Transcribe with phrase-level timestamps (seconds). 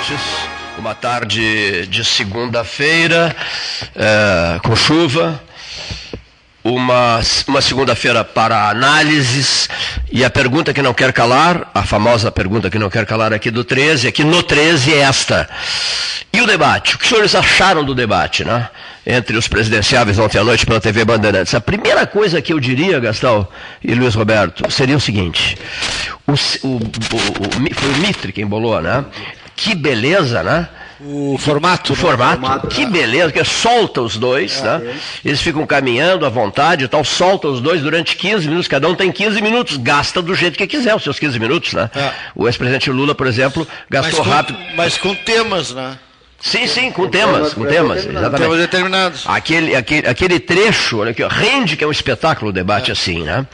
[0.00, 0.20] ouvintes.
[0.78, 3.36] Uma tarde de segunda-feira,
[3.94, 5.40] é, com chuva.
[6.62, 9.68] Uma, uma segunda-feira para análises.
[10.12, 13.50] E a pergunta que não quer calar, a famosa pergunta que não quer calar aqui
[13.50, 15.48] do 13, aqui no 13 é esta.
[16.32, 16.94] E o debate?
[16.94, 18.68] O que os senhores acharam do debate, né?
[19.06, 21.54] Entre os presidenciáveis ontem à noite pela TV Bandeirantes.
[21.54, 23.48] A primeira coisa que eu diria, Gastão
[23.82, 25.56] e Luiz Roberto, seria o seguinte:
[26.26, 29.04] o, o, o, foi o Mitre quem bolou, né?
[29.62, 30.68] Que beleza, né?
[31.02, 31.92] O formato.
[31.92, 32.00] O né?
[32.02, 32.90] formato, formato, que né?
[32.90, 34.94] beleza, que solta os dois, É, né?
[35.24, 38.94] Eles ficam caminhando à vontade e tal, solta os dois durante 15 minutos, cada um
[38.94, 41.90] tem 15 minutos, gasta do jeito que quiser os seus 15 minutos, né?
[41.94, 42.10] É.
[42.34, 44.58] O ex-presidente Lula, por exemplo, Mas gastou com, rápido.
[44.76, 45.96] mas com temas, né?
[46.42, 48.04] Sim, sim, com temas, com temas, determinados.
[48.06, 48.40] exatamente.
[48.40, 49.22] Temas determinados.
[49.26, 53.22] Aquele, aquele, aquele trecho, olha aqui, ó, rende que é um espetáculo o debate assim,
[53.22, 53.46] né?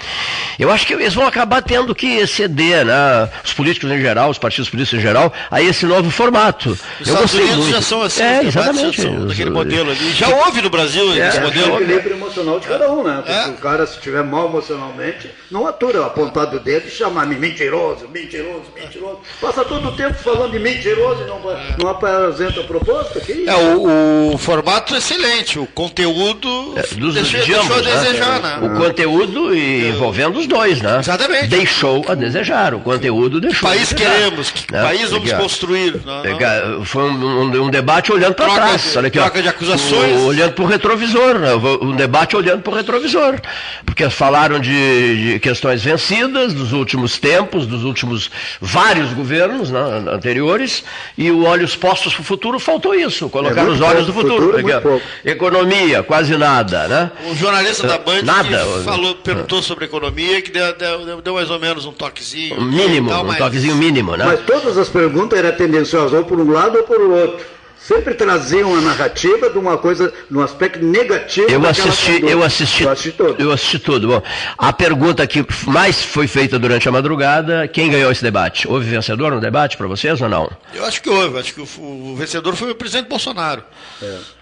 [0.56, 3.28] Eu acho que eles vão acabar tendo que ceder, né?
[3.44, 6.70] Os políticos em geral, os partidos políticos em geral, a esse novo formato.
[6.70, 6.78] Os
[7.08, 7.74] Eu Estados gostei Unidos muito.
[7.74, 8.96] já são assim, é, exatamente.
[9.02, 10.12] já são daquele modelo ali.
[10.12, 11.74] Já houve no Brasil esse É, É o modelo.
[11.82, 13.16] equilíbrio emocional de cada um, né?
[13.16, 13.46] Porque É.
[13.48, 18.66] o cara, se estiver mal emocionalmente, não atura apontar do dedo e chamar-me mentiroso, mentiroso,
[18.76, 19.18] mentiroso.
[19.40, 21.40] Passa todo o tempo falando de mentiroso e não,
[21.82, 22.75] não apresenta proposta.
[23.24, 23.50] Que isso?
[23.50, 27.86] É, o, o formato é excelente, o conteúdo É, dos, deixou, de deixou a ambos,
[27.86, 28.00] né?
[28.00, 28.58] desejar, né?
[28.62, 30.98] O conteúdo e envolvendo os dois, né?
[31.00, 31.46] Exatamente.
[31.48, 32.74] Deixou a desejar.
[32.74, 33.68] O conteúdo deixou.
[33.68, 34.82] país a desejar, queremos, que né?
[34.82, 35.42] país vamos Aqui, ó.
[35.42, 36.00] construir.
[36.04, 36.22] Não, não.
[36.22, 38.92] Pega- Foi um, um- um debate olhando para trás.
[38.92, 39.22] de- olha aqui, ó.
[39.22, 40.20] troca de acusações.
[40.20, 41.38] O- olhando para o retrovisor.
[41.38, 41.48] Né?
[41.82, 43.40] Um debate olhando para o retrovisor.
[43.84, 49.80] Porque falaram de, de questões vencidas dos últimos tempos, dos últimos vários governos né,
[50.12, 50.84] anteriores,
[51.16, 53.30] e o olhos postos para o futuro faltou isso.
[53.30, 54.52] Colocar É os olhos do pouco, futuro.
[54.52, 54.72] futuro, Aqui, ó.
[54.74, 55.06] muito pouco.
[55.24, 56.88] Economia, quase nada.
[56.88, 57.10] Né?
[57.30, 58.58] O jornalista da Band Nada.
[58.84, 62.60] falou, perguntou sobre economia, que deu, deu- deu mais ou menos um toquezinho.
[62.60, 64.16] Um mínimo, tal, um mas- toquezinho mínimo.
[64.16, 64.24] Né?
[64.26, 67.46] Mas todas as perguntas eram tendenciosas, ou por um lado ou por outro.
[67.78, 71.48] Sempre traziam a narrativa de uma coisa, de um aspecto negativo.
[71.48, 73.40] Eu assisti, eu assisti, Eu assisti todo.
[73.40, 74.08] eu assisti tudo.
[74.08, 74.22] Bom,
[74.58, 78.66] a pergunta que mais foi feita durante a madrugada, quem ganhou esse debate?
[78.66, 80.50] Houve vencedor no debate para vocês ou não?
[80.74, 83.62] Eu acho que houve, acho que o, o vencedor foi o presidente Bolsonaro.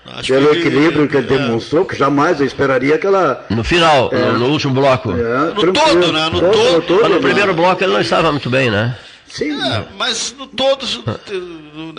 [0.07, 1.39] Acho Pelo que ele- equilíbrio que ele é.
[1.39, 3.45] demonstrou, que jamais eu esperaria que ela.
[3.51, 5.11] No final, no, no último bloco.
[5.13, 5.15] é,
[5.55, 6.31] No todo, né?
[6.33, 6.99] No todo.
[7.03, 7.21] Mas no né?
[7.21, 8.97] primeiro bloco ele não estava muito bem, né?
[9.37, 9.51] Sim.
[9.61, 10.87] É, mas no todo,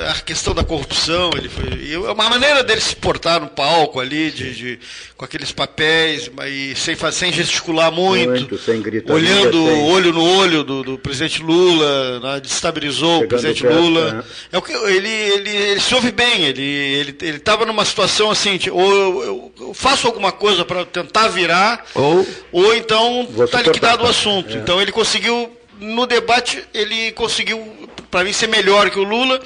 [0.07, 4.31] a questão da corrupção, ele foi, e uma maneira dele se portar no palco ali,
[4.31, 4.79] de, de-
[5.18, 10.24] com aqueles papéis, mas sem, sem gesticular muito, Muito, sem gritaria, olhando sem- olho no
[10.24, 14.13] olho do, do presidente Lula, né, destabilizou o Chegando presidente perto, Lula.
[14.13, 14.24] né?
[14.53, 18.31] É o que ele, ele, ele se ouve bem, ele ele ele estava numa situação
[18.31, 23.62] assim, tipo, ou eu, eu- faço alguma coisa para tentar virar, Ou- ou então está
[23.62, 24.53] liquidado o assunto.
[24.53, 24.57] É.
[24.57, 29.40] Então ele conseguiu, no debate, ele conseguiu, para mim, ser melhor que o Lula.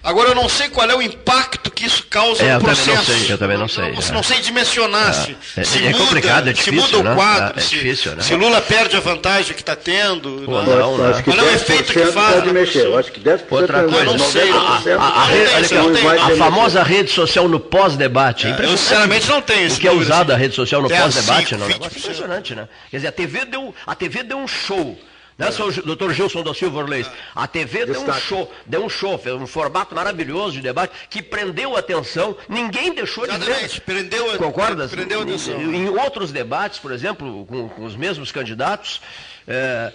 [0.00, 2.76] Agora eu não sei qual é o impacto que isso causa É, eu no também
[2.76, 3.12] não processo.
[3.18, 4.12] sei, eu também não sei, Não, é.
[4.12, 7.14] não sei dimensionar se, É, se é muda, complicado, é se difícil, muda o né?
[7.16, 8.22] quadro, É, é se, difícil, né?
[8.22, 10.42] se Lula perde a vantagem que está tendo.
[10.46, 10.76] Pô, né?
[10.76, 12.86] não, Eu acho que Qual é o efeito que 10% faz pode mexer.
[12.86, 14.80] Eu acho que 10% Outra é coisa, não sei, não.
[14.80, 14.96] 90%.
[15.00, 16.36] A, isso não não.
[16.36, 18.46] famosa rede social no pós-debate.
[18.46, 18.80] É eu impressionante.
[18.80, 21.56] sinceramente não tenho O esse que é usado a rede social no 10, pós-debate, 5,
[21.58, 21.66] não.
[21.66, 22.04] É um negócio 20%.
[22.04, 22.68] impressionante, né?
[22.90, 24.96] Quer dizer, a TV deu, a TV deu um show.
[25.38, 27.08] Né, seu doutor Gilson da Silva Orleis?
[27.32, 31.22] A TV deu um show, deu um show, fez um formato maravilhoso de debate que
[31.22, 33.44] prendeu a atenção, ninguém deixou de ver.
[33.46, 34.90] Exatamente, prendeu a- Concordas?
[34.90, 35.60] prendeu a atenção.
[35.60, 39.00] Em, em outros debates, por exemplo, com, com os mesmos candidatos,
[39.46, 39.92] é,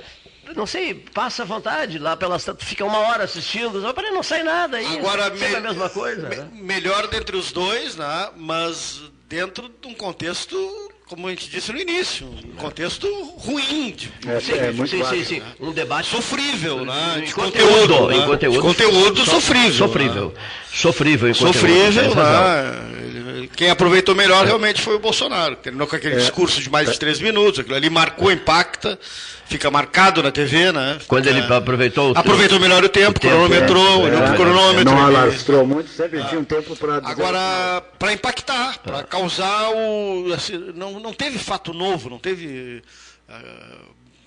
[0.56, 4.24] não sei, passa à vontade, lá pelas tantas, fica uma hora assistindo, só para não
[4.24, 4.98] sai nada aí.
[4.98, 6.30] Agora, me- a mesma coisa.
[6.30, 6.48] me- né?
[6.54, 8.30] melhor dentre os dois, né?
[8.38, 10.56] mas dentro de um contexto,
[11.08, 15.04] como a gente disse no início, um contexto ruim, de- É, Sim, é muito sim,
[15.04, 15.42] sim, sim.
[15.60, 17.16] Um debate sofrível, né?
[17.20, 18.18] Em de conteúdo, conteúdo, né?
[18.18, 19.74] em conteúdo, de conteúdo so- sofrível.
[19.88, 20.34] Sofrível.
[20.36, 20.42] né?
[20.74, 21.54] Sofrível em conteúdo.
[21.54, 22.44] Sofrível, razão.
[22.44, 23.50] né?
[23.56, 25.56] Quem aproveitou melhor realmente foi o Bolsonaro.
[25.58, 26.00] Terminou com É.
[26.00, 27.60] aquele discurso de mais de três minutos.
[27.60, 28.98] Aquilo ali marcou, impacta,
[29.46, 30.98] fica marcado na TV, né?
[31.08, 34.10] Quando ele Fica- aproveitou o Aproveitou melhor o tempo, O tempo, cronometrou, é.
[34.10, 34.36] olhou pro É.
[34.38, 34.86] cronômetro.
[34.96, 36.98] Não alastrou muito, sempre tinha um tempo para.
[36.98, 39.04] Agora, para impactar, para É.
[39.04, 40.34] causar o.
[40.34, 42.82] assim, não, não teve fato novo, não teve.
[43.30, 43.42] ah,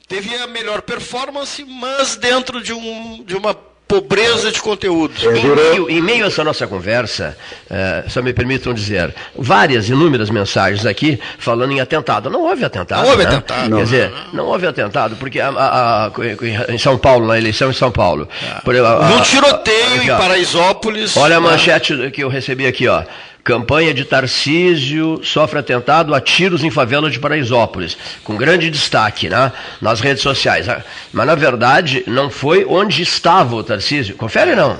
[0.09, 3.57] teve a melhor performance, mas dentro de, um, de uma
[3.89, 5.15] pobreza de conteúdo.
[5.23, 5.39] É.
[5.39, 7.37] Em meio, em meio a essa nossa conversa,
[7.71, 12.29] eh, só me permitam dizer, várias, inúmeras mensagens aqui falando em atentado.
[12.29, 13.03] Não houve atentado.
[13.03, 13.29] Não houve né?
[13.31, 13.77] atentado.
[13.77, 17.75] Quer dizer, não houve atentado, porque a- a- a- em São Paulo, na eleição em
[17.75, 18.29] São Paulo.
[18.65, 20.17] por exemplo, a- Num a- tiroteio aqui, em.
[20.17, 21.17] Paraisópolis.
[21.17, 21.49] Olha a né?
[21.51, 23.03] manchete que eu recebi aqui, ó.
[23.47, 29.53] Campanha de Tarcísio sofre atentado a tiros em favela de Paraisópolis, com grande destaque né,
[29.81, 30.67] nas redes sociais.
[31.13, 34.17] Mas, na verdade, não foi onde estava o Tarcísio.
[34.17, 34.77] Confere, não.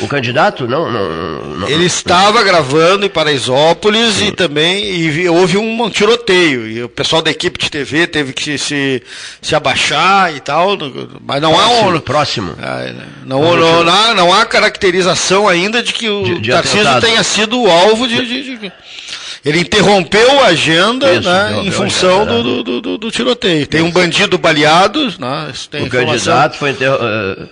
[0.00, 0.66] O candidato?
[0.66, 6.66] Não, não, não Ele estava gravando em Paraisópolis e também e houve um tiroteio.
[6.66, 9.02] E o pessoal da equipe de TV teve que se,
[9.40, 10.76] se abaixar e tal.
[11.24, 12.00] Mas não há próximo, um.
[12.00, 12.54] próximo.
[12.60, 12.92] Ah,
[13.24, 17.02] Não, não, não há, não há caracterização ainda de que o De- de Tarcísio atentado.
[17.06, 18.16] tenha sido o alvo de.
[18.26, 18.72] de- de-
[19.44, 23.66] Ele interrompeu a agenda Isso, né, em função agenda, do, do, do- do tiroteio.
[23.66, 25.52] Tem um bandido baleado, né,
[25.84, 27.46] O candidato foi, inter- eh, eh,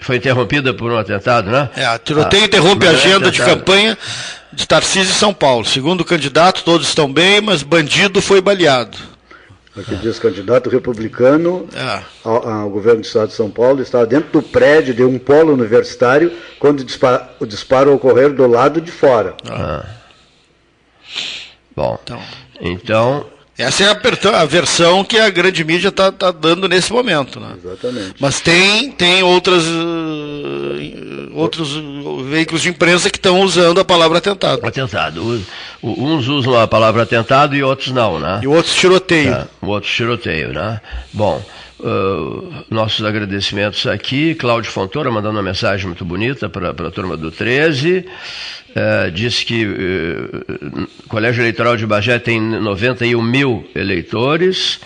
[0.00, 1.68] foi interrompida por um atentado, né?
[1.76, 3.96] É, a tiroteio Ah, interrompe a é agenda de campanha
[4.52, 5.64] de Tarcísio em São Paulo.
[5.64, 8.96] Segundo o candidato, todos estão bem, mas bandido foi baleado.
[9.78, 12.00] Aqui diz candidato republicano É.
[12.24, 15.52] ao, ao governo do estado de São Paulo estava dentro do prédio de um polo
[15.52, 19.34] universitário quando o disparo, o disparo ocorreu do lado de fora.
[21.76, 22.22] Bom, Então,
[22.58, 23.26] então,
[23.58, 27.40] essa é a, per- a versão que a grande mídia está dando nesse momento.
[27.40, 27.54] Né?
[27.64, 28.14] Exatamente.
[28.20, 31.70] Mas tem, tem outras, uh, outros
[32.28, 34.66] veículos de imprensa que estão usando a palavra atentado.
[34.66, 35.42] atentado.
[35.82, 38.40] Uns usam a palavra atentado e outros não, né?
[38.42, 39.30] E outros tiroteio.
[39.32, 40.80] Tá, o outro tiroteio, né?
[41.12, 41.42] Bom,
[41.86, 44.34] ah, nossos agradecimentos aqui.
[44.34, 48.04] Cláudio Fontoura mandando uma mensagem muito bonita para a turma do 13.
[48.78, 50.52] Eh, disse que eh,
[51.04, 54.80] o Colégio Eleitoral de Bagé tem 91 mil eleitores.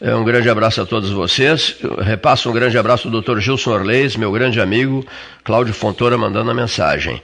[0.00, 1.76] Eh, um grande abraço a todos vocês.
[2.00, 5.04] Repasso um grande abraço ao doutor Gilson Orleis, meu grande amigo,
[5.44, 7.20] Cláudio Fontoura mandando a mensagem.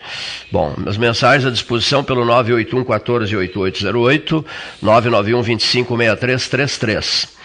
[0.51, 4.45] Bom, as mensagens à disposição pelo 981 14 8808,
[4.83, 7.42] 991 25 6333.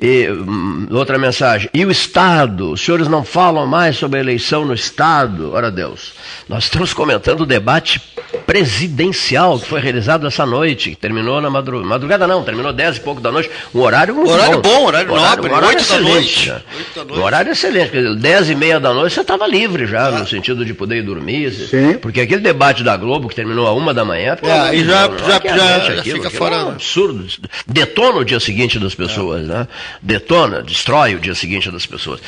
[0.00, 1.68] E hum, outra mensagem.
[1.74, 2.72] E o Estado?
[2.72, 5.52] Os senhores não falam mais sobre a eleição no Estado?
[5.52, 6.12] Ora Deus.
[6.48, 8.00] Nós estamos comentando o debate
[8.46, 11.84] presidencial que foi realizado essa noite, que terminou na madru...
[11.84, 13.50] madrugada, não, terminou 10 e pouco da noite.
[13.74, 16.48] Um horário muito Horário bom, horário nobre, um horário oito da excelente, noite.
[16.50, 16.62] né?
[16.76, 17.20] Oito da noite.
[17.20, 17.90] Um horário excelente.
[17.90, 20.96] Quer dizer, 10 e meia da noite você estava livre já, no sentido de poder
[20.98, 21.50] ir dormir.
[21.52, 21.98] Sim.
[22.00, 24.36] Porque aquele debate da Globo que terminou a uma da manhã.
[24.42, 26.68] É, aí já- já- é é já- gente já aquilo, fica aquilo fora, é um
[26.70, 27.26] absurdo.
[27.66, 29.66] Detona o dia seguinte das pessoas, né?
[30.02, 32.20] Detona, destrói o dia seguinte das pessoas.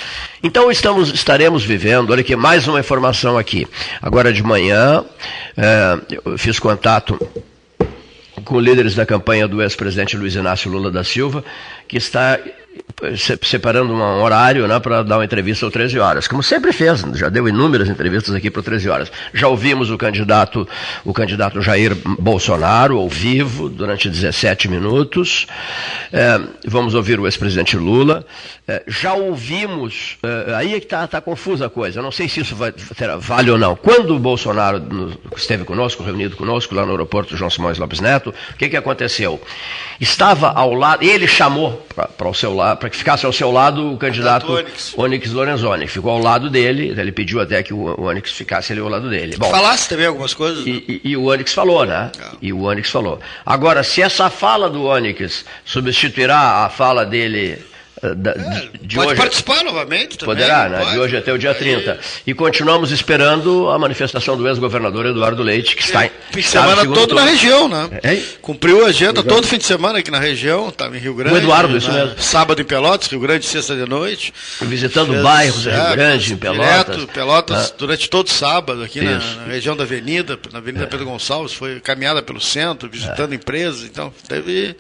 [0.43, 3.67] Então estamos, estaremos vivendo, olha aqui, mais uma informação aqui.
[4.01, 5.05] Agora de manhã,
[5.57, 7.19] eh, eu fiz contato
[8.45, 11.45] com líderes da campanha do ex-presidente Luiz Inácio Lula da Silva,
[11.87, 12.39] que está
[13.43, 17.29] separando um horário né, para dar uma entrevista às 13 horas, como sempre fez, já
[17.29, 19.13] deu inúmeras entrevistas aqui para 13 horas.
[19.35, 20.69] Já ouvimos o candidato,
[21.05, 25.47] o candidato Jair Bolsonaro ao vivo durante 17 minutos.
[26.13, 28.25] É, vamos ouvir o ex-presidente Lula.
[28.69, 32.41] É, já ouvimos, é, aí é que está confusa a coisa, eu não sei se
[32.41, 32.73] isso vai,
[33.19, 33.75] vale ou não.
[33.75, 34.81] Quando o Bolsonaro
[35.37, 39.41] esteve conosco, reunido conosco lá no aeroporto João Simões Lopes Neto, o que, que aconteceu?
[40.01, 41.85] Estava ao lado, ele chamou
[42.17, 44.95] para o seu lado, para que ficasse ao seu lado o candidato Onyx.
[44.97, 48.89] Onyx Lorenzoni, ficou ao lado dele, ele pediu até que o Onyx ficasse ali ao
[48.89, 49.37] lado dele.
[49.37, 50.65] Bom, Falasse também algumas coisas.
[50.65, 50.71] né?
[50.71, 52.13] e, e- e o Onyx falou, né?
[52.41, 53.19] E o Onyx falou.
[53.45, 57.59] Agora, se essa fala do Onyx substituirá a fala dele
[58.17, 59.17] da- de, de Pode hoje.
[59.21, 60.35] participar novamente também.
[60.35, 60.79] Poderá, né?
[60.81, 60.91] pode.
[60.93, 61.99] De hoje até o dia Aí, 30.
[62.27, 66.11] E continuamos esperando a manifestação do ex-governador Eduardo Leite, que está em.
[66.33, 67.25] Fim de semana todo na turno.
[67.31, 67.89] região, né?
[68.03, 68.17] É.
[68.41, 71.37] Cumpriu a agenda todo fim de semana aqui na região, estava em Rio Grande.
[71.39, 72.05] Eduardo, isso né?
[72.05, 72.21] mesmo.
[72.21, 74.33] Sábado em Pelotas, Rio Grande, sexta de noite.
[74.63, 76.67] Visitando Fez- bairros, Rio é, Grande, em Pelotas.
[76.97, 77.75] Direto, Pelotas, Ah.
[77.79, 79.39] durante todo sábado, aqui na, Isso.
[79.43, 79.47] É.
[79.47, 84.13] na região da Avenida, na Avenida Pedro Gonçalves, foi caminhada pelo centro, visitando empresas, então
[84.29, 84.75] teve.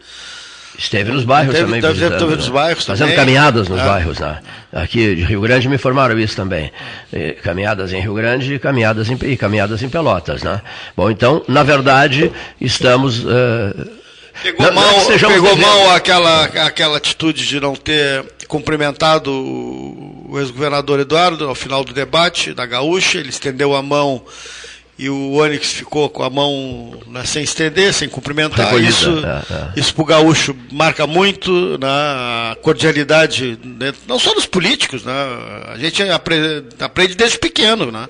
[0.78, 1.80] Esteve nos bairros também.
[1.80, 3.16] deve- visitando, nos bairros Fazendo também.
[3.16, 3.84] caminhadas nos É.
[3.84, 4.38] bairros, né?
[4.72, 6.72] Aqui de Rio Grande me informaram isso também.
[7.12, 10.62] Eh, Caminhadas em Rio Grande e caminhadas em, e caminhadas em Pelotas, né?
[10.96, 13.22] Bom, então, na verdade, estamos.
[13.26, 13.74] eh,
[14.42, 18.24] Pegou não- não é mal, que estejamos pegou mal aquela, aquela atitude de não ter
[18.48, 23.18] cumprimentado o, o ex-governador Eduardo ao final do debate da Gaúcha.
[23.18, 24.22] Ele estendeu a mão
[25.02, 28.66] e o Onyx ficou com a mão né, sem estender, sem cumprimentar.
[28.66, 29.80] Recolhida, Isso, é, é.
[29.80, 35.12] isso para o gaúcho marca muito né, a cordialidade, né, não só dos políticos, né,
[35.74, 38.06] a gente apre- aprende desde pequeno, né,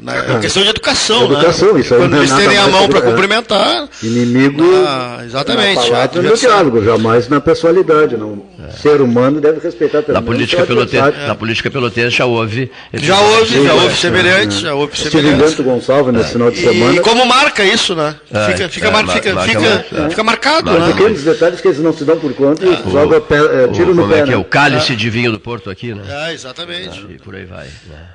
[0.00, 1.24] na questão de educação.
[1.30, 3.02] Educação, né, isso Quando é eles nada tendem a mão para é.
[3.02, 5.76] cumprimentar, Inimigo ah, exatamente.
[5.76, 8.16] na palavra no diálogo, jamais na pessoalidade.
[8.16, 8.46] Não.
[8.72, 12.70] Ser humano deve respeitar pelo Na menos política, pelotense, na política pelotense já houve.
[12.92, 14.60] Já houve, já é, houve é, semelhante, é.
[14.60, 15.62] já houve semelhante.
[15.62, 17.00] Gonçalves nesse final de E, semana.
[17.02, 18.16] como marca isso, né?
[18.32, 20.22] É, Fica, fica, é, é.
[20.22, 20.92] marcado, Marca né?
[20.92, 24.12] Pequenos detalhes que eles não se dão por conta e joga é, tiro no como
[24.12, 24.20] pé.
[24.20, 24.32] é que é?
[24.32, 24.36] né?
[24.36, 26.02] O cálice de vinho do Porto aqui, né?
[26.28, 27.06] É, exatamente.
[27.10, 27.66] E por aí vai.
[27.88, 28.06] né?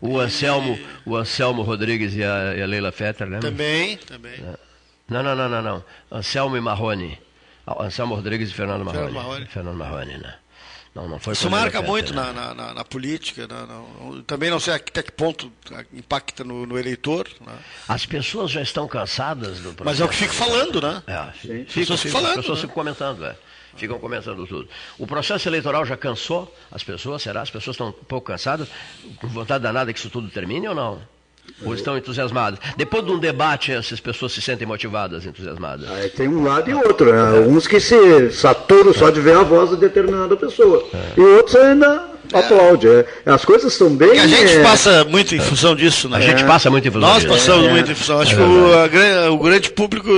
[0.00, 3.50] O Anselmo, o Anselmo Rodrigues e a, e a Leila Fetter, lembra?
[3.50, 4.32] Também, também.
[5.08, 5.84] Não, não, não, não, não.
[6.12, 7.18] Anselmo e Marrone.
[7.68, 9.04] Ah, Anselmo Rodrigues e Fernando Marrone.
[9.04, 9.46] Fernando Marrone.
[9.46, 10.34] Fernando Marrone, né?
[10.94, 13.46] Não, não foi Isso marca muito na, na, na, na política.
[13.46, 13.66] Na,
[14.26, 15.52] também não sei até que ponto
[15.92, 17.28] impacta no, no eleitor.
[17.46, 17.52] Né?
[17.86, 19.84] As pessoas já estão cansadas do processo.
[19.84, 21.02] Mas é o que fico falando, né?
[21.06, 22.30] É, sim, ficam falando.
[22.30, 22.62] As pessoas né?
[22.62, 23.36] ficam comentando, é.
[23.76, 24.68] Ficam comentando tudo.
[24.98, 27.22] O processo eleitoral já cansou as pessoas?
[27.22, 27.42] Será?
[27.42, 28.68] As pessoas estão um pouco cansadas?
[29.20, 31.00] Com vontade danada que isso tudo termine ou não?
[31.64, 32.58] Ou estão entusiasmadas?
[32.76, 35.90] Depois de um debate, essas pessoas se sentem motivadas, entusiasmadas?
[35.90, 37.12] Aí tem um lado e outro.
[37.12, 37.40] Né?
[37.40, 40.84] Uns que se saturam só de ver a voz de determinada pessoa.
[40.94, 41.20] É.
[41.20, 42.17] E outros ainda.
[42.32, 42.88] Aplaude.
[42.88, 43.06] É.
[43.26, 44.08] As coisas estão bem.
[44.08, 44.62] Porque a gente é...
[44.62, 46.18] passa muito em função disso, né?
[46.18, 47.28] A gente passa muito em função Nós disso.
[47.28, 47.70] Nós passamos é.
[47.70, 48.20] muito em função.
[48.20, 50.10] Acho que o, o, grande público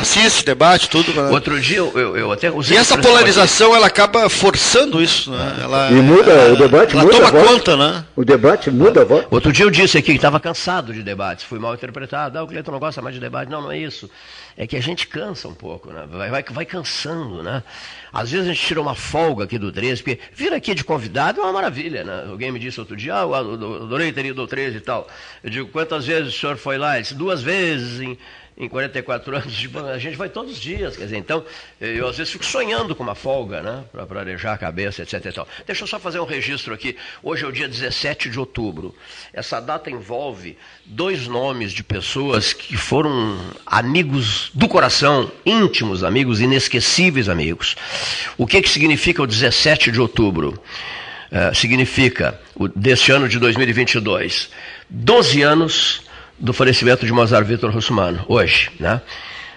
[0.00, 1.12] assiste, debate, tudo.
[1.12, 1.30] Né?
[1.30, 2.76] Outro dia eu, eu até usei.
[2.76, 5.56] E essa polarização ela acaba forçando isso, né?
[5.62, 7.16] Ela, e muda, ela, o debate ela muda.
[7.16, 8.04] toma conta, né?
[8.14, 9.26] O debate muda a voz.
[9.30, 12.38] Outro dia eu disse aqui que estava cansado de debates, fui mal interpretado.
[12.38, 13.50] Ah, o Cleiton não gosta mais de debate.
[13.50, 14.08] Não, não é isso
[14.56, 16.06] é que a gente cansa um pouco, né?
[16.10, 17.42] vai, vai, vai cansando.
[17.42, 17.62] Né?
[18.12, 21.40] Às vezes a gente tira uma folga aqui do 13, porque vir aqui de convidado
[21.40, 22.02] é uma maravilha.
[22.02, 22.24] Né?
[22.28, 25.08] Alguém me disse outro dia, ah, eu adorei ter ido ao 13 e tal.
[25.44, 26.94] Eu digo, quantas vezes o senhor foi lá?
[26.94, 28.18] Ele disse, duas vezes em
[28.58, 31.44] em 44 anos de a gente vai todos os dias, quer dizer, então,
[31.78, 35.46] eu às vezes fico sonhando com uma folga, né, para arejar a cabeça, etc.
[35.66, 36.96] Deixa eu só fazer um registro aqui.
[37.22, 38.94] Hoje é o dia 17 de outubro.
[39.32, 47.28] Essa data envolve dois nomes de pessoas que foram amigos do coração, íntimos amigos, inesquecíveis
[47.28, 47.76] amigos.
[48.38, 50.58] O que, que significa o 17 de outubro?
[51.26, 54.48] Uh, significa, o, deste ano de 2022,
[54.88, 56.05] 12 anos
[56.38, 59.00] do falecimento de Mozart Vitor Russumano, hoje, né?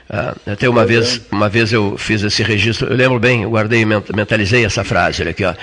[0.09, 3.85] Ah, até uma vez, uma vez eu fiz esse registro, eu lembro bem, eu guardei,
[3.85, 5.53] mentalizei essa frase, olha aqui, ó.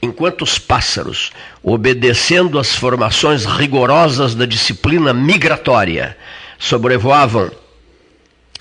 [0.00, 6.16] Enquanto os pássaros, obedecendo às formações rigorosas da disciplina migratória,
[6.58, 7.50] sobrevoavam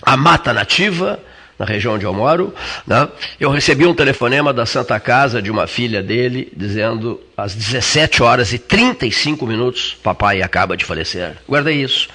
[0.02, 1.20] a mata nativa,
[1.58, 2.54] na região onde eu moro,
[2.86, 3.08] né?
[3.40, 8.54] eu recebi um telefonema da Santa Casa de uma filha dele, dizendo às 17 horas
[8.54, 11.36] e 35 minutos, papai acaba de falecer.
[11.48, 12.08] Guardei isso.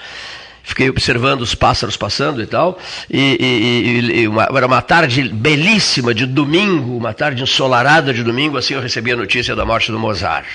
[0.63, 6.13] Fiquei observando os pássaros passando e tal, e, e, e uma, era uma tarde belíssima
[6.13, 9.99] de domingo, uma tarde ensolarada de domingo, assim eu recebi a notícia da morte do
[9.99, 10.45] Mozart.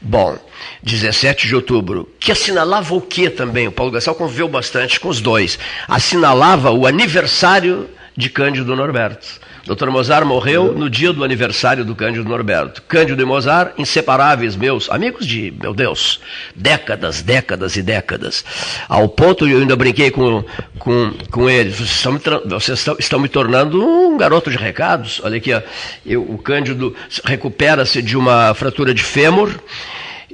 [0.00, 0.38] Bom,
[0.82, 3.66] 17 de outubro, que assinalava o que também?
[3.66, 5.58] O Paulo Gastal conviveu bastante com os dois.
[5.88, 9.26] Assinalava o aniversário de Cândido Norberto.
[9.66, 9.90] Dr.
[9.90, 12.82] Mozart morreu no dia do aniversário do Cândido Norberto.
[12.82, 16.20] Cândido e Mozart, inseparáveis meus, amigos de, meu Deus,
[16.54, 18.44] décadas, décadas e décadas.
[18.88, 20.44] Ao ponto, eu ainda brinquei com,
[20.78, 25.20] com, com eles, vocês, estão me, vocês estão, estão me tornando um garoto de recados.
[25.24, 25.60] Olha aqui, ó,
[26.04, 26.94] eu, o Cândido
[27.24, 29.50] recupera-se de uma fratura de fêmur,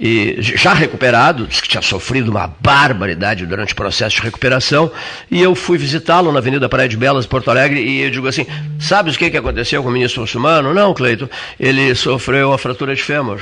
[0.04, 4.90] e já recuperado, que tinha sofrido uma barbaridade durante o processo de recuperação,
[5.30, 8.44] e eu fui visitá-lo na Avenida Praia de Belas, Porto Alegre, e eu digo assim,
[8.80, 10.75] sabes o que, que aconteceu com o ministro muçulmano?
[10.75, 13.40] Não, Cleito, ele sofreu a fratura de fêmur.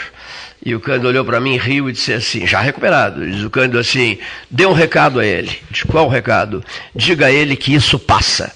[0.65, 3.79] E o Cândido olhou para mim, riu e disse assim, já recuperado, diz o Cândido
[3.79, 4.19] assim,
[4.51, 5.57] dê um recado a ele.
[5.71, 6.63] De qual recado?
[6.95, 8.53] Diga a ele que isso passa.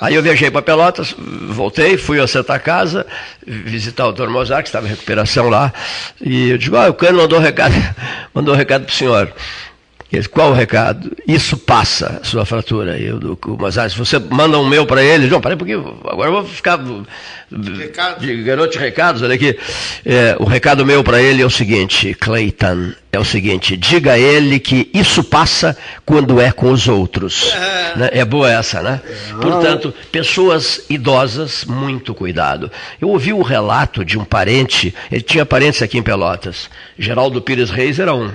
[0.00, 3.04] Aí eu viajei para Pelotas, voltei, fui à Santa Casa,
[3.44, 4.28] visitar o Dr.
[4.28, 5.72] Mozart, que estava em recuperação lá,
[6.20, 7.74] e eu digo, ah, o Cândido mandou um recado,
[8.32, 9.32] mandou um recado para o senhor.
[10.10, 11.14] Ele, qual o recado?
[11.26, 12.98] Isso passa, sua fratura.
[12.98, 16.30] Eu, do, mas ah, se você manda um meu para ele, não, peraí, porque agora
[16.30, 16.80] eu vou ficar
[17.78, 18.20] recado.
[18.20, 19.58] de garoto de recados, olha aqui.
[20.06, 24.18] É, o recado meu para ele é o seguinte, Clayton, é o seguinte, diga a
[24.18, 27.52] ele que isso passa quando é com os outros.
[27.52, 28.10] É, né?
[28.12, 29.02] é boa essa, né?
[29.40, 32.72] Portanto, pessoas idosas, muito cuidado.
[32.98, 37.68] Eu ouvi o relato de um parente, ele tinha parentes aqui em Pelotas, Geraldo Pires
[37.68, 38.30] Reis era um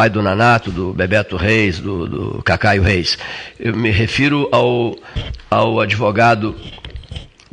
[0.00, 3.18] pai do Nanato, do Bebeto Reis, do, do Cacaio Reis.
[3.58, 4.96] Eu me refiro ao,
[5.50, 6.56] ao advogado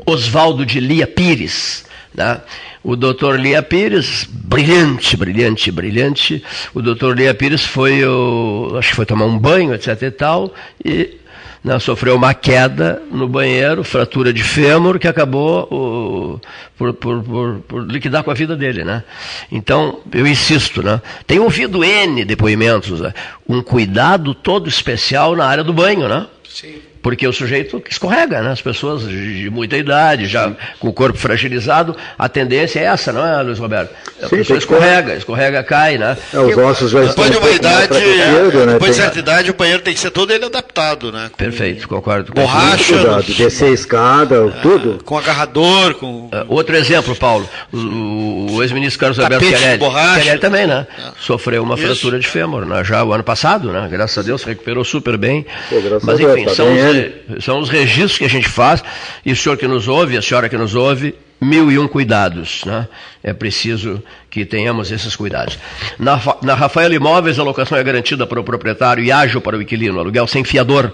[0.05, 1.83] Oswaldo de Lia Pires.
[2.15, 2.39] Né?
[2.81, 6.41] O doutor Lia Pires, brilhante, brilhante, brilhante.
[6.73, 10.53] O doutor Lia Pires foi, o, acho que foi tomar um banho, etc e tal,
[10.85, 11.17] e
[11.67, 16.41] né, sofreu uma queda no banheiro, fratura de fêmur, que acabou o,
[16.77, 18.85] por, por, por, por, liquidar com a vida dele.
[18.85, 19.03] Né?
[19.51, 21.01] Então, eu insisto, né?
[21.27, 23.13] tenho ouvido N depoimentos, né?
[23.47, 26.07] um cuidado todo especial na área do banho.
[26.07, 26.25] Né?
[26.47, 28.51] Sim porque o sujeito escorrega, né?
[28.51, 33.25] As pessoas de muita idade, já com o corpo fragilizado, a tendência é essa, não
[33.25, 33.95] é, Luiz Roberto?
[34.21, 36.17] A Sim, pessoa escorrega, escorrega, cai, né?
[36.33, 38.73] É, os ossos já depois de uma idade, né?
[38.73, 41.29] depois de certa idade, o banheiro tem que ser todo ele adaptado, né?
[41.31, 42.33] Com Perfeito, concordo.
[42.33, 45.01] Borracha, cuidado, descer a escada, é, tudo.
[45.05, 46.25] Com agarrador, com...
[46.25, 50.85] Uh, outro exemplo, Paulo, o, o ex-ministro Carlos Alberto Querelli, Querelli também, né?
[50.99, 51.11] É.
[51.21, 51.85] Sofreu uma Isso.
[51.85, 52.83] fratura de fêmur, né?
[52.83, 53.87] já o ano passado, né?
[53.89, 55.45] Graças a Deus, recuperou super bem.
[55.69, 56.96] Pô, Mas enfim, tá são os,
[57.39, 58.83] são os registros que a gente faz,
[59.25, 62.63] e o senhor que nos ouve, a senhora que nos ouve, mil e um cuidados.
[62.65, 62.87] Né?
[63.23, 65.57] É preciso que tenhamos esses cuidados.
[65.97, 69.61] Na, na Rafael Imóveis, a locação é garantida para o proprietário e ágil para o
[69.61, 70.93] inquilino, aluguel sem fiador.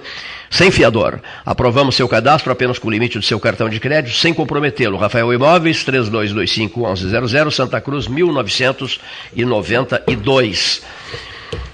[0.50, 1.20] Sem fiador.
[1.44, 4.98] Aprovamos seu cadastro apenas com o limite do seu cartão de crédito, sem comprometê-lo.
[4.98, 10.84] Rafael Imóveis, 3225-1100, Santa Cruz, 1992.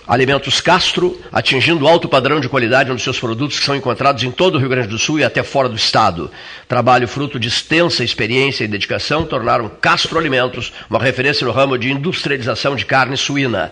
[0.10, 4.56] Alimentos Castro, atingindo alto padrão de qualidade nos seus produtos que são encontrados em todo
[4.56, 6.32] o Rio Grande do Sul e até fora do estado.
[6.68, 11.92] Trabalho fruto de extensa experiência e dedicação tornaram Castro Alimentos uma referência no ramo de
[11.92, 13.72] industrialização de carne suína.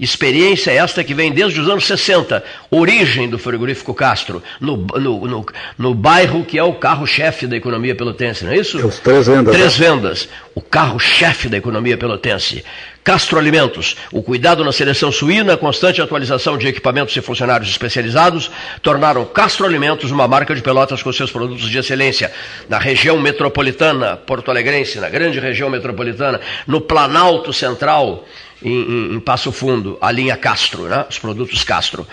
[0.00, 5.46] Experiência esta que vem desde os anos 60, origem do frigorífico Castro, no, no, no,
[5.76, 8.78] no bairro que é o carro-chefe da economia pelotense, não é isso?
[8.86, 9.54] Os três vendas.
[9.54, 9.86] Três né?
[9.86, 12.64] vendas, o carro-chefe da economia pelotense.
[13.04, 18.50] Castro Alimentos, o cuidado na seleção suína, a constante atualização de equipamentos e funcionários especializados
[18.80, 22.32] tornaram Castro Alimentos uma marca de pelotas com seus produtos de excelência.
[22.66, 28.24] Na região metropolitana porto-alegrense, na grande região metropolitana, no Planalto Central,
[28.62, 31.04] em, em, em Passo Fundo, a linha Castro, né?
[31.10, 32.06] os produtos Castro.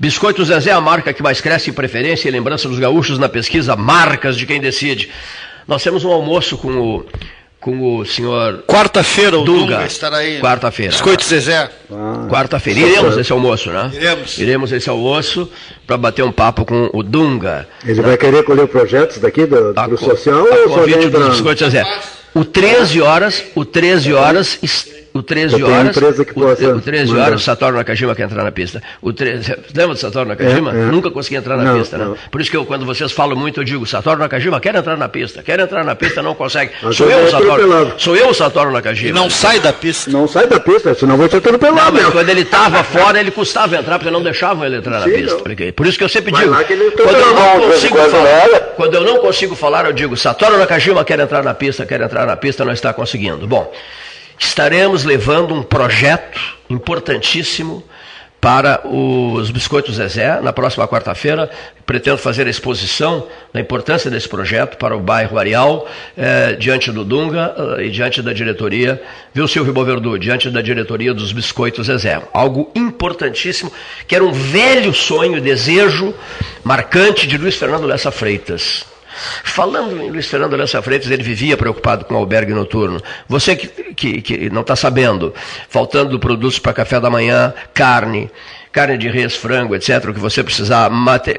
[0.00, 3.28] Biscoito Zezé é a marca que mais cresce em preferência e lembrança dos gaúchos na
[3.28, 5.10] pesquisa Marcas de Quem Decide.
[5.68, 7.06] Nós temos um almoço com o
[7.62, 8.64] com o senhor.
[8.66, 10.40] Quarta-feira o Dunga, Dunga estará aí.
[10.40, 10.90] Quarta-feira.
[10.90, 11.70] Biscoito Zezé.
[11.90, 12.80] Ah, Quarta-feira.
[12.80, 13.90] Iremos esse almoço, né?
[13.94, 14.38] Iremos.
[14.38, 15.48] Iremos esse almoço
[15.86, 17.68] para bater um papo com o Dunga.
[17.84, 18.08] Ele né?
[18.08, 21.84] vai querer colher projetos daqui do, do social ou só vem do Biscoito Zezé.
[22.34, 24.58] O 13 horas, o 13 horas
[25.14, 25.96] o 13 horas.
[25.96, 28.82] Que o, o 13 horas, o Satoru Nakajima quer entrar na pista.
[29.00, 30.72] O 13, lembra do Satoru Nakajima?
[30.72, 30.84] É, é.
[30.86, 32.14] Nunca consegui entrar na não, pista, né?
[32.30, 35.08] Por isso que eu, quando vocês falam muito, eu digo, Satoru Nakajima quer entrar na
[35.08, 36.72] pista, quer entrar na pista, não consegue.
[36.92, 39.10] sou eu, o Satoru, sou eu o Satoru Nakajima.
[39.10, 40.10] E não sai da pista.
[40.10, 42.00] Não sai da pista, senão vou te atropelado.
[42.00, 45.12] Não, quando ele estava fora, ele custava entrar, porque não deixavam ele entrar na Sim,
[45.12, 45.36] pista.
[45.36, 45.72] Não.
[45.72, 49.54] Por isso que eu sempre digo, quando eu, não consigo falar, quando eu não consigo
[49.54, 52.92] falar, eu digo, Satoru Nakajima quer entrar na pista, quer entrar na pista, não está
[52.92, 53.46] conseguindo.
[53.46, 53.72] Bom,
[54.38, 57.84] estaremos levando um projeto importantíssimo
[58.42, 61.48] para os Biscoitos Zezé, na próxima quarta-feira.
[61.86, 67.04] Pretendo fazer a exposição da importância desse projeto para o bairro Areal, eh, diante do
[67.04, 69.00] Dunga eh, e diante da diretoria,
[69.32, 72.20] viu, Silvio Boverdu, diante da diretoria dos Biscoitos Zezé.
[72.32, 73.70] Algo importantíssimo,
[74.08, 76.12] que era um velho sonho, desejo
[76.64, 78.84] marcante de Luiz Fernando Lessa Freitas.
[79.44, 83.00] Falando em Luiz Fernando Lessa Freitas, ele vivia preocupado com o albergue noturno.
[83.28, 85.34] Você que, que, que não está sabendo,
[85.68, 88.30] faltando produtos para café da manhã, carne,
[88.70, 91.34] carne de res, frango, etc., o que você precisar, mate,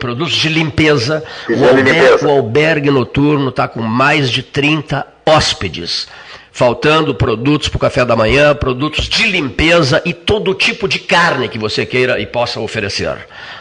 [0.00, 6.08] produtos de limpeza, o albergue, o albergue noturno está com mais de 30 hóspedes
[6.58, 11.48] faltando produtos para o café da manhã, produtos de limpeza e todo tipo de carne
[11.48, 13.16] que você queira e possa oferecer.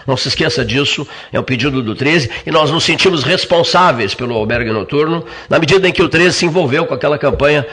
[0.07, 4.33] Não se esqueça disso, é um pedido do 13 e nós nos sentimos responsáveis pelo
[4.33, 7.67] albergue noturno na medida em que o 13 se envolveu com aquela campanha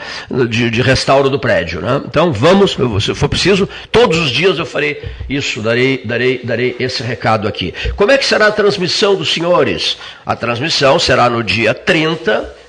[0.47, 1.81] de, de restauro do prédio.
[1.81, 2.03] Né?
[2.05, 7.01] Então vamos, se for preciso, todos os dias eu farei isso, darei, darei, darei esse
[7.01, 7.73] recado aqui.
[7.95, 9.97] Como é que será a transmissão dos senhores?
[10.23, 12.64] A transmissão será no dia 30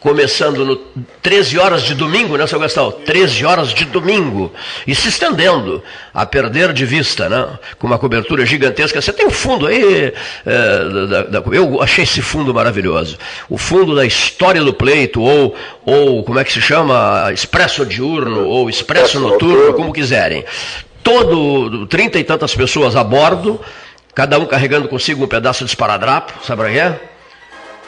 [0.00, 0.76] começando no
[1.22, 2.92] 13 horas de domingo, né, seu Gastão?
[2.92, 4.52] 13 horas de domingo.
[4.86, 5.82] E se estendendo
[6.12, 7.58] a perder de vista, né?
[7.78, 9.00] Com uma cobertura gigantesca.
[9.00, 10.12] Você tem um fundo aí.
[10.44, 13.18] É, da, da, eu achei esse fundo maravilhoso.
[13.48, 17.30] O fundo da história do pleito, ou, ou como é que se chama?
[17.32, 20.44] Expresso diurno, ou expresso noturno, como quiserem.
[21.02, 23.60] Todo, trinta e tantas pessoas a bordo,
[24.14, 27.00] cada um carregando consigo um pedaço de esparadrapo, sabe o que é?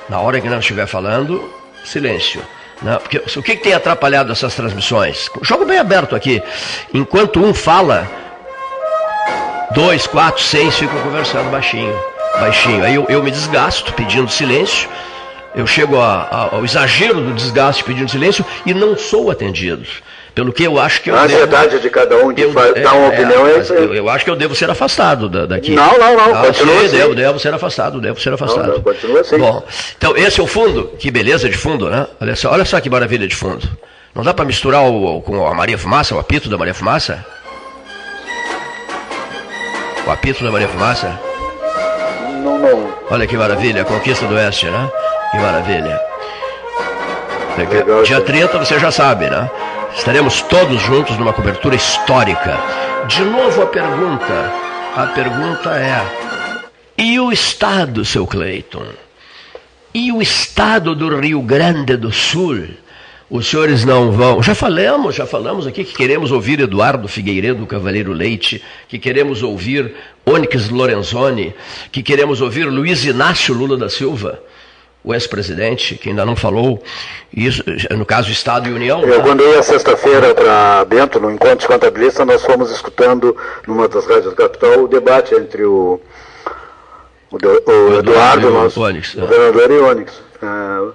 [0.09, 2.43] Na hora que nós estiver falando, silêncio.
[2.83, 2.99] Né?
[2.99, 5.29] Porque o que, que tem atrapalhado essas transmissões?
[5.43, 6.43] Jogo bem aberto aqui.
[6.95, 8.09] Enquanto um fala,
[9.73, 11.95] dois, quatro, seis ficam conversando baixinho.
[12.41, 12.85] Baixinho.
[12.85, 14.89] Aí eu, eu me desgasto pedindo silêncio.
[15.55, 19.87] Eu chego a, a, ao exagero do desgaste pedindo silêncio e não sou atendido.
[20.39, 22.77] Pelo que eu acho que eu A ansiedade devo, de cada um de eu, faz,
[22.77, 25.29] é, dar uma é, opinião é, isso eu, eu, acho que eu devo ser afastado
[25.49, 25.73] daqui.
[25.73, 26.33] Não, não, não.
[26.33, 26.97] Ah, continua sim, assim.
[26.97, 28.69] devo, devo ser afastado, devo ser afastado.
[28.69, 29.37] Não, não, continua assim.
[29.37, 30.93] Bom, então esse é o fundo.
[30.97, 32.07] Que beleza de fundo, né?
[32.21, 33.69] Olha só, olha só que maravilha de fundo.
[34.15, 37.27] Não dá para misturar o, com a Maria Fumaça, o apito da Maria Fumaça?
[40.07, 41.19] O apito da Maria Fumaça?
[42.45, 42.95] Não, não.
[43.11, 44.89] Olha que maravilha, a conquista do Oeste, né?
[45.33, 46.01] Que maravilha.
[47.59, 49.51] Legal, Dia 30 você já sabe, né?
[49.95, 52.59] Estaremos todos juntos numa cobertura histórica.
[53.09, 54.53] De novo a pergunta.
[54.95, 56.29] A pergunta é:
[56.97, 58.87] e o Estado, seu Cleiton?
[59.95, 62.69] E o Estado do Rio Grande do Sul?
[63.31, 64.43] Os senhores não vão.
[64.43, 69.95] Já falamos, já falamos aqui que queremos ouvir Eduardo Figueiredo Cavaleiro Leite, que queremos ouvir
[70.25, 71.55] Onyx Lorenzoni,
[71.93, 74.41] que queremos ouvir Luiz Inácio Lula da Silva
[75.09, 76.83] o ex-presidente, que ainda não falou,
[77.35, 77.65] isso,
[77.97, 79.03] no caso Estado e União.
[79.03, 83.35] Eu, quando ia sexta-feira para Bento, no encontro de contabilistas, nós fomos escutando,
[83.67, 85.99] numa das rádios da capital, o debate entre o,
[87.31, 90.13] o, o, o Eduardo, nosso, Onix, o governador e Onyx.
[90.43, 90.93] Uh,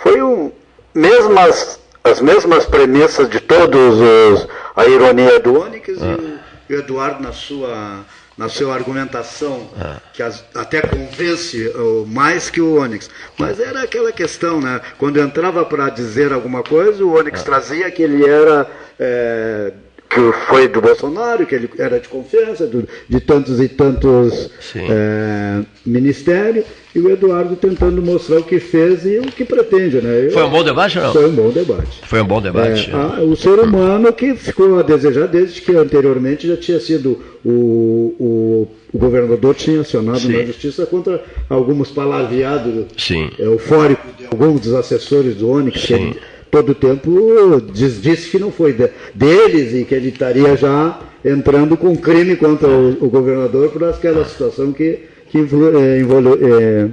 [0.00, 0.52] foi um,
[0.94, 6.38] mesmas, as mesmas premissas de todos os, a ironia do Onyx ah.
[6.70, 8.04] e o Eduardo na sua
[8.36, 9.98] na sua argumentação, ah.
[10.12, 13.08] que as, até convence uh, mais que o Onyx.
[13.38, 14.80] Mas era aquela questão, né?
[14.98, 17.44] Quando entrava para dizer alguma coisa, o Onyx ah.
[17.44, 18.70] trazia que ele era.
[18.98, 19.72] É,
[20.16, 25.60] que foi do Bolsonaro, que ele era de confiança do, de tantos e tantos é,
[25.84, 30.00] ministérios, e o Eduardo tentando mostrar o que fez e o que pretende.
[30.00, 30.26] Né?
[30.26, 31.12] Eu, foi um bom debate não?
[31.12, 32.00] Foi um bom debate.
[32.04, 32.90] Foi um bom debate.
[32.90, 37.22] É, a, o ser humano que ficou a desejar desde que anteriormente já tinha sido
[37.44, 40.32] o, o, o governador tinha acionado Sim.
[40.32, 43.30] na justiça contra alguns palavreados Sim.
[43.38, 45.46] eufóricos de alguns dos assessores do
[45.78, 46.12] Sim.
[46.14, 50.56] que todo o tempo diz, disse que não foi de, deles e que ele estaria
[50.56, 55.40] já entrando com crime contra o, o governador por aquela situação que, que é,
[56.00, 56.88] envolveu, é,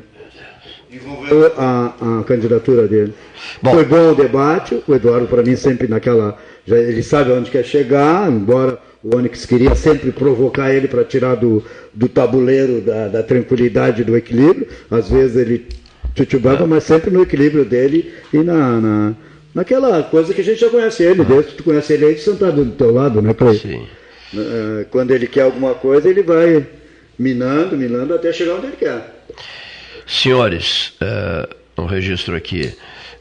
[0.92, 3.14] envolveu a, a, candidatura dele.
[3.62, 3.72] Bom.
[3.72, 7.64] Foi bom o debate, o Eduardo para mim sempre naquela, já, ele sabe onde quer
[7.64, 11.64] chegar, embora o Onyx queria sempre provocar ele para tirar do,
[11.94, 14.68] do tabuleiro da, da, tranquilidade, do equilíbrio.
[14.90, 15.68] Às vezes ele
[16.16, 19.14] tchutchubava, mas sempre no equilíbrio dele e na, na,
[19.54, 22.64] naquela coisa que a gente já conhece ele, desde que tu conhece ele aí sentado
[22.64, 23.58] do teu lado, né, Clay?
[23.58, 23.88] Sim.
[24.36, 26.66] É, quando ele quer alguma coisa, ele vai
[27.18, 29.24] minando, minando até chegar onde ele quer.
[30.08, 32.74] Senhores, uh, um registro aqui.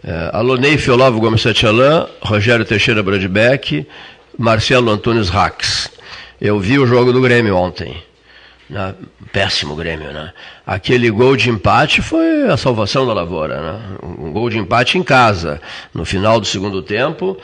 [0.02, 3.86] Uh, Alonei Olavo Gomes Satialã, Rogério Teixeira Bradbeck,
[4.36, 5.90] Marcelo Antunes Rax.
[6.40, 8.02] Eu vi o jogo do Grêmio ontem.
[8.72, 8.94] Né?
[9.30, 10.32] Péssimo Grêmio, né?
[10.66, 13.80] Aquele gol de empate foi a salvação da lavoura, né?
[14.02, 15.60] Um gol de empate em casa.
[15.92, 17.36] No final do segundo tempo,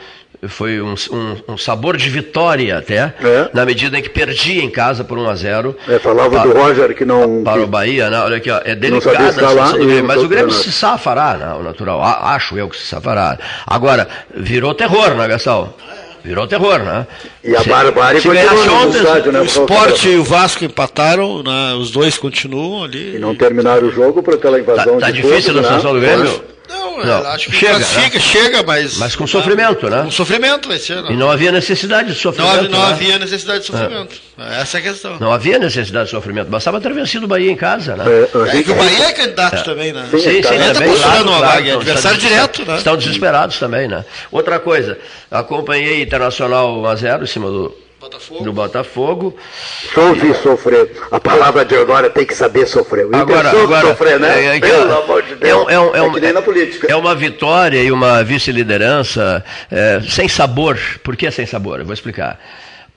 [0.47, 3.49] foi um, um, um, sabor de vitória até, é.
[3.53, 6.53] na medida em que perdia em casa por 1 a 0 é, Falava para, do
[6.57, 7.43] Roger que não.
[7.43, 8.19] Para que, o Bahia, né?
[8.21, 11.53] olha aqui, ó, é delicada a situação do Grêmio, mas o Grêmio se safará, né?
[11.53, 12.01] o natural.
[12.01, 13.37] Acho eu que se safará.
[13.67, 15.73] Agora, virou terror, né, Gastão?
[16.29, 17.07] Virou terror, né?
[17.43, 19.41] E a Barbárie continua no estádio, né?
[19.41, 21.73] O Sport e o Vasco empataram, né?
[21.73, 23.15] os dois continuam ali.
[23.15, 25.99] E não terminaram o jogo por aquela invasão tá, tá difícil a situação né?
[25.99, 26.43] do Grêmio?
[26.69, 28.19] Não, não, acho que chega, né?
[28.19, 28.97] chega, mas.
[28.97, 30.03] Mas com sofrimento, né?
[30.03, 31.01] Com sofrimento vai ser.
[31.01, 31.11] Não.
[31.11, 32.51] E não havia necessidade de sofrimento.
[32.51, 32.93] Não, havia, não né?
[32.93, 34.21] havia necessidade de sofrimento.
[34.37, 34.61] É.
[34.61, 35.19] Essa é a questão.
[35.19, 36.49] Não havia necessidade de sofrimento.
[36.49, 38.05] Bastava ter vencido o Bahia em casa, né?
[38.07, 39.61] É, é que o Bahia é candidato é.
[39.63, 40.07] também, né?
[40.11, 40.95] Sim, sim, sim também.
[40.95, 42.77] Claro, claro, vaga, é adversário direto, né?
[42.77, 44.05] Estão desesperados também, né?
[44.31, 44.97] Outra coisa,
[45.31, 48.43] acompanhei Internacional 1x0 em cima do Botafogo.
[48.43, 49.37] do Botafogo.
[49.93, 50.91] Soube sofrer.
[51.11, 53.05] A palavra de agora tem que saber sofrer.
[53.05, 54.45] O agora, agora sofrer, né?
[54.45, 55.67] É, é, Pelo amor de Deus.
[55.69, 56.87] É, é, é, é, na política.
[56.89, 60.79] é uma vitória e uma vice-liderança é, sem sabor.
[61.03, 61.79] Por que sem sabor?
[61.79, 62.39] Eu vou explicar.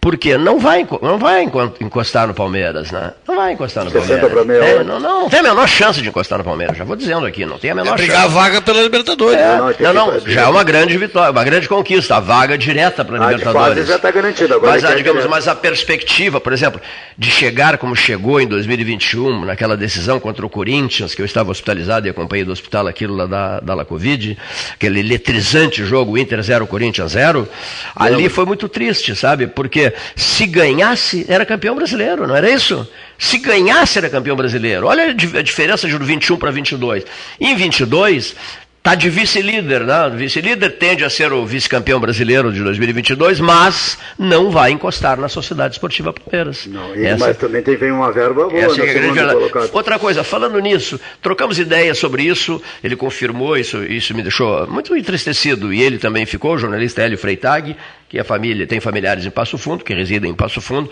[0.02, 1.48] Porque não vai, não vai
[1.80, 3.12] encostar no Palmeiras, né?
[3.26, 4.68] Não vai encostar no Palmeiras.
[4.68, 7.24] É, não, não, não, tem a menor chance de encostar no Palmeiras, já vou dizendo
[7.24, 8.36] aqui, não tem a menor é brigar chance.
[8.36, 9.38] a vaga pela Libertadores.
[9.38, 13.04] É, não, não, não já é uma grande vitória, uma grande conquista, a vaga direta
[13.04, 13.86] para a Libertadores.
[13.86, 14.72] já está garantida agora.
[14.72, 16.80] Mas, a, digamos, mas a perspectiva, por exemplo,
[17.16, 22.08] de chegar como chegou em 2021, naquela decisão contra o Corinthians, que eu estava hospitalizado
[22.08, 24.36] e acompanhei do hospital aquilo lá da, da La Covid,
[24.74, 27.48] aquele eletrizante jogo Inter 0, Corinthians 0,
[27.94, 29.46] ali foi muito triste, sabe?
[29.46, 32.86] Porque se ganhasse, era campeão brasileiro, não era isso?
[33.18, 34.86] Se ganhasse, era campeão brasileiro.
[34.86, 37.04] Olha a diferença de 21 para 22.
[37.40, 38.34] Em 22,
[38.82, 40.10] Está de vice-líder, né?
[40.12, 45.74] Vice-líder tende a ser o vice-campeão brasileiro de 2022, mas não vai encostar na Sociedade
[45.74, 46.66] Esportiva Palmeiras.
[46.66, 48.60] Não, e, Essa, mas também tem, vem uma verba boa.
[48.60, 53.84] Essa é a grande Outra coisa, falando nisso, trocamos ideias sobre isso, ele confirmou, isso,
[53.84, 57.76] isso me deixou muito entristecido, e ele também ficou, o jornalista Hélio Freitag,
[58.08, 60.90] que é família, tem familiares em Passo Fundo, que residem em Passo Fundo.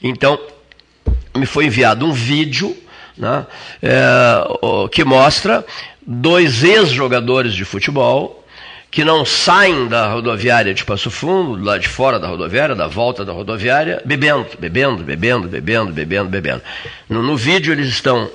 [0.00, 0.38] Então,
[1.36, 2.76] me foi enviado um vídeo
[3.18, 3.46] né,
[3.82, 4.44] é,
[4.90, 5.64] que mostra
[6.06, 8.42] dois ex-jogadores de futebol
[8.92, 13.24] que não saem da rodoviária de Passo Fundo, lá de fora da rodoviária, da volta
[13.24, 16.62] da rodoviária, bebendo, bebendo, bebendo, bebendo, bebendo, bebendo.
[17.08, 18.30] No, no vídeo eles estão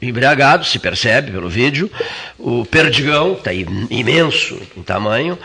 [0.00, 1.90] embriagados, se percebe pelo vídeo,
[2.38, 5.36] o Perdigão, está imenso em tamanho,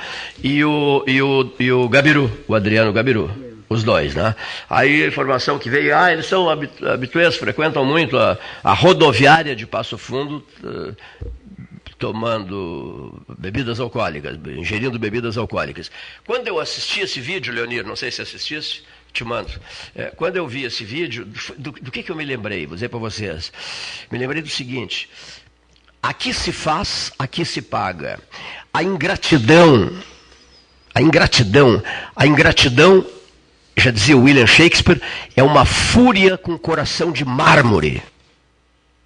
[0.44, 3.32] e o, e, o, e o Gabiru, o Adriano Gabiru.
[3.68, 4.36] Os dois, né?
[4.70, 9.66] Aí a informação que veio, ah, eles são habituês, frequentam muito a, a rodoviária de
[9.66, 10.44] Passo Fundo,
[12.02, 15.92] tomando bebidas alcoólicas, ingerindo bebidas alcoólicas.
[16.26, 18.82] Quando eu assisti esse vídeo, Leonir, não sei se assistisse,
[19.14, 19.52] te mando.
[19.96, 21.28] É, quando eu vi esse vídeo,
[21.60, 22.66] do, do, que, que eu me lembrei?
[22.66, 23.54] Vou dizer para vocês.
[24.12, 25.08] Me lembrei do seguinte:
[26.02, 28.20] Aqui se faz, aqui se paga.
[28.74, 29.96] A ingratidão,
[30.96, 31.84] a ingratidão,
[32.16, 33.06] a ingratidão,
[33.78, 35.00] já dizia William Shakespeare,
[35.36, 38.02] é uma fúria com coração de mármore.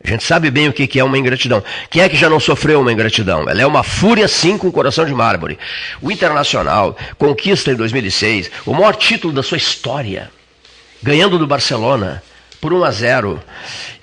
[0.06, 1.64] A gente sabe bem o que é uma ingratidão.
[1.90, 3.50] Quem é que já não sofreu uma ingratidão?
[3.50, 5.58] Ela é uma fúria, sim, com coração de mármore.
[6.00, 10.30] O Internacional conquista em 2006 o maior título da sua história,
[11.02, 12.22] ganhando do Barcelona
[12.62, 13.44] por 1 a 0.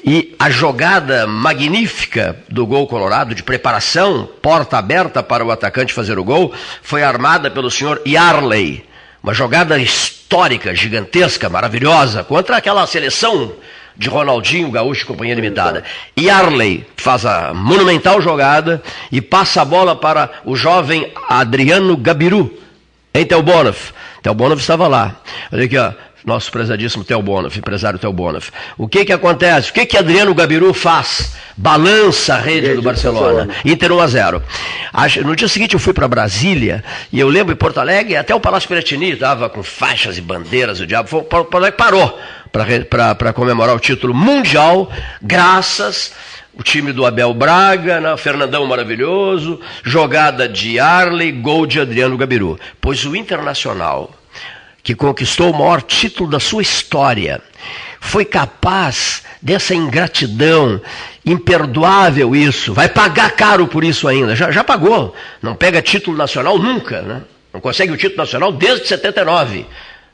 [0.05, 6.19] E a jogada magnífica do gol colorado, de preparação, porta aberta para o atacante fazer
[6.19, 8.85] o gol, foi armada pelo senhor Yarley.
[9.23, 13.53] Uma jogada histórica, gigantesca, maravilhosa, contra aquela seleção
[13.97, 15.85] de Ronaldinho Gaúcho Companhia Limitada.
[16.17, 22.53] E Arley faz a monumental jogada e passa a bola para o jovem Adriano Gabiru,
[23.15, 23.93] em Telbonoff.
[24.23, 25.17] Telbonoff estava lá.
[25.53, 25.93] Olha aqui, ó.
[26.25, 28.53] Nosso prezadíssimo Tel Bonoff, empresário Tel Bonoff.
[28.79, 29.71] O que que acontece?
[29.71, 31.35] O que que Adriano Gabiru faz?
[31.57, 33.47] Balança a rede, rede do Barcelona.
[33.47, 33.55] Barcelona.
[33.65, 34.43] Inter 1 a 0.
[35.25, 38.41] No dia seguinte eu fui para Brasília e eu lembro em Porto Alegre, até o
[38.41, 41.23] Palácio Piratini estava com faixas e bandeiras, o diabo.
[41.25, 42.19] Porto Alegre parou
[42.89, 46.13] para comemorar o título mundial, graças
[46.55, 52.59] o time do Abel Braga, né, Fernandão maravilhoso, jogada de Arley, gol de Adriano Gabiru.
[52.81, 54.11] Pois o Internacional,
[54.83, 57.41] que conquistou o maior título da sua história,
[58.01, 60.81] foi capaz dessa ingratidão,
[61.25, 66.59] imperdoável isso, vai pagar caro por isso ainda, já, já pagou, não pega título nacional
[66.59, 67.23] nunca, né?
[67.53, 69.67] não consegue o título nacional desde 79.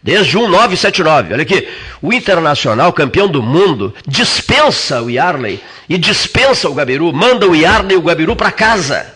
[0.03, 1.35] Desde 1979.
[1.35, 1.69] Olha aqui.
[2.01, 7.95] O Internacional, campeão do mundo, dispensa o Yarley e dispensa o Gabiru, manda o Yarley
[7.95, 9.15] e o Gabiru para casa.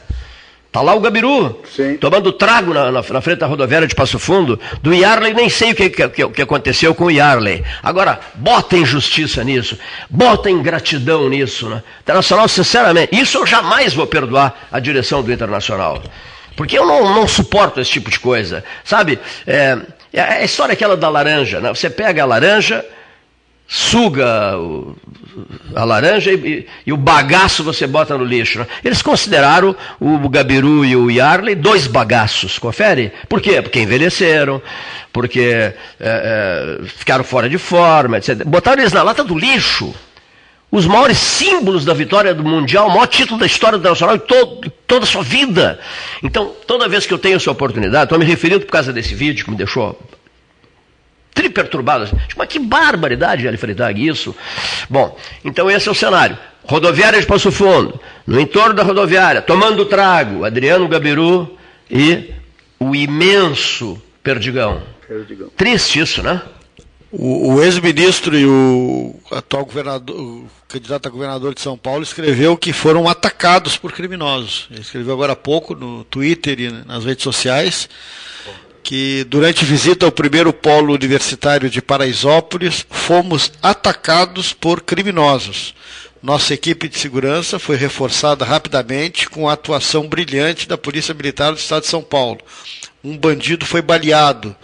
[0.72, 1.98] Está lá o Gabiru, Sim.
[1.98, 4.58] tomando trago na, na, na, frente da rodoviária de Passo Fundo.
[4.80, 7.62] Do Yarley, nem sei o que, que, que aconteceu com o Yarley.
[7.82, 11.68] Agora, bota injustiça nisso, bota ingratidão nisso.
[11.68, 11.82] Né?
[12.00, 16.02] Internacional, sinceramente, isso eu jamais vou perdoar a direção do Internacional.
[16.56, 18.64] Porque eu não, não suporto esse tipo de coisa.
[18.82, 19.18] Sabe?
[19.46, 19.76] É,
[20.10, 21.68] é, é a história aquela da laranja, né?
[21.68, 22.82] Você pega a laranja,
[23.74, 24.52] suga
[25.74, 28.58] a laranja e, e, o bagaço você bota no lixo.
[28.58, 28.66] Né?
[28.84, 33.10] Eles consideraram o Gabiru e o Yarley dois bagaços, confere?
[33.30, 33.62] Por quê?
[33.62, 34.60] Porque envelheceram,
[35.10, 38.44] porque é, é, ficaram fora de forma, etc.
[38.44, 39.94] Botaram eles na lata do lixo.
[40.70, 44.18] Os maiores símbolos da vitória do Mundial, o maior título da história do Nacional em
[44.18, 45.80] todo, toda a sua vida.
[46.22, 49.46] Então, toda vez que eu tenho essa oportunidade, estou me referindo por causa desse vídeo
[49.46, 49.98] que me deixou
[51.34, 52.08] triperturbado.
[52.36, 54.34] Mas que barbaridade, Alfredag, isso.
[54.88, 56.38] Bom, então esse é o cenário.
[56.64, 61.58] Rodoviária de Passo Fundo, no entorno da rodoviária, tomando trago, Adriano Gabiru
[61.90, 62.32] e
[62.78, 64.82] o imenso Perdigão.
[65.06, 65.48] Perdigão.
[65.56, 66.40] Triste isso, né?
[67.10, 72.56] O, o ex-ministro e o atual governador, o candidato a governador de São Paulo, escreveu
[72.56, 74.68] que foram atacados por criminosos.
[74.70, 77.88] Ele escreveu agora há pouco no Twitter e nas redes sociais
[78.82, 85.74] que durante visita ao primeiro polo universitário de Paraisópolis fomos atacados por criminosos.
[86.22, 91.58] Nossa equipe de segurança foi reforçada rapidamente com a atuação brilhante da Polícia Militar do
[91.58, 92.40] Estado de São Paulo.
[93.02, 94.54] Um bandido foi baleado.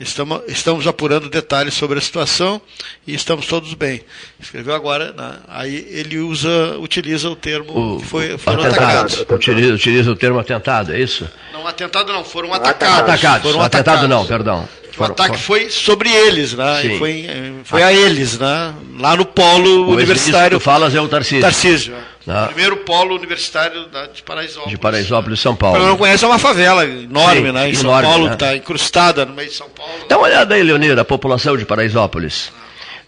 [0.00, 2.58] Estamos, estamos apurando detalhes sobre a situação
[3.06, 4.00] e estamos todos bem.
[4.40, 5.34] Escreveu agora, né?
[5.46, 9.26] aí ele usa, utiliza o termo o, que foi, foram atacados.
[9.28, 11.28] Utiliza, utiliza, o termo atentado, é isso?
[11.52, 12.98] Não, atentado não, foram atacados.
[12.98, 14.08] Atacados, foram atentado atacados.
[14.08, 14.68] não, perdão.
[15.00, 16.96] O ataque foi sobre eles, né?
[16.98, 17.26] Foi,
[17.64, 18.74] foi a eles, né?
[18.98, 20.58] Lá no polo o universitário.
[20.58, 21.40] Tu falas é o Tarcísio.
[21.40, 21.94] Tarcísio.
[22.28, 22.46] Ah.
[22.46, 24.70] Primeiro polo universitário de Paraisópolis.
[24.70, 25.78] De Paraisópolis, São Paulo.
[25.78, 27.70] Para não conhece, é uma favela enorme, Sim, né?
[27.70, 28.34] Em São Paulo, né?
[28.34, 29.92] está incrustada no meio de São Paulo.
[30.08, 32.52] Dá uma olhada aí, Leonir, a população de Paraisópolis.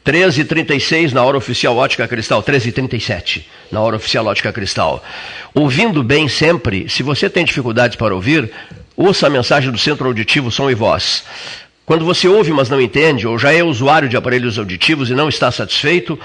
[0.04, 5.02] 13h36 na hora oficial Ótica Cristal, 13h37 na hora oficial Ótica Cristal.
[5.54, 8.50] Ouvindo bem sempre, se você tem dificuldades para ouvir,
[8.96, 11.22] ouça a mensagem do Centro Auditivo Som e Voz.
[11.84, 15.28] Quando você ouve, mas não entende, ou já é usuário de aparelhos auditivos e não
[15.28, 16.16] está satisfeito,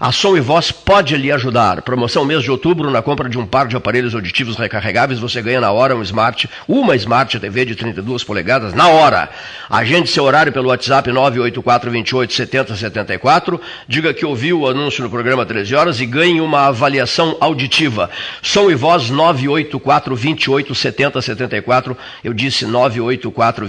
[0.00, 1.82] a Som e Voz pode lhe ajudar.
[1.82, 5.60] Promoção mês de outubro, na compra de um par de aparelhos auditivos recarregáveis, você ganha
[5.60, 9.30] na hora um Smart, uma Smart TV de 32 polegadas, na hora.
[9.70, 15.10] Agende seu horário pelo WhatsApp 984 28 70 74, diga que ouviu o anúncio no
[15.10, 18.10] programa 13 horas e ganhe uma avaliação auditiva.
[18.42, 23.64] Som e Voz 984 28 70 74, eu disse 984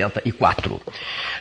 [0.00, 0.60] 28 70 74.
[0.70, 0.80] 74.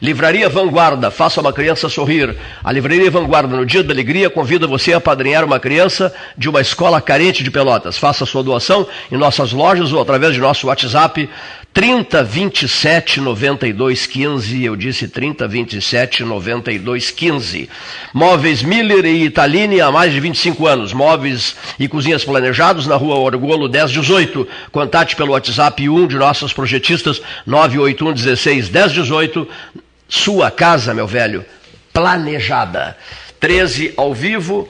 [0.02, 2.36] Livraria Vanguarda, faça uma criança sorrir.
[2.64, 6.62] A Livraria Vanguarda, no Dia da Alegria, convida você a padrinhar uma criança de uma
[6.62, 7.98] escola carente de Pelotas.
[7.98, 11.30] Faça sua doação em nossas lojas ou através de nosso WhatsApp
[11.80, 17.70] 30 27 92 15, eu disse 30 27 92 15.
[18.14, 20.92] Móveis Miller e Italine há mais de 25 anos.
[20.92, 24.46] Móveis e cozinhas planejados na rua Orgolo 1018.
[24.74, 29.48] Contate pelo WhatsApp um de nossos projetistas 981 16 1018.
[30.10, 31.46] Sua casa, meu velho,
[31.94, 32.98] planejada.
[33.40, 34.68] 13 ao vivo.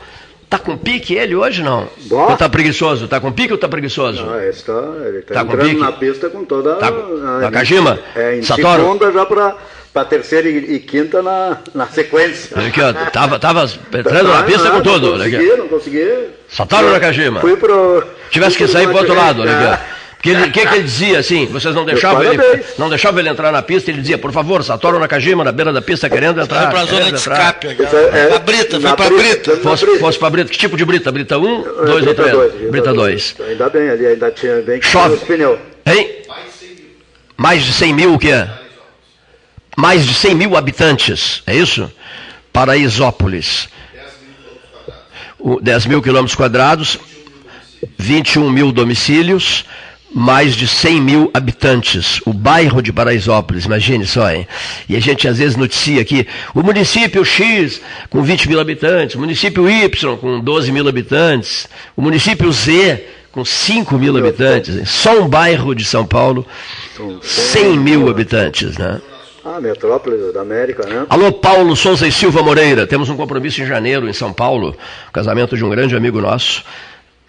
[0.49, 1.87] Tá com pique ele hoje não?
[2.05, 2.31] Boa.
[2.31, 3.07] Ou tá preguiçoso?
[3.07, 4.27] Tá com pique ou tá preguiçoso?
[4.27, 4.73] Ah, esse tá,
[5.05, 5.79] ele tá, Tá com entrando pique?
[5.81, 6.91] na pista com toda Tá a.
[6.91, 7.99] com- a- Nakajima?
[8.15, 8.81] É, em Satoru?
[8.81, 9.55] segunda já para
[9.91, 12.55] para terceira e, e quinta na, na sequência.
[12.55, 15.07] Olha aqui, ó, tava, tava entrando na Ah, pista não, com tudo.
[15.11, 16.09] Não consegui, não consegui.
[16.47, 17.41] Satoru Nakajima.
[17.41, 18.03] Fui pro.
[18.29, 19.98] Tivesse que fui sair pro outro lado, olha aqui, ó.
[20.21, 21.45] Porque o que, que ele dizia assim?
[21.45, 22.43] Vocês não deixavam ele,
[22.77, 25.81] não deixavam ele entrar na pista, ele dizia, por favor, Satoru Nakajima na beira da
[25.81, 26.63] pista querendo entrar.
[26.63, 27.35] Foi pra zona querendo de entrar.
[27.37, 27.67] escape.
[27.69, 28.17] Agora.
[28.17, 29.57] é- Pra Brita, foi pra Brita.
[29.57, 31.09] Fosse, fosse pra Brita, que tipo de Brita?
[31.09, 32.31] Brita 1, 2 ou Brita 3?
[32.33, 33.35] dois, Brita 2.
[33.47, 35.15] Ainda bem, ali ainda tinha bem que Chove.
[35.15, 35.57] os pneus.
[35.85, 36.09] Hein?
[37.37, 38.45] Mais de 100 mil o quê?
[39.77, 41.89] Mais de 100 mil habitantes, é isso?
[42.51, 43.69] Paraisópolis.
[45.39, 46.99] O- 10 mil quilômetros quadrados,
[47.97, 49.63] 21 mil domicílios,
[50.11, 52.19] mais de 100 mil habitantes.
[52.25, 54.47] O bairro de Paraisópolis, imagine só, hein?
[54.87, 59.19] E a gente às vezes noticia aqui, o município X com 20 mil habitantes, o
[59.19, 64.75] município Y com 12 mil habitantes, o município Z com 5 mil habitantes.
[64.75, 64.85] hein?
[64.85, 66.45] Só um bairro de São Paulo,
[67.21, 68.99] 100 mil habitantes, né?
[69.45, 71.05] Ah, metrópole da América, né?
[71.09, 72.85] Alô, Paulo Souza e Silva Moreira.
[72.85, 74.75] Temos um compromisso em janeiro em São Paulo,
[75.13, 76.63] casamento de um grande amigo nosso,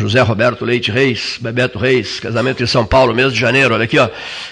[0.00, 3.74] José Roberto Leite Reis, Bebeto Reis, casamento em São Paulo, mês de janeiro.
[3.74, 4.08] Olha aqui, ó.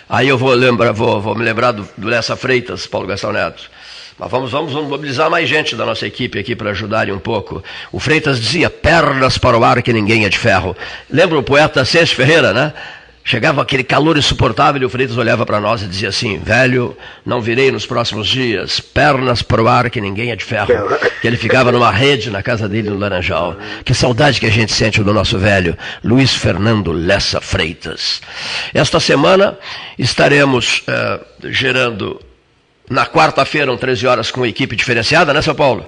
[0.07, 3.71] Aí eu vou lembrar, vou, vou me lembrar do, do Lessa Freitas, Paulo Gastão Neto.
[4.19, 7.65] Mas vamos, vamos, vamos mobilizar mais gente da nossa equipe aqui para ajudarem um pouco.
[7.91, 10.77] O Freitas dizia: pernas para o ar que ninguém é de ferro.
[11.09, 12.75] Lembra o poeta César Ferreira, né?
[13.29, 17.43] Chegava aquele calor insuportável e o Freitas olhava para nós e dizia assim: velho, não
[17.43, 20.69] virei nos próximos dias, pernas para o ar que ninguém é de ferro.
[21.21, 23.59] Que ele ficava numa rede na casa dele no Laranjal.
[23.85, 28.23] Que saudade que a gente sente do nosso velho Luiz Fernando Lessa Freitas.
[28.73, 29.59] Esta semana
[29.99, 32.19] estaremos eh, gerando
[32.89, 35.87] na quarta-feira, às 13 horas, com equipe diferenciada, né, São Paulo?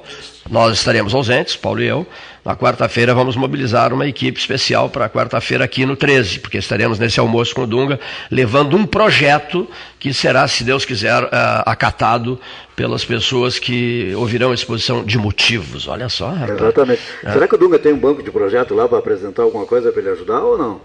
[0.51, 2.07] Nós estaremos ausentes, Paulo e eu.
[2.45, 7.21] Na quarta-feira vamos mobilizar uma equipe especial para quarta-feira aqui no 13, porque estaremos nesse
[7.21, 8.01] almoço com o Dunga,
[8.31, 12.41] levando um projeto que será, se Deus quiser, ah, acatado
[12.75, 15.87] pelas pessoas que ouvirão a exposição de motivos.
[15.87, 16.59] Olha só, rapaz.
[16.59, 17.03] Exatamente.
[17.23, 17.33] É.
[17.33, 20.01] Será que o Dunga tem um banco de projeto lá para apresentar alguma coisa para
[20.01, 20.81] ele ajudar ou não?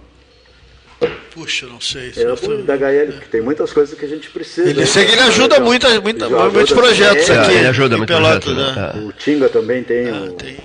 [1.34, 2.12] Puxa, não sei.
[2.18, 4.70] É o da HL, porque tem muitas coisas que a gente precisa.
[4.70, 4.86] Ele, hein?
[4.86, 7.42] sei que ele ajuda muito, muita, muitos projetos também.
[7.44, 7.52] aqui.
[7.54, 8.94] É, ele ajuda muito Pelotas, projeto, né?
[8.94, 9.06] né?
[9.08, 10.58] O Tinga também tem, o- tem.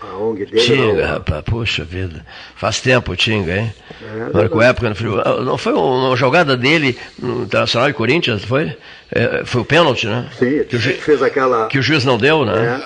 [0.00, 0.60] A ONG dele.
[0.64, 1.04] Tinga, né?
[1.04, 2.24] rapaz, puxa vida.
[2.56, 3.74] Faz tempo o Tinga, hein?
[4.02, 5.20] É, Marcou época no frio.
[5.24, 8.76] Ah, Não foi uma jogada dele no Internacional e Corinthians, foi?
[9.10, 10.28] É, foi o pênalti, né?
[10.38, 11.66] Sim, que o, ju- fez aquela.
[11.66, 12.82] que o juiz não deu, né?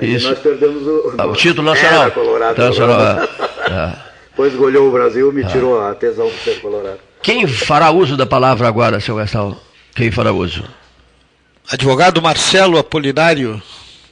[0.00, 0.06] É.
[0.06, 0.28] Isso.
[0.30, 2.02] nós perdemos o, Ah, o título nacional.
[2.02, 2.52] Era Colorado.
[2.52, 3.28] Internacional, Colorado.
[3.46, 3.50] é.
[3.70, 4.10] É.
[4.30, 6.98] Depois goleou o Brasil me tirou a tesão de ser Colorado.
[7.22, 9.56] Quem fará uso da palavra agora, seu Gastão?
[9.94, 10.64] Quem fará uso?
[11.70, 13.62] Advogado Marcelo Apolinário,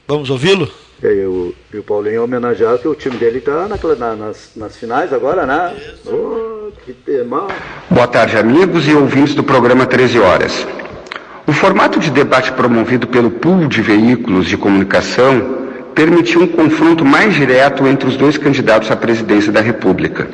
[0.07, 0.71] vamos ouvi-lo?
[1.01, 1.38] E aí o,
[1.71, 5.75] e o Paulinho homenagear que o time dele está na, nas, nas finais agora, né?
[6.07, 7.47] Oh, que tema.
[7.89, 10.67] Boa tarde, amigos e ouvintes do programa 13 Horas.
[11.45, 15.59] O formato de debate promovido pelo pool de veículos de comunicação
[15.93, 20.27] permitiu um confronto mais direto entre os dois candidatos à presidência da República.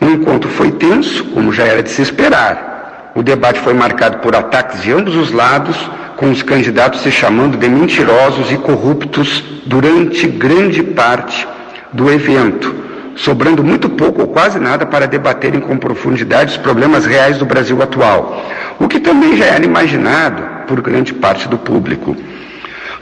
[0.00, 3.12] O encontro foi tenso, como já era de se esperar.
[3.16, 5.76] O debate foi marcado por ataques de ambos os lados,
[6.16, 11.46] com os candidatos se chamando de mentirosos e corruptos durante grande parte
[11.92, 12.74] do evento,
[13.16, 17.80] sobrando muito pouco ou quase nada para debaterem com profundidade os problemas reais do Brasil
[17.82, 18.44] atual,
[18.78, 22.16] o que também já era imaginado por grande parte do público.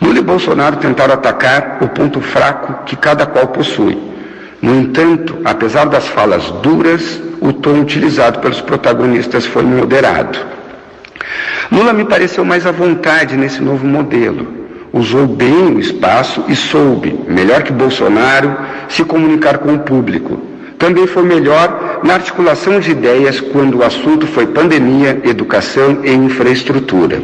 [0.01, 3.99] Lula e Bolsonaro tentaram atacar o ponto fraco que cada qual possui.
[4.61, 10.39] No entanto, apesar das falas duras, o tom utilizado pelos protagonistas foi moderado.
[11.71, 14.58] Lula me pareceu mais à vontade nesse novo modelo.
[14.93, 18.57] Usou bem o espaço e soube, melhor que Bolsonaro,
[18.89, 20.41] se comunicar com o público.
[20.79, 27.21] Também foi melhor na articulação de ideias quando o assunto foi pandemia, educação e infraestrutura.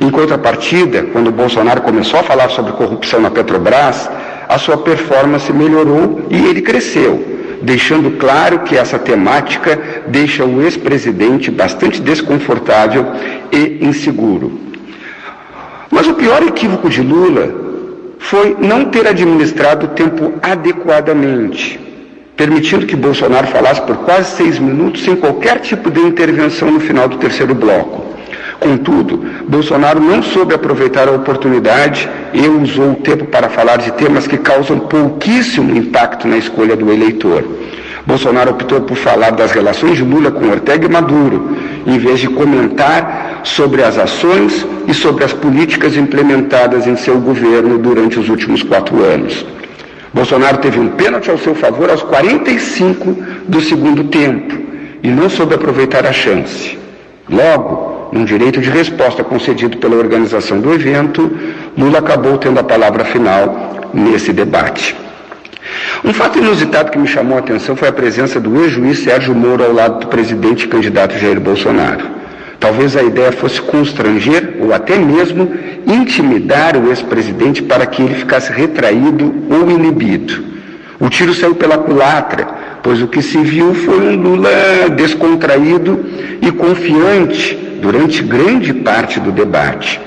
[0.00, 4.08] Em contrapartida, quando Bolsonaro começou a falar sobre corrupção na Petrobras,
[4.48, 7.22] a sua performance melhorou e ele cresceu,
[7.62, 13.06] deixando claro que essa temática deixa o ex-presidente bastante desconfortável
[13.52, 14.73] e inseguro.
[15.94, 17.54] Mas o pior equívoco de Lula
[18.18, 21.78] foi não ter administrado o tempo adequadamente.
[22.36, 27.06] permitindo que Bolsonaro falasse por quase seis minutos sem qualquer tipo de intervenção no final
[27.06, 28.04] do terceiro bloco.
[28.58, 34.26] Contudo, Bolsonaro não soube aproveitar a oportunidade e usou o tempo para falar de temas
[34.26, 37.44] que causam pouquíssimo impacto na escolha do eleitor.
[38.06, 42.28] Bolsonaro optou por falar das relações de Lula com Ortega e Maduro, em vez de
[42.28, 48.62] comentar sobre as ações e sobre as políticas implementadas em seu governo durante os últimos
[48.62, 49.44] quatro anos.
[50.12, 53.16] Bolsonaro teve um pênalti ao seu favor aos 45
[53.48, 54.54] do segundo tempo
[55.02, 56.78] e não soube aproveitar a chance.
[57.28, 61.30] Logo, num direito de resposta concedido pela organização do evento,
[61.76, 65.03] Lula acabou tendo a palavra final nesse debate.
[66.04, 69.64] Um fato inusitado que me chamou a atenção foi a presença do ex-juiz Sérgio Moro
[69.64, 72.04] ao lado do presidente e candidato Jair Bolsonaro.
[72.60, 75.52] Talvez a ideia fosse constranger ou até mesmo
[75.86, 80.44] intimidar o ex-presidente para que ele ficasse retraído ou inibido.
[80.98, 82.46] O tiro saiu pela culatra,
[82.82, 84.50] pois o que se viu foi um Lula
[84.96, 86.04] descontraído
[86.40, 90.00] e confiante durante grande parte do debate.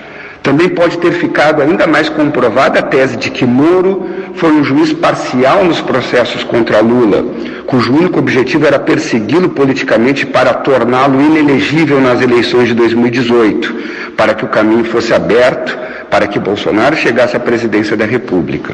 [0.47, 4.93] Também pode ter ficado ainda mais comprovada a tese de que Moro foi um juiz
[4.93, 7.21] parcial nos processos contra Lula,
[7.65, 13.75] cujo único objetivo era persegui-lo politicamente para torná-lo inelegível nas eleições de 2018,
[14.15, 15.77] para que o caminho fosse aberto
[16.09, 18.73] para que Bolsonaro chegasse à presidência da República.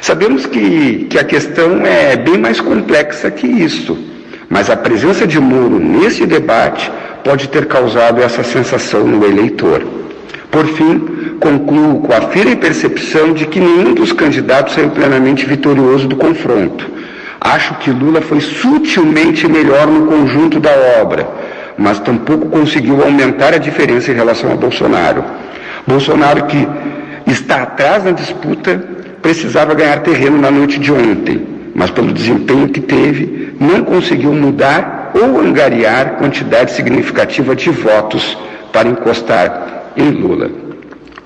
[0.00, 3.96] Sabemos que, que a questão é bem mais complexa que isso,
[4.50, 6.90] mas a presença de Moro nesse debate
[7.22, 9.97] pode ter causado essa sensação no eleitor.
[10.50, 16.08] Por fim, concluo com a firme percepção de que nenhum dos candidatos saiu plenamente vitorioso
[16.08, 16.90] do confronto.
[17.40, 20.70] Acho que Lula foi sutilmente melhor no conjunto da
[21.00, 21.28] obra,
[21.76, 25.22] mas tampouco conseguiu aumentar a diferença em relação a Bolsonaro.
[25.86, 26.66] Bolsonaro, que
[27.26, 28.82] está atrás na disputa,
[29.22, 35.12] precisava ganhar terreno na noite de ontem, mas pelo desempenho que teve, não conseguiu mudar
[35.14, 38.36] ou angariar quantidade significativa de votos
[38.72, 40.50] para encostar em Lula.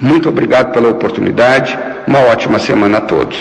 [0.01, 1.79] Muito obrigado pela oportunidade.
[2.07, 3.39] Uma ótima semana a todos.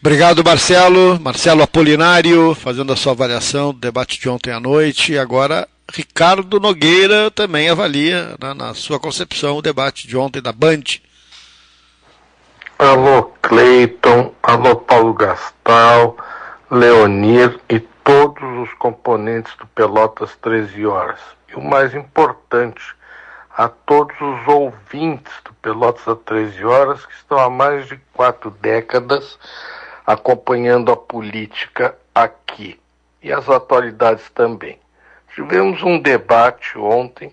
[0.00, 1.18] Obrigado, Marcelo.
[1.20, 5.12] Marcelo Apolinário, fazendo a sua avaliação do debate de ontem à noite.
[5.12, 10.52] E agora, Ricardo Nogueira também avalia, né, na sua concepção, o debate de ontem da
[10.52, 10.84] Band.
[12.78, 14.32] Alô, Cleiton.
[14.42, 16.16] Alô, Paulo Gastal,
[16.70, 21.20] Leonir e todos os componentes do Pelotas 13 Horas.
[21.48, 22.80] E o mais importante,
[23.56, 28.50] a todos os ouvintes do Pelotas a 13 Horas, que estão há mais de quatro
[28.50, 29.38] décadas
[30.06, 32.78] acompanhando a política aqui
[33.22, 34.78] e as atualidades também.
[35.34, 37.32] Tivemos um debate ontem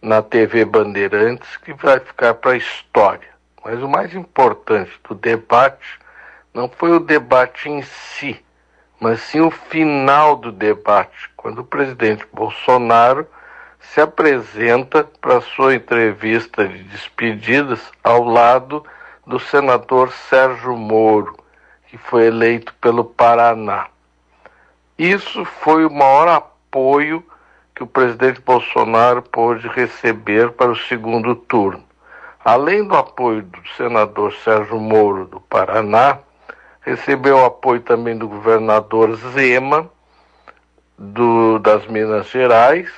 [0.00, 3.28] na TV Bandeirantes que vai ficar para a história,
[3.64, 5.98] mas o mais importante do debate
[6.52, 8.44] não foi o debate em si,
[9.00, 13.26] mas sim o final do debate, quando o presidente Bolsonaro
[13.92, 18.82] se apresenta para sua entrevista de despedidas ao lado
[19.26, 21.36] do senador Sérgio Moro,
[21.88, 23.88] que foi eleito pelo Paraná.
[24.98, 27.22] Isso foi o maior apoio
[27.74, 31.84] que o presidente Bolsonaro pôde receber para o segundo turno.
[32.42, 36.18] Além do apoio do senador Sérgio Moro do Paraná,
[36.80, 39.86] recebeu apoio também do governador Zema
[40.96, 42.90] do, das Minas Gerais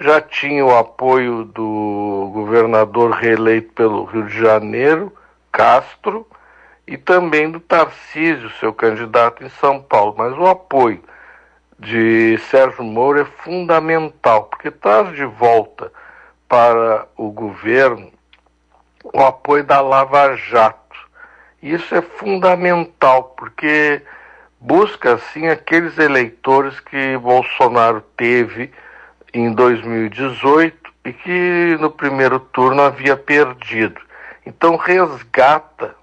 [0.00, 5.12] já tinha o apoio do governador reeleito pelo Rio de Janeiro,
[5.52, 6.26] Castro,
[6.86, 10.14] e também do Tarcísio, seu candidato em São Paulo.
[10.16, 11.02] Mas o apoio
[11.78, 15.92] de Sérgio Moro é fundamental, porque traz de volta
[16.48, 18.10] para o governo
[19.04, 20.80] o apoio da Lava Jato.
[21.62, 24.02] Isso é fundamental, porque
[24.58, 28.72] busca, assim, aqueles eleitores que Bolsonaro teve
[29.32, 34.00] em 2018 e que no primeiro turno havia perdido.
[34.44, 35.94] Então resgata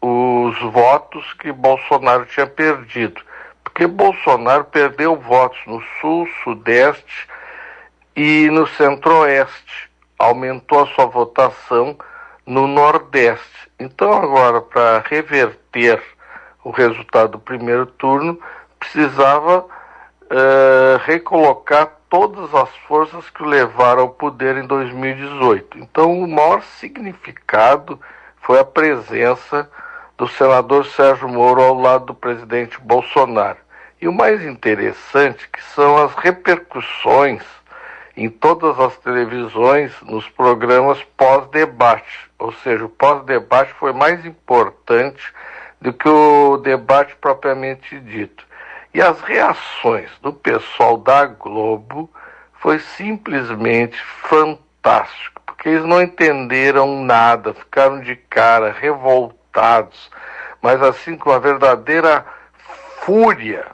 [0.00, 3.20] os votos que Bolsonaro tinha perdido.
[3.64, 7.28] Porque Bolsonaro perdeu votos no sul, sudeste
[8.14, 9.90] e no centro-oeste.
[10.18, 11.96] Aumentou a sua votação
[12.46, 13.70] no nordeste.
[13.78, 16.02] Então agora para reverter
[16.64, 18.40] o resultado do primeiro turno
[18.78, 25.78] precisava uh, recolocar todas as forças que o levaram ao poder em 2018.
[25.78, 28.00] Então, o maior significado
[28.40, 29.68] foi a presença
[30.16, 33.58] do senador Sérgio Moro ao lado do presidente Bolsonaro.
[34.00, 37.42] E o mais interessante que são as repercussões
[38.16, 42.30] em todas as televisões nos programas pós-debate.
[42.38, 45.32] Ou seja, o pós-debate foi mais importante
[45.80, 48.45] do que o debate propriamente dito.
[48.96, 52.10] E as reações do pessoal da Globo
[52.54, 60.10] foi simplesmente fantástico, porque eles não entenderam nada, ficaram de cara, revoltados,
[60.62, 62.24] mas assim com uma verdadeira
[63.02, 63.66] fúria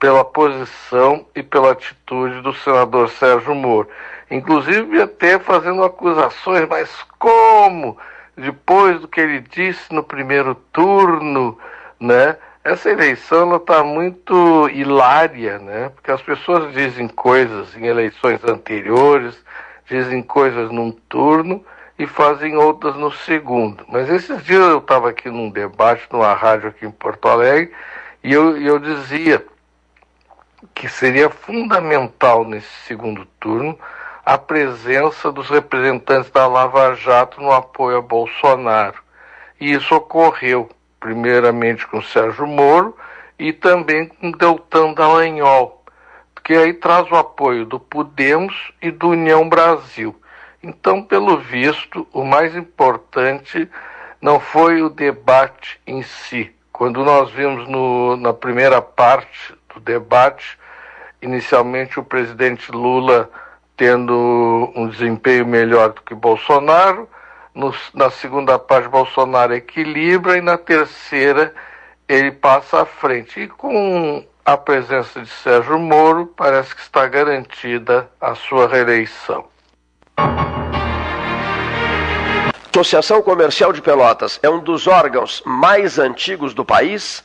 [0.00, 3.88] pela posição e pela atitude do senador Sérgio Moro.
[4.28, 6.90] Inclusive até fazendo acusações, mas
[7.20, 7.96] como?
[8.36, 11.56] Depois do que ele disse no primeiro turno,
[12.00, 12.36] né?
[12.66, 15.88] Essa eleição está muito hilária, né?
[15.90, 19.40] Porque as pessoas dizem coisas em eleições anteriores,
[19.84, 21.64] dizem coisas num turno
[21.96, 23.84] e fazem outras no segundo.
[23.88, 27.72] Mas esses dias eu estava aqui num debate numa rádio aqui em Porto Alegre
[28.24, 29.46] e eu, eu dizia
[30.74, 33.78] que seria fundamental nesse segundo turno
[34.24, 39.00] a presença dos representantes da Lava Jato no apoio a Bolsonaro.
[39.60, 40.68] E isso ocorreu,
[41.06, 42.96] primeiramente com Sérgio Moro
[43.38, 45.84] e também com Deltan Dallagnol,
[46.42, 50.16] que aí traz o apoio do Podemos e do União Brasil.
[50.60, 53.70] Então, pelo visto, o mais importante
[54.20, 56.52] não foi o debate em si.
[56.72, 60.58] Quando nós vimos no, na primeira parte do debate,
[61.22, 63.30] inicialmente o presidente Lula
[63.76, 67.08] tendo um desempenho melhor do que Bolsonaro,
[67.56, 71.54] no, na segunda parte Bolsonaro equilibra e na terceira
[72.06, 73.40] ele passa à frente.
[73.40, 79.46] E com a presença de Sérgio Moro, parece que está garantida a sua reeleição.
[82.70, 87.24] Associação Comercial de Pelotas é um dos órgãos mais antigos do país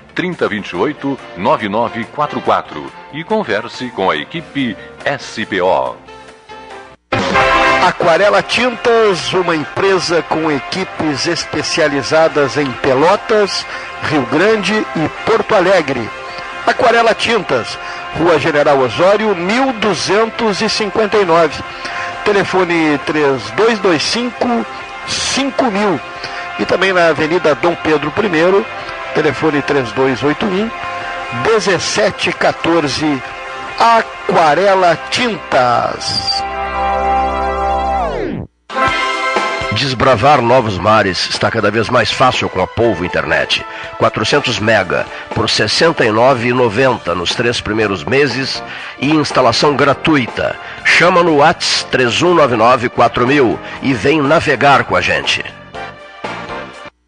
[0.13, 4.75] 3028 9944 e converse com a equipe
[5.19, 5.95] SPO.
[7.85, 13.65] Aquarela Tintas, uma empresa com equipes especializadas em Pelotas,
[14.03, 16.07] Rio Grande e Porto Alegre.
[16.67, 17.79] Aquarela Tintas,
[18.17, 21.63] Rua General Osório, 1259.
[22.23, 24.65] Telefone 3225
[25.07, 25.99] 5000.
[26.59, 28.63] E também na Avenida Dom Pedro I,
[29.13, 30.69] telefone 3281
[31.43, 33.21] 1714
[33.79, 36.43] Aquarela Tintas.
[39.73, 43.65] Desbravar novos mares está cada vez mais fácil com a Polvo Internet.
[43.97, 48.61] 400 mega por R$ 69,90 nos três primeiros meses
[48.99, 50.55] e instalação gratuita.
[50.83, 55.60] Chama no Whats 3199 4000 e vem navegar com a gente.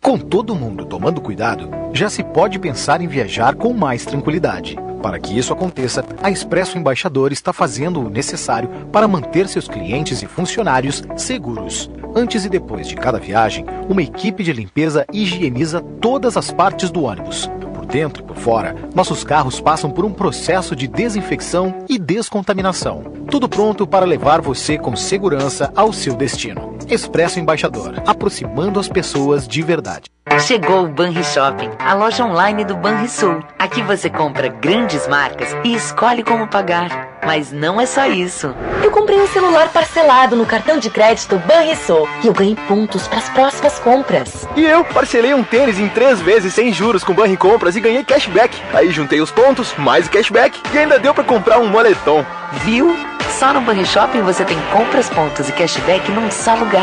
[0.03, 4.75] Com todo mundo tomando cuidado, já se pode pensar em viajar com mais tranquilidade.
[5.01, 10.21] Para que isso aconteça, a Expresso Embaixador está fazendo o necessário para manter seus clientes
[10.21, 11.89] e funcionários seguros.
[12.13, 17.03] Antes e depois de cada viagem, uma equipe de limpeza higieniza todas as partes do
[17.03, 17.49] ônibus.
[17.73, 23.03] Por dentro e por fora, nossos carros passam por um processo de desinfecção e descontaminação.
[23.31, 26.72] Tudo pronto para levar você com segurança ao seu destino.
[26.93, 30.03] Expresso Embaixador, aproximando as pessoas de verdade.
[30.45, 33.43] Chegou o Banri Shopping, a loja online do Banrisul.
[33.57, 37.17] Aqui você compra grandes marcas e escolhe como pagar.
[37.25, 38.53] Mas não é só isso.
[38.83, 43.17] Eu comprei um celular parcelado no cartão de crédito Banrisul e eu ganhei pontos para
[43.17, 44.47] as próximas compras.
[44.55, 48.03] E eu parcelei um tênis em três vezes sem juros com Banri Compras e ganhei
[48.03, 48.55] cashback.
[48.71, 52.23] Aí juntei os pontos, mais o cashback e ainda deu para comprar um moletom.
[52.63, 52.95] Viu?
[53.39, 56.82] Só no Banri Shopping você tem compras, pontos e cashback num só lugar.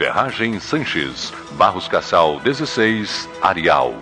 [0.00, 3.94] Ferragem Sanches, Barros Cassal 16, Arial.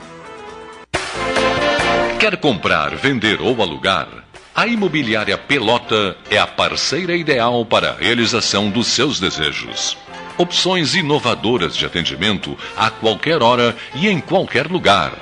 [2.20, 4.06] Quer comprar, vender ou alugar?
[4.54, 9.98] A Imobiliária Pelota é a parceira ideal para a realização dos seus desejos.
[10.36, 15.12] Opções inovadoras de atendimento a qualquer hora e em qualquer lugar.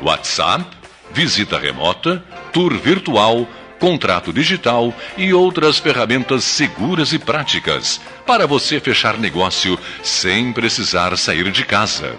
[0.00, 0.64] WhatsApp,
[1.12, 2.24] visita remota,
[2.54, 3.46] tour virtual,
[3.82, 11.50] contrato digital e outras ferramentas seguras e práticas para você fechar negócio sem precisar sair
[11.50, 12.16] de casa.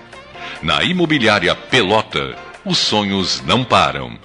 [0.61, 2.35] Na Imobiliária Pelota,
[2.65, 4.19] os sonhos não param.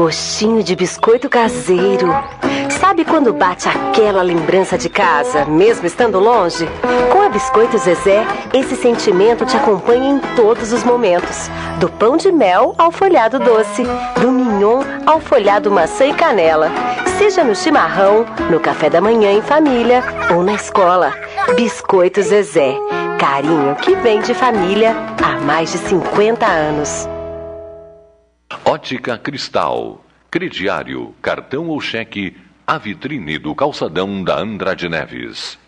[0.00, 2.08] Gostinho de biscoito caseiro.
[2.80, 6.66] Sabe quando bate aquela lembrança de casa, mesmo estando longe?
[7.12, 8.24] Com a Biscoito Zezé,
[8.54, 11.50] esse sentimento te acompanha em todos os momentos.
[11.78, 13.82] Do pão de mel ao folhado doce,
[14.18, 16.70] do mignon ao folhado maçã e canela.
[17.18, 20.02] Seja no chimarrão, no café da manhã em família
[20.34, 21.12] ou na escola.
[21.56, 22.74] Biscoito Zezé.
[23.18, 27.06] Carinho que vem de família há mais de 50 anos.
[28.72, 35.58] Ótica Cristal, crediário, cartão ou cheque, a vitrine do calçadão da Andrade Neves.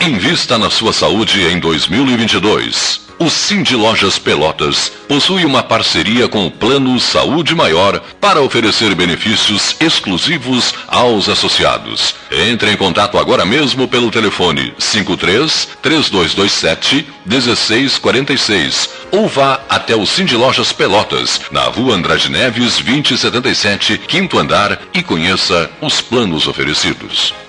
[0.00, 3.06] Invista na sua saúde em 2022.
[3.18, 9.74] O Cindy Lojas Pelotas possui uma parceria com o Plano Saúde Maior para oferecer benefícios
[9.80, 12.14] exclusivos aos associados.
[12.30, 20.36] Entre em contato agora mesmo pelo telefone 53 3227 1646 ou vá até o Cindy
[20.36, 27.45] Lojas Pelotas, na rua Andrade Neves 2077, quinto andar e conheça os planos oferecidos.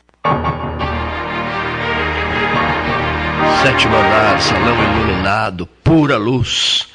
[3.61, 6.87] Sétimo andar, salão iluminado, pura luz.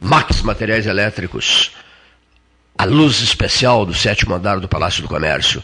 [0.00, 1.72] Max Materiais Elétricos.
[2.78, 5.62] A luz especial do sétimo andar do Palácio do Comércio.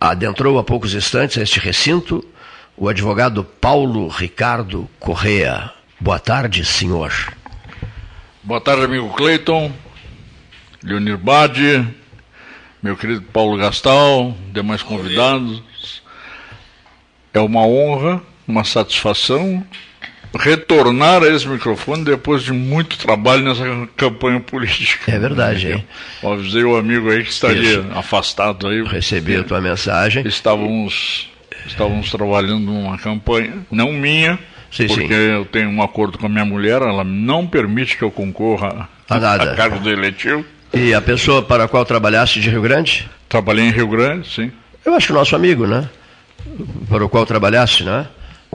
[0.00, 2.28] Adentrou há poucos instantes a este recinto
[2.76, 5.70] o advogado Paulo Ricardo Correa.
[6.00, 7.12] Boa tarde, senhor.
[8.42, 9.72] Boa tarde, amigo Cleiton,
[10.84, 11.82] Leonir Bade,
[12.82, 15.62] meu querido Paulo Gastal, demais convidados.
[17.32, 19.66] É uma honra, uma satisfação
[20.38, 25.12] retornar a esse microfone depois de muito trabalho nessa campanha política.
[25.12, 25.84] É verdade, hein?
[26.22, 27.86] Eu avisei o amigo aí que estaria Isso.
[27.94, 28.82] afastado aí.
[28.84, 30.26] Recebi a tua mensagem.
[30.26, 31.30] Estávamos,
[31.66, 34.38] estávamos trabalhando numa campanha, não minha,
[34.70, 35.14] Sim, porque sim.
[35.14, 39.18] eu tenho um acordo com a minha mulher, ela não permite que eu concorra A
[39.20, 39.52] nada.
[39.52, 40.44] a cargo do eletivo.
[40.74, 43.08] E a pessoa para a qual trabalhaste de Rio Grande?
[43.28, 44.50] Trabalhei em Rio Grande, sim.
[44.84, 45.88] Eu acho que o nosso amigo, né?
[46.88, 48.06] Para o qual trabalhaste, né?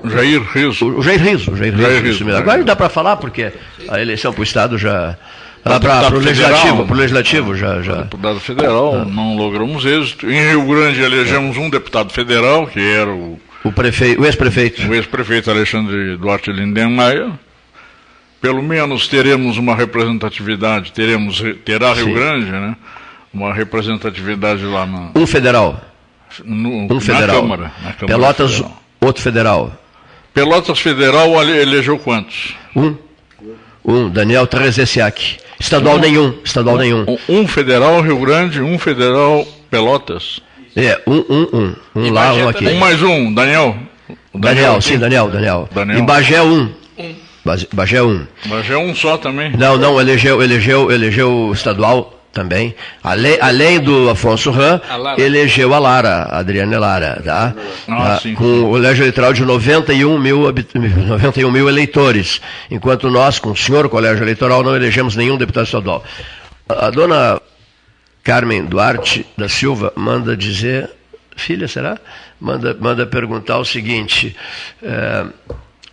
[0.06, 0.86] Jair Riso.
[0.98, 1.90] O, Jair Riso, o Jair Riso.
[1.90, 3.52] Jair Riso, Agora dá para falar, porque
[3.88, 5.18] a eleição para o Estado já.
[5.64, 7.82] Para o legislativo, pro legislativo já.
[7.82, 7.96] já.
[8.04, 10.30] Deputado federal, não logramos êxito.
[10.30, 14.88] Em Rio Grande elegemos um deputado federal, que era o, O, prefeito, o ex-prefeito.
[14.88, 17.30] o ex-prefeito Alexandre Duarte Lindenmayer.
[18.42, 22.14] Pelo menos teremos uma representatividade, teremos, terá Rio Sim.
[22.14, 22.76] Grande, né?
[23.34, 25.82] Uma representatividade lá na, Um federal.
[26.46, 27.42] no- Um na federal.
[27.42, 27.64] Câmara.
[27.84, 28.82] na Câmara Pelotas, Federal.
[29.02, 29.74] outro federal.
[30.34, 32.56] Pelotas Federal ele- elegeu quantos?
[32.76, 32.96] Um.
[33.84, 35.38] Um, Daniel Trezessiak.
[35.60, 36.36] Estadual nenhum.
[36.44, 37.06] Estadual nenhum.
[37.28, 40.40] Um federal Rio Grande, um federal Pelotas.
[40.76, 41.76] É, um, um, um.
[41.96, 42.66] Um lá, um aqui.
[42.68, 43.76] Um mais um, Daniel.
[44.32, 45.68] O Daniel, sim, Daniel, Daniel.
[45.74, 46.00] Daniel.
[46.00, 46.72] E Bagé um.
[47.74, 48.26] Bagé um.
[48.46, 49.52] Mas é um só também.
[49.58, 52.76] Não, não, elegeu, elegeu, elegeu estadual também.
[53.04, 54.80] Além, além do Afonso Ram,
[55.18, 57.54] elegeu a Lara, a Adriane Lara, tá?
[57.88, 62.40] Ah, Ah, com o colégio eleitoral de 91 mil, habit- 91 mil eleitores,
[62.70, 66.04] enquanto nós, com o senhor colégio eleitoral, não elegemos nenhum deputado estadual.
[66.70, 67.42] A dona
[68.24, 70.88] Carmen Duarte da Silva manda dizer,
[71.36, 71.98] filha, será?
[72.40, 74.36] Manda, manda perguntar o seguinte,
[74.84, 75.26] eh,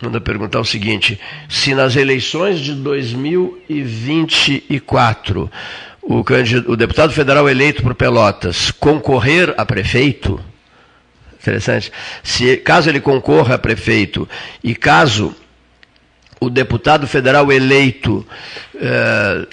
[0.01, 1.19] manda perguntar o seguinte,
[1.49, 5.49] se nas eleições de 2024
[6.01, 6.23] o,
[6.67, 10.39] o deputado federal eleito por Pelotas concorrer a prefeito,
[11.39, 11.91] interessante,
[12.23, 14.29] se, caso ele concorra a prefeito
[14.63, 15.35] e caso
[16.39, 18.25] o deputado federal eleito
[18.75, 19.47] eh,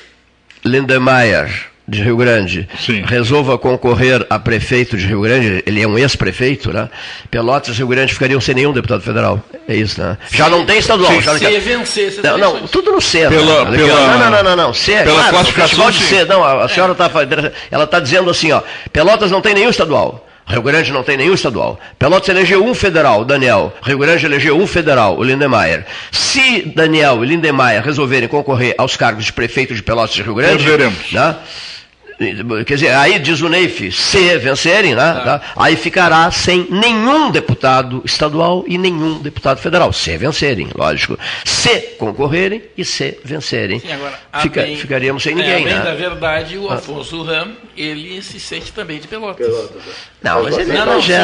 [0.64, 2.66] Lindemeyer, de Rio Grande,
[3.06, 6.88] resolva concorrer a prefeito de Rio Grande, ele é um ex-prefeito, né?
[7.30, 9.42] Pelotas e Rio Grande ficariam sem nenhum deputado federal.
[9.68, 10.16] É isso, né?
[10.32, 11.12] Já não tem estadual.
[11.12, 13.28] Sim, já não se tem- vencer essas não, não, tudo no C.
[13.28, 13.76] Pela- né?
[13.76, 14.74] pela- não, não, não, não, não.
[14.74, 16.04] C, pela claro, classificação, de sim.
[16.16, 16.24] C.
[16.24, 17.10] Não, a, a senhora está
[17.70, 18.62] ela está dizendo assim, ó,
[18.92, 20.26] Pelotas não tem nenhum estadual.
[20.46, 21.80] Rio Grande não tem nenhum estadual.
[21.98, 23.72] Pelotas elegeu um federal, Daniel.
[23.82, 25.86] Rio Grande elegeu um federal, o Lindemeyer.
[26.12, 30.62] Se Daniel e Lindemeyer resolverem concorrer aos cargos de prefeito de Pelotas de Rio Grande,
[30.64, 31.12] Perderemos.
[31.12, 31.36] né?
[32.66, 35.20] Quer dizer, aí diz o Neif, se vencerem, né?
[35.24, 35.40] tá?
[35.56, 39.92] aí ficará sem nenhum deputado estadual e nenhum deputado federal.
[39.92, 41.18] Se vencerem, lógico.
[41.44, 43.80] Se concorrerem e se vencerem.
[43.80, 45.80] Sim, agora, Fica- bem- ficaríamos sem é, ninguém, a bem né?
[45.82, 46.74] da verdade, o Ah.
[46.74, 49.46] Afonso Ram, ele se sente também de Pelotas.
[50.22, 50.74] Não, mas ele é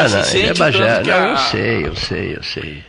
[0.08, 0.24] se- né?
[0.40, 0.54] Ele é
[1.20, 2.84] Não, eu sei, eu sei, eu sei.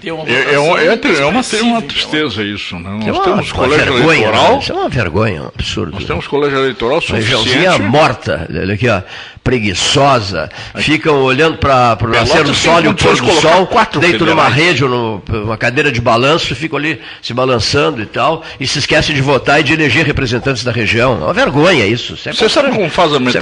[0.00, 1.82] Tem uma É, é, é, é uma, uma então.
[1.82, 2.90] tristeza isso, né?
[2.90, 4.52] Nós É uma- temos uma colégio vergonha, eleitoral.
[4.52, 4.58] né?
[4.62, 5.92] Isso é uma vergonha, um absurdo.
[5.92, 7.82] Nós temos colégio eleitoral Regiãozinha suficiente.
[7.82, 9.02] morta, olha aqui, ó,
[9.42, 14.24] preguiçosa, ficam olhando para o nascer do sol e o pôr do sol, quatro dentro
[14.24, 14.68] de uma federais.
[14.68, 19.14] rede ou numa cadeira de balanço, ficam ali se balançando e tal, e se esquecem
[19.14, 21.14] de votar e de eleger representantes da região.
[21.20, 22.14] É uma vergonha isso.
[22.14, 23.40] Isso é Você sabe como faz a isso é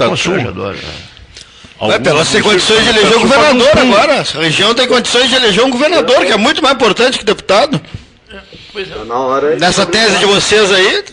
[1.87, 1.95] né?
[1.95, 4.23] É, Pelotas tem condições de eleger um governador agora.
[4.35, 7.79] A região tem condições de eleger um governador, que é muito mais importante que deputado.
[9.05, 11.03] Na hora Nessa tese de vocês aí,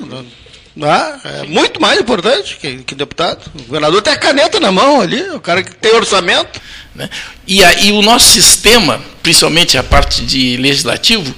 [0.82, 3.40] ah, é muito mais importante que, que deputado.
[3.54, 6.60] O governador tem a caneta na mão ali, o cara que tem orçamento.
[6.94, 7.10] né?
[7.46, 11.34] E aí o nosso sistema, principalmente a parte de legislativo,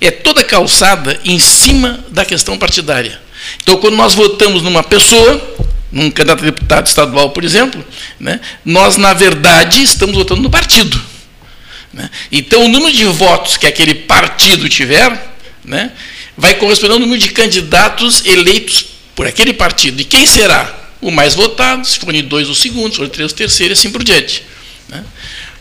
[0.00, 3.20] é toda calçada em cima da questão partidária.
[3.62, 5.40] Então, quando nós votamos numa pessoa,
[5.92, 7.84] num candidato a deputado estadual, por exemplo,
[8.18, 11.00] né, nós, na verdade, estamos votando no partido.
[11.92, 12.10] né?
[12.32, 15.92] Então, o número de votos que aquele partido tiver né,
[16.36, 20.00] vai corresponder ao número de candidatos eleitos por aquele partido.
[20.00, 21.86] E quem será o mais votado?
[21.86, 24.02] Se for de dois, o segundo, se for de três, o terceiro, e assim por
[24.02, 24.42] diante.
[24.88, 25.04] né?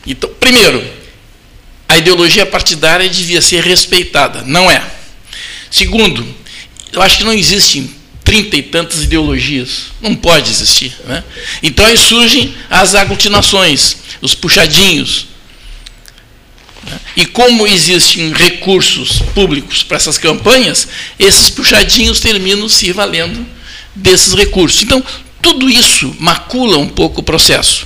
[0.07, 0.81] Então, primeiro,
[1.89, 4.43] a ideologia partidária devia ser respeitada.
[4.45, 4.81] Não é.
[5.69, 6.25] Segundo,
[6.93, 7.93] eu acho que não existem
[8.31, 9.87] trinta e tantas ideologias.
[10.01, 10.95] Não pode existir.
[11.03, 11.21] Né?
[11.61, 15.27] Então aí surgem as aglutinações, os puxadinhos.
[16.85, 16.97] né?
[17.17, 20.87] E como existem recursos públicos para essas campanhas,
[21.19, 23.45] esses puxadinhos terminam se valendo
[23.93, 24.81] desses recursos.
[24.81, 25.03] Então,
[25.41, 27.85] tudo isso macula um pouco o processo.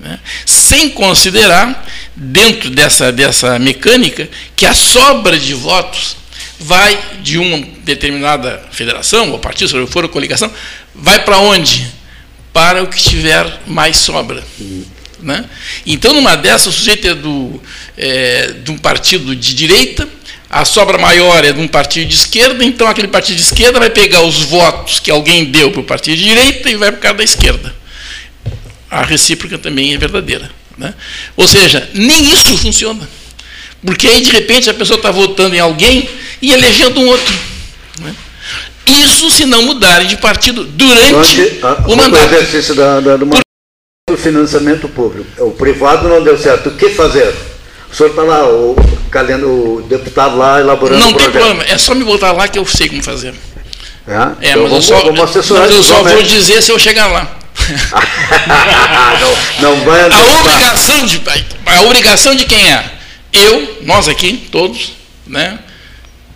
[0.00, 0.18] né?
[0.44, 6.16] Sem considerar, dentro dessa, dessa mecânica, que a sobra de votos
[6.58, 10.50] vai de uma determinada federação, ou partido, se for a coligação,
[10.94, 11.86] vai para onde?
[12.52, 14.42] Para o que tiver mais sobra.
[15.20, 15.44] Né?
[15.86, 17.62] Então, numa dessas, o sujeito é, do,
[17.96, 20.08] é de um partido de direita,
[20.48, 23.90] a sobra maior é de um partido de esquerda, então aquele partido de esquerda vai
[23.90, 27.02] pegar os votos que alguém deu para o partido de direita e vai para o
[27.02, 27.74] cara da esquerda.
[28.90, 30.48] A recíproca também é verdadeira.
[30.78, 30.94] Né?
[31.36, 33.08] Ou seja, nem isso funciona.
[33.84, 36.08] Porque aí, de repente, a pessoa está votando em alguém
[36.40, 37.34] e elegendo um outro.
[38.00, 38.14] né?
[38.86, 42.24] Isso se não mudarem de partido durante Durante a- o mandato.
[42.32, 45.26] exercício da, da, do, do financiamento público.
[45.44, 46.68] O privado não deu certo.
[46.68, 47.34] O que fazer?
[47.90, 51.94] O senhor está lá, o, o deputado lá elaborando Não o tem problema, é só
[51.94, 53.34] me botar lá que eu sei como fazer.
[54.06, 54.12] É,
[54.48, 56.78] É, Então mas eu vamos, só, vamos assessorar mas eu só vou dizer se eu
[56.78, 57.36] chegar lá.
[59.60, 61.22] não, não vai A obrigação de
[61.66, 62.84] a obrigação de quem é?
[63.32, 64.92] Eu, nós aqui, todos,
[65.26, 65.58] né,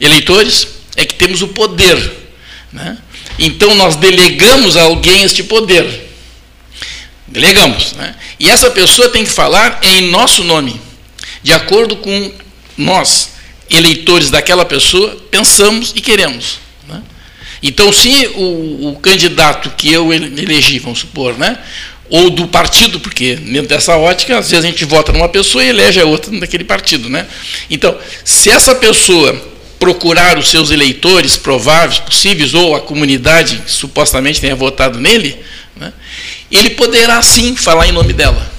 [0.00, 2.12] eleitores, é que temos o poder,
[2.72, 2.98] né?
[3.38, 6.08] Então nós delegamos a alguém este poder.
[7.26, 8.14] Delegamos, né?
[8.38, 10.80] E essa pessoa tem que falar em nosso nome,
[11.42, 12.32] de acordo com
[12.76, 13.30] nós,
[13.68, 16.58] eleitores daquela pessoa, pensamos e queremos.
[16.88, 17.02] né?
[17.62, 21.58] Então, se o, o candidato que eu ele- elegi, vamos supor, né?
[22.08, 25.68] ou do partido, porque dentro dessa ótica, às vezes a gente vota numa pessoa e
[25.68, 27.08] elege a outra daquele partido.
[27.08, 27.24] Né?
[27.70, 29.40] Então, se essa pessoa
[29.80, 35.36] procurar os seus eleitores prováveis, possíveis, ou a comunidade que supostamente tenha votado nele,
[35.74, 35.92] né,
[36.52, 38.52] ele poderá sim falar em nome dela.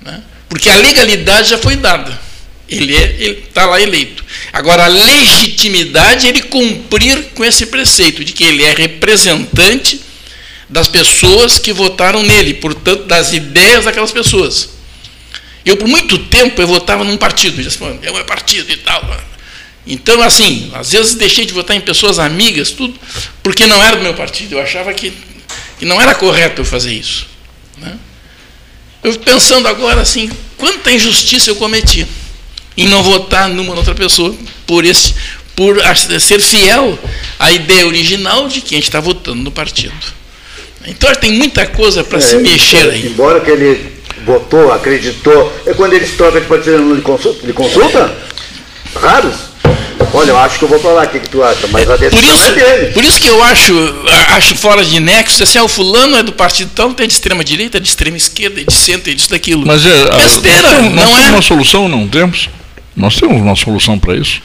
[0.00, 2.22] Né, porque a legalidade já foi dada.
[2.66, 4.24] Ele está é, lá eleito.
[4.52, 10.00] Agora, a legitimidade é ele cumprir com esse preceito de que ele é representante
[10.68, 14.70] das pessoas que votaram nele, portanto, das ideias daquelas pessoas.
[15.64, 18.76] Eu, por muito tempo, eu votava num partido, eu disse, é o meu partido e
[18.76, 19.33] tal.
[19.86, 22.94] Então, assim, às vezes deixei de votar em pessoas amigas, tudo,
[23.42, 24.54] porque não era do meu partido.
[24.54, 25.12] Eu achava que,
[25.78, 27.26] que não era correto eu fazer isso.
[27.76, 27.96] Né?
[29.02, 32.06] Eu pensando agora assim, quanta injustiça eu cometi
[32.76, 34.34] em não votar numa outra pessoa
[34.66, 35.14] por esse,
[35.54, 35.76] por
[36.18, 36.98] ser fiel
[37.38, 39.94] à ideia original de quem está votando no partido.
[40.86, 43.06] Então tem muita coisa para é, se mexer aí.
[43.06, 43.92] Embora que ele
[44.24, 48.16] votou, acreditou, é quando ele se troca de partido de consulta, de consulta?
[48.94, 49.53] Raros.
[50.12, 51.66] Olha, eu acho que eu vou lá, o que, que, tu acha?
[51.68, 52.92] Mas a decisão por isso, é dele.
[52.92, 53.72] Por isso que eu acho,
[54.30, 57.44] acho fora de nexo, assim, ah, o fulano é do partido tal, tem de extrema
[57.44, 59.64] direita, de extrema esquerda, de centro, disso, daquilo.
[59.66, 61.30] Mas é, Besteira, nós, não nós é?
[61.30, 62.48] uma solução, não temos?
[62.96, 64.40] Nós temos uma solução para isso?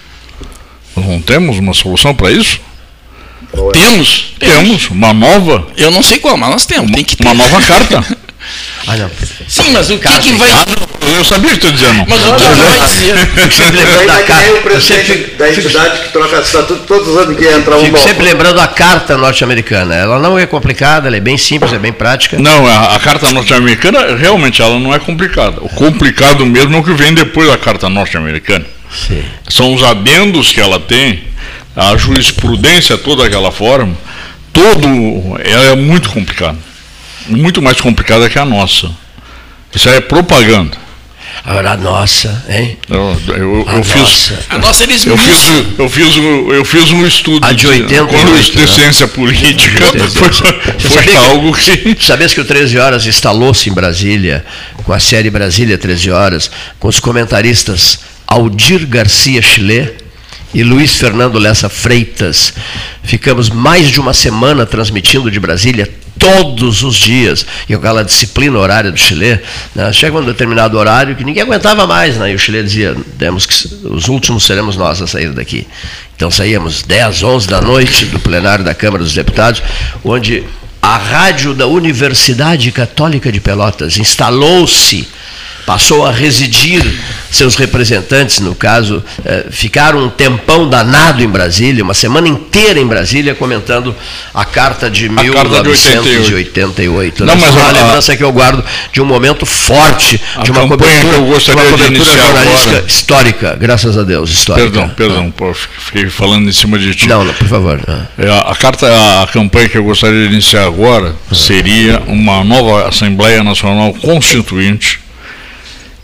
[0.96, 2.60] Nós não temos uma solução para isso?
[3.74, 4.56] Temos, temos.
[4.56, 4.90] Temos.
[4.90, 5.68] Uma nova?
[5.76, 6.92] Eu não sei qual, mas nós temos.
[6.92, 7.24] Tem que ter.
[7.24, 8.06] Uma nova carta.
[8.88, 9.12] Ah, não.
[9.48, 10.50] Sim, mas o que, que vai.
[10.52, 10.66] Ah,
[11.18, 12.06] eu sabia que estou dizendo.
[12.08, 13.52] Mas o que vai dizer?
[13.52, 14.54] sempre lembrando da carta.
[14.54, 17.86] o presidente da entidade que troca estatuto todos os anos que entra um.
[17.86, 19.94] Fico sempre lembrando a carta norte-americana.
[19.96, 22.40] Ela não é complicada, ela é bem simples, é bem prática.
[22.40, 25.58] Não, a, a carta norte-americana, realmente, ela não é complicada.
[25.62, 28.66] O complicado mesmo é o que vem depois da carta norte-americana.
[29.48, 31.24] São os adendos que ela tem,
[31.76, 33.96] a jurisprudência toda daquela forma,
[34.52, 34.88] todo
[35.44, 36.58] é muito complicado
[37.30, 38.90] muito mais complicada que a nossa.
[39.74, 40.78] Isso aí é propaganda.
[41.44, 42.78] Agora a nossa, hein?
[42.90, 44.02] Eu, eu, a eu fiz.
[44.02, 44.40] Nossa.
[44.50, 48.42] A nossa eles eu fiz, eu fiz um, eu fiz um estudo a de, 88,
[48.44, 48.68] de, de né?
[48.68, 49.84] ciência política.
[50.10, 51.98] Foi, foi algo que.
[52.04, 54.46] Sabias que o 13 Horas instalou-se em Brasília,
[54.84, 60.09] com a série Brasília 13 Horas, com os comentaristas Aldir Garcia Chile
[60.54, 62.54] e Luiz Fernando Lessa Freitas.
[63.04, 68.92] Ficamos mais de uma semana transmitindo de Brasília todos os dias, e aquela disciplina horária
[68.92, 69.40] do Chile,
[69.74, 69.94] né?
[69.94, 72.32] chega um determinado horário que ninguém aguentava mais, né?
[72.32, 73.54] e o Chile dizia, temos que,
[73.86, 75.66] os últimos seremos nós a sair daqui.
[76.18, 79.64] Então saíamos 10, 11 da noite do plenário da Câmara dos Deputados,
[80.04, 80.44] onde
[80.82, 85.08] a rádio da Universidade Católica de Pelotas instalou-se
[85.70, 86.82] passou a residir,
[87.32, 92.88] seus representantes, no caso, eh, ficaram um tempão danado em Brasília, uma semana inteira em
[92.88, 93.96] Brasília, comentando
[94.34, 97.26] a Carta de a 1988.
[97.26, 100.68] Não, mas é uma a, lembrança que eu guardo de um momento forte, de uma
[100.68, 102.84] cobertura, uma cobertura jornalística agora.
[102.88, 104.70] histórica, graças a Deus, histórica.
[104.70, 105.54] Perdão, perdão, ah.
[105.86, 107.08] fiquei falando em cima de ti.
[107.08, 107.80] Não, não, por favor.
[107.88, 108.08] Ah.
[108.48, 108.88] A, a carta,
[109.24, 111.36] a campanha que eu gostaria de iniciar agora ah.
[111.36, 115.00] seria uma nova Assembleia Nacional Constituinte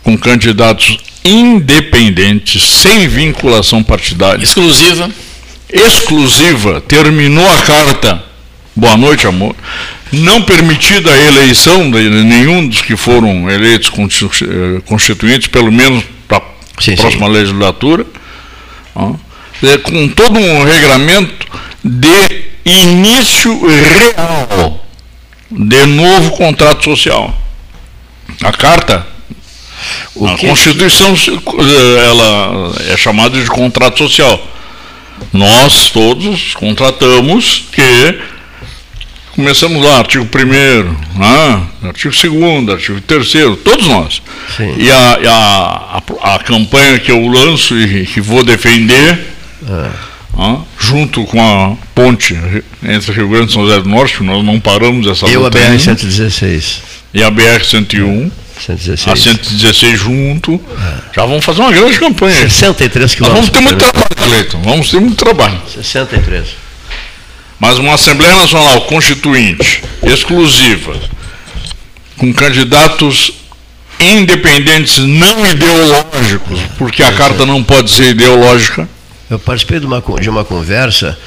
[0.02, 4.42] com candidatos independentes, sem vinculação partidária.
[4.42, 5.10] Exclusiva.
[5.72, 6.80] Exclusiva.
[6.80, 8.22] Terminou a carta.
[8.74, 9.54] Boa noite, amor.
[10.12, 13.90] Não permitida a eleição de nenhum dos que foram eleitos
[14.42, 16.40] eh, constituintes, pelo menos para a
[16.96, 17.32] próxima sim.
[17.32, 18.06] legislatura.
[19.62, 21.46] É, com todo um regramento
[21.82, 24.86] de início real
[25.50, 27.34] de novo contrato social.
[28.42, 29.06] A carta
[30.14, 31.14] o a Constituição
[32.08, 34.40] ela é chamada de contrato social.
[35.32, 38.18] Nós todos contratamos que
[39.36, 41.62] começamos lá, artigo 1 né?
[41.84, 44.22] artigo 2 artigo 3 todos nós.
[44.56, 44.74] Sim.
[44.78, 49.26] E a, a, a, a, campanha que eu lanço e que vou defender,
[49.68, 49.90] é.
[50.36, 50.60] né?
[50.78, 52.34] junto com a ponte
[52.82, 56.78] entre Rio Grande e São José do Norte, nós não paramos essa Eu a BR-116.
[57.12, 58.30] E a BR-101.
[58.58, 59.08] 116.
[59.08, 60.54] A 116 junto.
[60.54, 61.14] É.
[61.14, 62.34] Já vamos fazer uma grande campanha.
[62.48, 63.48] 63 quilômetros.
[63.48, 64.62] vamos ter muito trabalho, Cleiton.
[64.62, 65.60] Vamos ter muito trabalho.
[65.72, 66.46] 63.
[67.58, 70.94] Mas uma Assembleia Nacional Constituinte, exclusiva,
[72.16, 73.32] com candidatos
[73.98, 78.86] independentes, não ideológicos, porque a carta não pode ser ideológica.
[79.30, 81.18] Eu participei de uma, de uma conversa,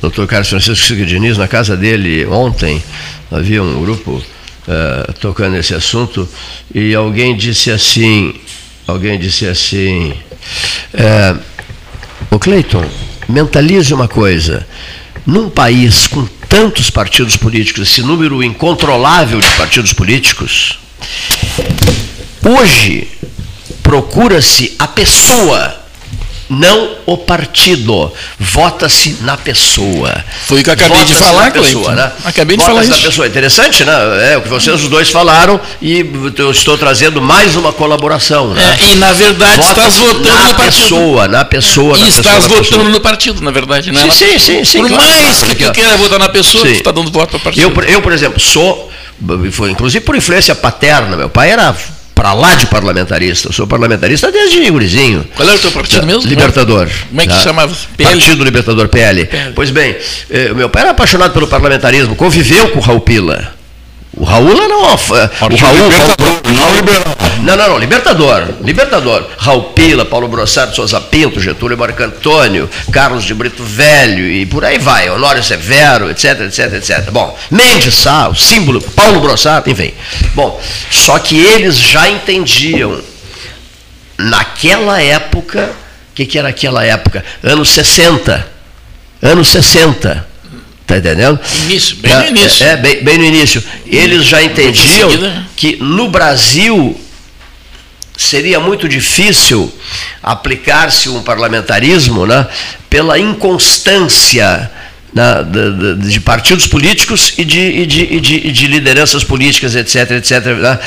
[0.00, 2.82] doutor Carlos Francisco Siga Diniz, na casa dele ontem,
[3.30, 4.22] havia um grupo
[4.66, 6.28] uh, tocando nesse assunto,
[6.74, 8.34] e alguém disse assim,
[8.86, 10.12] alguém disse assim,
[10.94, 11.40] uh,
[12.30, 12.84] o Cleiton,
[13.28, 14.66] mentalize uma coisa,
[15.26, 20.78] num país com tantos partidos políticos, esse número incontrolável de partidos políticos,
[22.44, 23.08] hoje
[23.82, 25.79] procura-se a pessoa
[26.50, 28.12] não o partido.
[28.38, 30.24] Vota-se na pessoa.
[30.46, 32.12] Foi o que eu acabei de falar, na pessoa, né?
[32.24, 33.02] Acabei de falar na isso.
[33.06, 33.26] pessoa.
[33.28, 34.32] Interessante, né?
[34.32, 36.04] É o que vocês os dois falaram e
[36.36, 38.52] eu estou trazendo mais uma colaboração.
[38.52, 38.78] Né?
[38.80, 40.82] É, e na verdade estás votando na no partido.
[40.82, 44.00] pessoa, na pessoa, E na estás pessoa, na votando no partido, na verdade, né?
[44.00, 46.64] Sim, Na sim, sim, sim, Por claro, mais claro, que tu queira votar na pessoa,
[46.66, 46.72] Sim.
[46.72, 47.62] tu está dando voto para o partido.
[47.62, 48.90] Eu, por- eu, por exemplo, sou,
[49.70, 51.74] inclusive por influência paterna, meu pai era
[52.20, 55.24] para lá de parlamentarista, eu sou parlamentarista desde gurizinho.
[55.34, 56.28] Qual era o teu partido mesmo?
[56.28, 56.86] Libertador.
[57.08, 57.40] Como é que tá?
[57.40, 57.74] chamava?
[57.96, 58.10] PL?
[58.10, 59.24] Partido Libertador, PL.
[59.24, 59.52] PL.
[59.54, 59.96] Pois bem,
[60.28, 63.54] eh, meu pai era apaixonado pelo parlamentarismo, conviveu com o Raul Pila.
[64.16, 64.44] O Raul
[64.80, 65.78] uma, fa- o Raul,
[66.52, 67.04] não liberal.
[67.42, 69.24] não, não, não, Libertador, Libertador.
[69.38, 74.64] Raul Pila, Paulo Brossard, Souza Pinto, Getúlio Marco Antônio, Carlos de Brito Velho e por
[74.64, 77.10] aí vai, Honório Severo, etc, etc, etc.
[77.12, 79.92] Bom, Mendes Sá, o símbolo, Paulo Brossard, enfim.
[80.34, 83.00] Bom, só que eles já entendiam
[84.18, 85.70] naquela época,
[86.10, 87.24] o que, que era aquela época?
[87.42, 88.46] Anos 60.
[89.22, 90.26] Anos 60.
[90.90, 91.38] Tá entendendo?
[91.66, 92.66] Início, bem É, no início.
[92.66, 93.62] É, bem, bem no início.
[93.86, 95.46] Eles já entendiam seguida.
[95.56, 97.00] que no Brasil
[98.16, 99.72] seria muito difícil
[100.20, 102.44] aplicar-se um parlamentarismo né,
[102.90, 104.68] pela inconstância
[105.14, 110.10] né, de, de- partidos políticos e de, e de- e de- de lideranças políticas, etc,
[110.12, 110.46] etc.
[110.58, 110.78] né,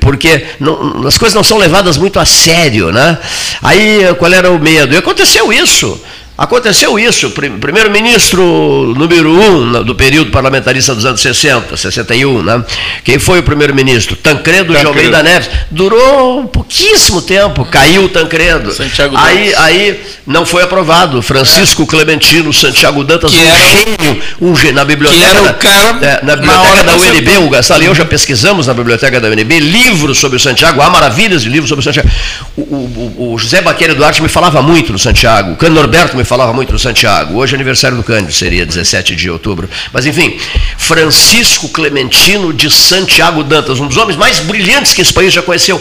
[0.00, 2.92] porque não- as coisas não são levadas muito a sério.
[2.92, 3.16] Né?
[3.62, 4.94] Aí qual era o medo?
[4.94, 5.98] E aconteceu isso.
[6.38, 12.62] Aconteceu isso, Prim- primeiro-ministro número um do período parlamentarista dos anos 60, 61, né?
[13.04, 14.14] Quem foi o primeiro-ministro?
[14.16, 14.88] Tancredo, de Tancredo.
[14.88, 15.48] Almeida Neves.
[15.70, 18.70] Durou pouquíssimo tempo, caiu o Tancredo.
[18.72, 19.64] Santiago aí, Dantas.
[19.64, 21.22] aí não foi aprovado.
[21.22, 25.24] Francisco Clementino Santiago Dantas, Que um era gênio, um gênio na biblioteca.
[25.24, 28.04] que era o cara é, na biblioteca hora da UNB, o Gastal e eu já
[28.04, 31.84] pesquisamos na biblioteca da UNB livros sobre o Santiago, há maravilhas de livros sobre o
[31.84, 32.10] Santiago.
[32.56, 36.25] O, o- o- José Baqueira Duarte me falava muito do Santiago, o Cândido Norberto me
[36.26, 37.38] falava muito do Santiago.
[37.38, 39.68] Hoje é aniversário do Cândido, seria 17 de outubro.
[39.92, 40.38] Mas enfim,
[40.76, 45.80] Francisco Clementino de Santiago Dantas, um dos homens mais brilhantes que esse país já conheceu.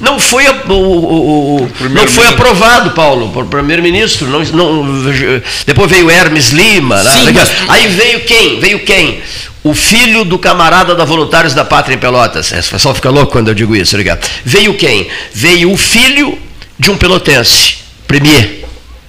[0.00, 4.26] Não foi, a- o- o- o- não foi aprovado, Paulo, por primeiro-ministro.
[4.28, 7.02] Não, não- depois veio Hermes Lima.
[7.02, 7.10] né?
[7.12, 8.60] Sim, mas- Aí veio quem?
[8.60, 9.20] Veio quem?
[9.62, 12.52] O filho do camarada da Voluntários da Pátria em Pelotas.
[12.52, 14.28] Esse pessoal fica louco quando eu digo isso, ligado?
[14.44, 15.08] Veio quem?
[15.32, 16.38] Veio o filho
[16.78, 17.76] de um pelotense,
[18.06, 18.62] Premier.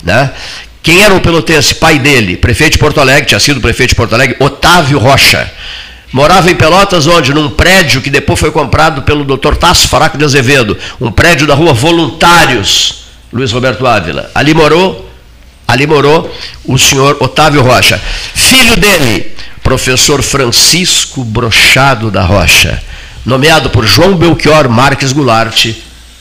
[0.04, 0.32] Né?
[0.86, 1.74] Quem era o pelotense?
[1.74, 5.52] Pai dele, prefeito de Porto Alegre, tinha sido prefeito de Porto Alegre, Otávio Rocha.
[6.14, 7.34] Morava em Pelotas, onde?
[7.34, 9.56] Num prédio que depois foi comprado pelo Dr.
[9.56, 14.30] Tasso Faraco de Azevedo, um prédio da rua Voluntários, Luiz Roberto Ávila.
[14.36, 15.10] Ali morou,
[15.68, 16.32] ali morou
[16.64, 18.00] o senhor Otávio Rocha.
[18.36, 19.34] Filho dele,
[19.64, 22.80] professor Francisco Brochado da Rocha,
[23.26, 25.66] nomeado por João Belchior Marques Goulart,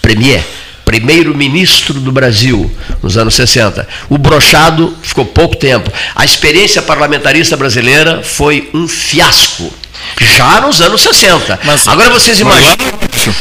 [0.01, 0.43] premier,
[0.85, 2.71] primeiro-ministro do Brasil
[3.03, 3.87] nos anos 60.
[4.09, 5.91] O Brochado ficou pouco tempo.
[6.15, 9.73] A experiência parlamentarista brasileira foi um fiasco.
[10.21, 11.59] Já nos anos 60.
[11.87, 12.77] Agora vocês imaginam.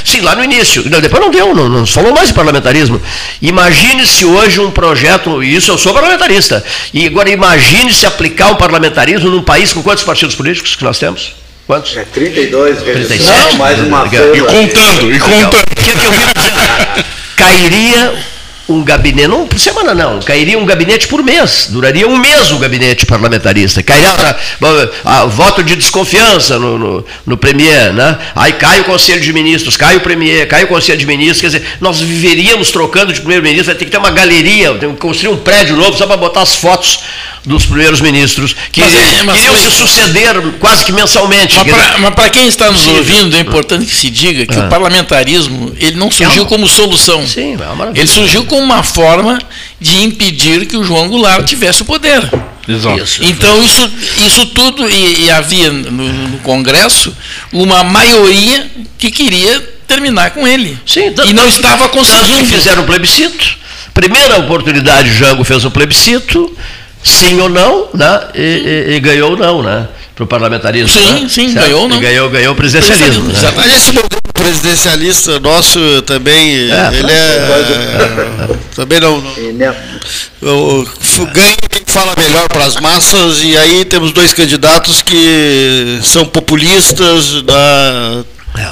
[0.05, 0.89] Sim, lá no início.
[0.89, 3.01] Não, depois não deu, não, não se falou mais de parlamentarismo.
[3.41, 6.63] Imagine se hoje um projeto, e isso eu sou parlamentarista,
[6.93, 10.97] e agora imagine se aplicar o parlamentarismo num país com quantos partidos políticos que nós
[10.97, 11.33] temos?
[11.67, 11.95] Quantos?
[11.95, 13.57] É 32, redução, 37.
[13.57, 14.05] mais uma.
[14.05, 15.55] E contando, e contando.
[15.55, 17.12] O que, que eu vi dizer?
[17.35, 18.13] Cairia
[18.69, 22.57] um gabinete, não por semana não, cairia um gabinete por mês, duraria um mês o
[22.57, 23.83] gabinete parlamentarista.
[23.83, 24.09] Cairia
[25.03, 28.17] a, a- voto de desconfiança no, no, no Premier, né?
[28.33, 31.57] Aí cai o Conselho de Ministros, cai o Premier, cai o Conselho de Ministros, quer
[31.59, 35.33] dizer, nós viveríamos trocando de primeiro-ministro, vai ter que ter uma galeria, tem que construir
[35.33, 36.99] um prédio novo só para botar as fotos
[37.45, 41.55] dos primeiros ministros, que Mas é, mas iriam foi- se suceder quase que mensalmente.
[41.99, 44.65] Mas para quem está nos ouvindo, é importante que se diga que Ah.
[44.65, 47.27] o parlamentarismo ele não surgiu como solução.
[47.27, 48.01] Sim, é uma maravilha.
[48.01, 49.39] Ele surgiu como uma forma
[49.79, 52.21] de impedir que o João Goulart tivesse o poder.
[52.65, 53.03] Exato.
[53.19, 53.91] Então isso,
[54.25, 55.91] isso tudo, e, e havia no,
[56.29, 57.13] no Congresso
[57.51, 60.77] uma maioria que queria terminar com ele.
[60.85, 62.45] Sim, e não estava Tanto que conseguindo.
[62.45, 63.57] fizeram plebiscito.
[63.93, 66.55] Primeira oportunidade, Jango fez um plebiscito,
[67.03, 68.21] sim ou não, né?
[68.35, 69.87] E, e- e ganhou ou não, né?
[70.15, 70.89] Para o parlamentarismo.
[70.89, 71.27] Sim, né?
[71.29, 71.65] sim, Certo?
[71.65, 71.97] ganhou ou não.
[71.97, 73.23] E ganhou, ganhou o presidencialismo.
[73.27, 73.53] né?
[73.55, 78.49] Mas esse modelo presidencialista nosso também, É, ele é.
[78.75, 79.21] também não.
[79.21, 79.73] não
[80.41, 85.99] o- o- ganha quem fala melhor para as massas, e aí temos dois candidatos que
[86.03, 88.23] são populistas, da-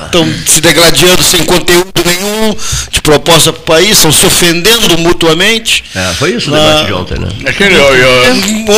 [0.05, 2.55] estão se degradando sem conteúdo nenhum
[2.91, 5.84] de proposta para o país, estão se ofendendo mutuamente.
[5.95, 7.27] É, foi isso o debate de ontem, né?
[7.45, 8.32] Aquele, ó, ó,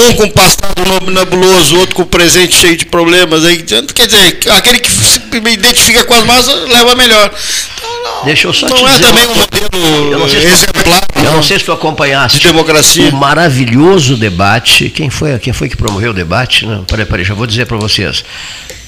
[0.09, 3.43] Um com passado no- nebuloso, outro com presente cheio de problemas.
[3.45, 5.19] Aí, quer dizer, aquele que se
[5.51, 7.31] identifica com as massas leva melhor.
[7.77, 10.37] Então, não, Deixa eu só Não te é dizer também uma um modelo Eu se
[10.37, 12.39] exemplar Eu não sei se tu acompanhaste.
[12.39, 13.09] de democracia.
[13.09, 14.89] O maravilhoso debate.
[14.89, 16.65] Quem foi, quem foi que promoveu o debate?
[16.65, 18.23] Não, peraí, peraí, já vou dizer para vocês.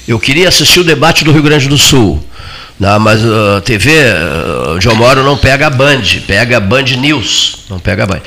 [0.06, 2.22] Eu queria assistir o debate do Rio Grande do Sul.
[2.78, 6.82] Não, mas a TV, uh, onde eu moro, não pega a Band, pega a Band
[6.98, 8.20] News, não pega Band.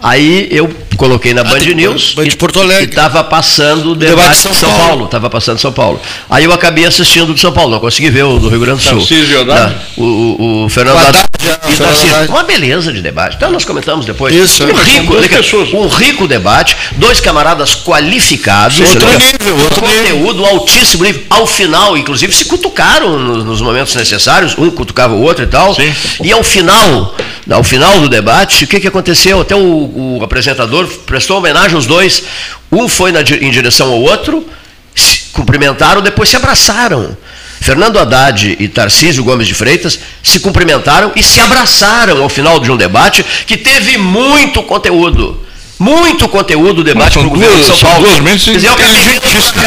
[0.00, 2.86] Aí eu coloquei na Band tem News Band de Porto Alegre.
[2.86, 6.00] e estava passando o debate, Debate de São, São Paulo, estava passando São Paulo.
[6.28, 8.78] Aí eu acabei assistindo o de São Paulo, não consegui ver o do Rio Grande
[8.78, 8.98] do Sul.
[8.98, 9.76] Tarcísio Haddad?
[9.96, 12.14] Não, o, o, o Fernando Haddad, e Fernando Tarcísio.
[12.14, 12.30] Haddad.
[12.30, 13.36] Uma beleza de debate.
[13.36, 14.34] Então nós comentamos depois.
[14.34, 21.04] Isso, um é, rico, um rico debate, dois camaradas qualificados, Outro nível, outro conteúdo altíssimo
[21.04, 21.22] nível.
[21.30, 25.74] Ao final, inclusive, se cutucaram nos, momentos necessários, um cutucava o outro e tal.
[25.74, 25.92] Sim.
[26.22, 27.14] E ao final,
[27.50, 29.40] ao final do debate, o que, que aconteceu?
[29.40, 32.22] Até o, o apresentador prestou homenagem aos dois.
[32.70, 34.46] Um foi na em direção ao outro,
[34.94, 37.16] se cumprimentaram, depois se abraçaram.
[37.62, 42.70] Fernando Haddad e Tarcísio Gomes de Freitas se cumprimentaram e se abraçaram ao final de
[42.70, 45.40] um debate que teve muito conteúdo.
[45.78, 48.06] Muito conteúdo o debate São no governo de São são Paulo.
[48.06, 48.74] duas mentes Quer dizer, eu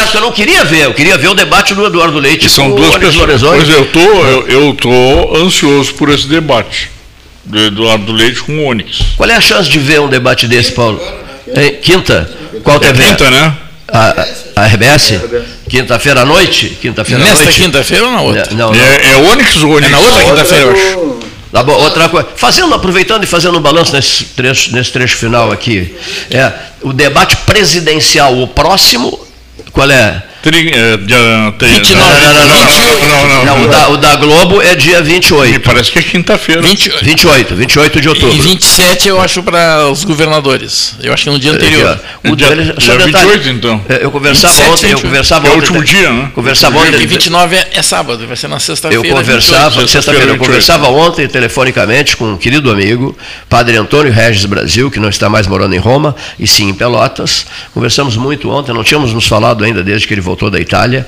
[0.08, 2.70] que eu não queria ver, eu queria ver o debate do Eduardo Leite E são
[2.70, 3.42] com o duas pessoas.
[3.42, 6.90] Pois é, eu tô, eu, eu tô ansioso por esse debate
[7.44, 9.00] do Eduardo Leite com o Onyx.
[9.18, 11.02] Qual é a chance de ver um debate desse, Paulo?
[11.82, 12.30] Quinta?
[12.64, 13.04] Qual É TV?
[13.04, 13.54] quinta, né?
[13.88, 14.26] A,
[14.56, 15.14] a RBS?
[15.70, 16.78] Quinta-feira à noite?
[16.82, 17.62] Quinta-feira à Nesta noite?
[17.62, 18.48] quinta-feira ou na outra?
[18.52, 18.76] Não, não.
[18.76, 19.88] É, é Onyx ou Onyx?
[19.88, 21.20] É na outra quinta-feira, eu acho.
[21.52, 22.28] Tá bom, outra coisa.
[22.36, 25.96] Fazendo, aproveitando e fazendo um balanço nesse trecho, nesse trecho final aqui.
[26.30, 26.52] É,
[26.82, 29.18] o debate presidencial, o próximo,
[29.72, 30.22] qual é?
[30.46, 31.18] Tri, é, dia,
[31.58, 33.08] tem, 29, não, não, não, 28.
[33.08, 35.60] não, não, Não, o da, o da Globo é dia Me 28.
[35.62, 36.62] parece que é quinta-feira.
[36.62, 37.04] 28.
[37.04, 38.44] 28, 28 de E outubro.
[38.44, 40.94] 27 eu acho para os governadores.
[41.02, 41.94] Eu acho que é no dia anterior.
[41.94, 42.32] Aqui, ó.
[42.32, 43.26] O Dia- dele- só dia detalhe.
[43.40, 43.82] 28, então.
[43.90, 45.02] É, Eu conversava 27, ontem, eu 28.
[45.02, 45.60] conversava É o ontem.
[45.62, 46.32] último dia, né?
[46.36, 47.08] Conversava ontem.
[47.08, 49.04] 29 é, é sábado, vai ser na sexta-feira.
[49.04, 49.90] Eu conversava, 28.
[49.90, 50.46] sexta-feira, eu 28.
[50.48, 53.18] conversava ontem telefonicamente com um querido amigo,
[53.50, 57.48] Padre Antônio Regis Brasil, que não está mais morando em Roma, e sim em Pelotas.
[57.74, 61.08] Conversamos muito ontem, não tínhamos nos falado ainda desde que ele voltou da Itália.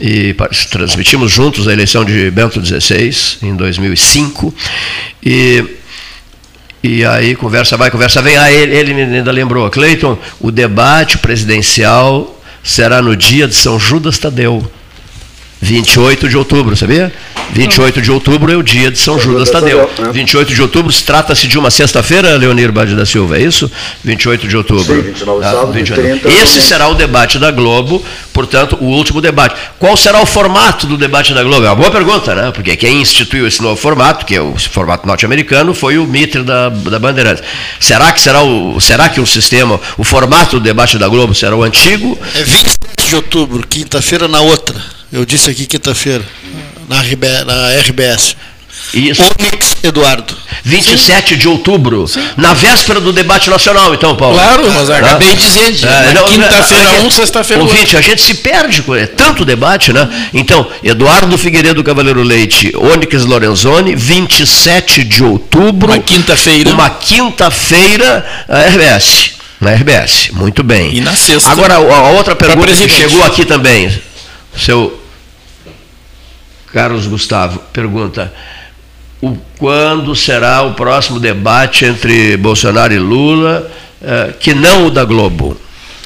[0.00, 0.34] E
[0.70, 4.54] transmitimos juntos a eleição de Bento XVI, em 2005.
[5.22, 5.64] E.
[6.84, 8.36] E aí, conversa vai, conversa vem.
[8.36, 14.18] Ah, ele, ele ainda lembrou, Cleiton, o debate presidencial será no dia de São Judas
[14.18, 14.68] Tadeu.
[15.62, 17.12] 28 de outubro, sabia?
[17.52, 19.86] 28 de outubro é o dia de São Judas Tadeu.
[19.86, 20.12] Tadeu, né?
[20.12, 23.70] 28 de outubro, se trata-se de uma sexta-feira, Leonir Bade da Silva, é isso?
[24.02, 24.84] 28 de outubro.
[24.84, 26.20] Sim, 29 sábado, 28.
[26.20, 29.54] 30 Esse será o debate da Globo, portanto, o último debate.
[29.78, 31.64] Qual será o formato do debate da Globo?
[31.64, 32.50] É uma boa pergunta, né?
[32.50, 36.70] Porque quem instituiu esse novo formato, que é o formato norte-americano, foi o Mitre da,
[36.70, 37.44] da Bandeirantes.
[37.78, 41.54] Será que será o será que o sistema, o formato do debate da Globo será
[41.54, 42.18] o antigo?
[42.34, 45.01] É 27 de outubro, quinta-feira na outra.
[45.12, 46.24] Eu disse aqui quinta-feira,
[46.88, 48.34] na, RB, na RBS.
[48.94, 49.22] Isso.
[49.22, 50.34] Onyx Eduardo.
[50.64, 52.06] 27 de outubro,
[52.36, 54.34] na véspera do debate nacional, então, Paulo.
[54.36, 54.96] Claro, mas Tá?
[54.96, 55.86] acabei dizendo.
[55.86, 57.62] É, na não, quinta-feira é, um, sexta-feira.
[57.62, 60.08] Ouvinte, a gente se perde, com- é tanto debate, né?
[60.32, 65.92] Então, Eduardo Figueiredo Cavaleiro Leite, Onyx Lorenzoni, 27 de outubro.
[65.92, 66.70] Uma quinta-feira.
[66.70, 69.32] Uma quinta-feira, a RBS.
[69.60, 70.94] Na RBS, muito bem.
[70.94, 71.50] E na sexta.
[71.50, 73.92] Agora, a outra pergunta que chegou aqui também,
[74.56, 75.01] seu
[76.72, 78.32] Carlos Gustavo, pergunta:
[79.20, 83.70] o, quando será o próximo debate entre Bolsonaro e Lula,
[84.02, 85.56] eh, que não o da Globo?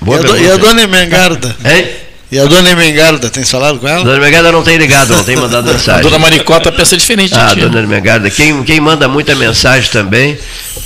[0.07, 1.57] E a, do- e a dona Emengarda?
[1.65, 1.87] Hein?
[2.31, 4.03] E a dona Emengarda, tem falado com ela?
[4.05, 6.03] Dona Megarda não tem ligado, não tem mandado A mensagem.
[6.03, 7.61] dona Maricota pensa diferente de Ah, ti.
[7.61, 10.37] dona Megarda, quem, quem manda muita mensagem também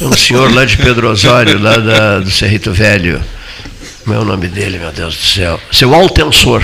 [0.00, 3.20] é um senhor lá de Pedro Osório, lá da- do Cerrito Velho.
[4.04, 5.58] Como é o nome dele, meu Deus do céu?
[5.72, 6.62] Seu Altensor.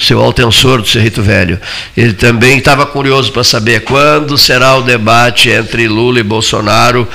[0.00, 1.58] Seu Altensor do Cerrito Velho.
[1.96, 7.08] Ele também estava curioso para saber quando será o debate entre Lula e Bolsonaro,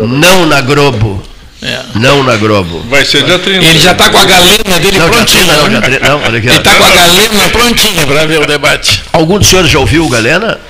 [0.00, 1.22] não na Globo.
[1.62, 1.80] É.
[1.94, 2.80] Não na Globo.
[2.90, 3.64] Vai ser dia 30.
[3.64, 5.54] Ele já está com a galena dele Não, já prontinha.
[5.54, 6.46] tem, não, já tem- não, olha aqui.
[6.48, 9.02] Ele está com a galena prontinha para ver o debate.
[9.12, 10.60] Algum dos senhores já ouviu o Galena?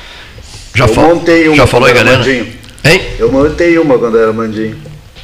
[0.74, 2.18] Já, Eu fa- montei uma já falou em Galena?
[2.18, 2.46] mandinho.
[2.84, 3.00] Hein?
[3.18, 4.76] Eu montei uma quando era mandinho.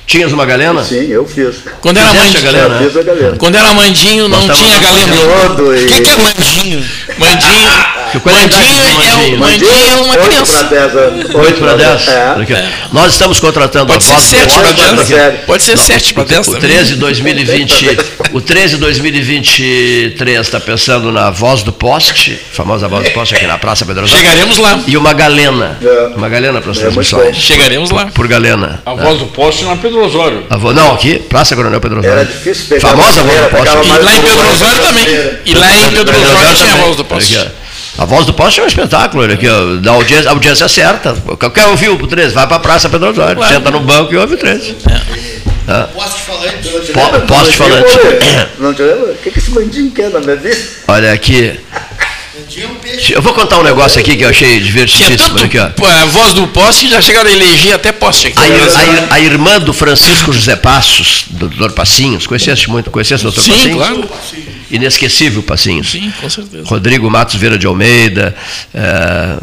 [0.07, 0.85] Tinhas uma Galena?
[0.85, 1.63] Sim, eu fiz.
[1.81, 2.49] Quando era, Fizeste mandi...
[2.49, 2.75] a galena?
[2.75, 3.37] Eu fiz a galera.
[3.37, 5.15] Quando era mandinho, não Botava tinha galena.
[5.15, 5.85] E...
[5.85, 6.85] O que, que é mandinho?
[7.19, 7.71] Mandinho,
[8.15, 9.37] É mandinho, é, Mandinho?
[9.37, 10.65] o- mandinho é uma criança.
[10.65, 11.35] para 10 anos.
[11.35, 12.09] 8 para 10?
[12.09, 12.69] É.
[12.93, 15.11] Nós estamos contratando Pode a ser voz 7 do para Oscar 10.
[15.35, 15.47] aqui.
[15.47, 16.71] Pode ser 7 para 10 O também.
[16.71, 17.99] 13 2020,
[18.33, 23.59] o 13 2023 está pensando na voz do poste, famosa voz do poste aqui na
[23.59, 24.23] Praça Pedro Osório.
[24.25, 24.81] Chegaremos lá.
[24.87, 25.79] E uma galena.
[25.83, 26.17] É.
[26.17, 27.37] Uma galena para as É, transmissões.
[27.37, 28.07] Chegaremos lá.
[28.07, 28.83] Por galena.
[28.85, 30.47] A voz do poste na Pedro Osório.
[30.51, 32.19] A vo- Não, aqui, Praça Coronel Pedro Osório.
[32.19, 33.77] Era difícil pegar Famosa voz do poste.
[33.77, 35.07] E lá em Pedro Osório também.
[35.47, 37.39] E lá em Pedro Osório tinha a voz do poste.
[37.99, 41.15] A voz do poste é um espetáculo, olha aqui, ó, da audiência, a audiência certa.
[41.55, 42.35] Quer ouvir o 13?
[42.35, 43.55] Vai para a Praça Pedro Osório, Claro.
[43.55, 44.77] senta no banco e ouve o 13.
[45.67, 45.89] Tá?
[45.95, 46.69] Poste falante.
[46.93, 47.99] Po- Poste falante.
[48.59, 49.13] Não te lembra?
[49.13, 50.57] O que, que esse bandinho quer na minha vida?
[50.89, 51.61] Olha aqui.
[53.11, 55.37] Eu vou contar um negócio aqui que eu achei divertidíssimo.
[55.37, 55.65] Olha aqui, ó.
[55.87, 58.39] A voz do poste já chegaram a eleger até poste aqui.
[58.39, 61.71] A, ir- a a irmã do Francisco José Passos, do Dr.
[61.73, 63.41] Passinhos, conheceste muito, conheceste o Dr.
[63.41, 63.77] Sim, Passinhos?
[63.77, 64.09] claro.
[64.71, 65.91] Inesquecível Passinhos.
[65.91, 66.65] Sim, com certeza.
[66.67, 68.35] Rodrigo Matos Vieira de Almeida,
[68.75, 69.37] eh,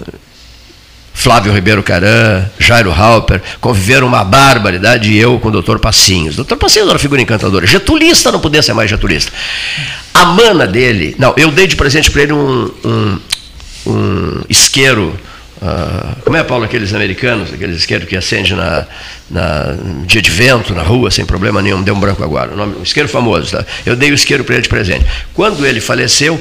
[1.20, 6.38] Flávio Ribeiro Caran, Jairo Halper, conviveram uma barbaridade e eu com o doutor Passinhos.
[6.38, 7.68] Doutor Passinhos era uma figura encantadora.
[7.68, 9.30] Getulista não podia ser mais getulista.
[10.14, 13.20] A mana dele, não, eu dei de presente para ele um, um,
[13.86, 15.14] um isqueiro.
[15.62, 18.88] ah, como é, Paulo, aqueles americanos, aqueles isqueiros que acende na,
[19.30, 19.76] na
[20.06, 22.54] dia de vento, na rua, sem problema nenhum, deu um branco agora.
[22.54, 23.58] O nome, um isqueiro famoso.
[23.58, 23.66] Tá?
[23.86, 25.06] Eu dei o isqueiro para ele de presente.
[25.34, 26.40] Quando ele faleceu,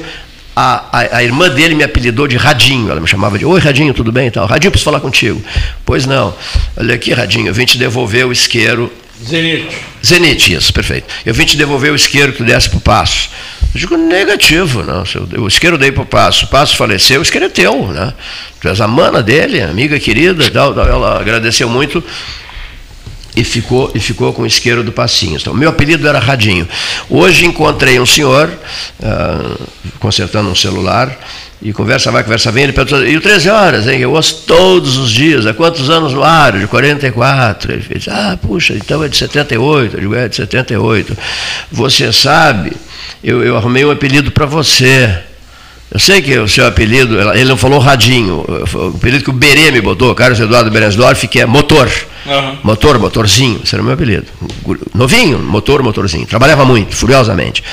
[0.59, 2.91] a, a, a irmã dele me apelidou de Radinho.
[2.91, 4.45] Ela me chamava de Oi, Radinho, tudo bem e tal?
[4.45, 5.41] Radinho, preciso falar contigo.
[5.85, 6.35] Pois não.
[6.75, 8.91] Olha aqui, Radinho, eu vim te devolver o isqueiro.
[9.23, 9.69] Zenit.
[10.05, 11.07] Zenit, isso, perfeito.
[11.25, 13.29] Eu vim te devolver o isqueiro que tu desse para o Passo.
[13.73, 15.03] Eu digo, negativo, não.
[15.41, 18.13] O isqueiro eu dei para o Passo, o Passo faleceu, o isqueiro é teu, né?
[18.59, 20.85] Tu és a mana dele, amiga querida e tal, tal.
[20.85, 22.03] Ela agradeceu muito
[23.39, 25.41] e ficou, e ficou com o isqueiro do Passinhos.
[25.41, 26.67] Então, meu apelido era Radinho.
[27.09, 28.51] Hoje encontrei um senhor
[29.01, 29.55] ah,
[29.97, 31.17] consertando um celular
[31.61, 33.99] e conversa vai, conversa vem, ele perguntou, e o 13 horas, hein?
[33.99, 36.57] Eu ouço todos os dias, há quantos anos no ar?
[36.57, 37.71] De 44.
[37.71, 39.95] Ele fez, ah, puxa, então é de 78.
[39.95, 41.17] Eu digo, é de 78.
[41.71, 42.73] Você sabe,
[43.23, 45.17] eu, eu arrumei um apelido para você.
[45.91, 49.71] Eu sei que o seu apelido, ele não falou radinho, o apelido que o Berê
[49.71, 51.89] me botou, Carlos Eduardo Berensdorf, que é motor.
[52.61, 54.27] Motor, motorzinho, esse era o meu apelido.
[54.93, 56.27] Novinho, motor, motorzinho.
[56.27, 57.63] Trabalhava muito, furiosamente.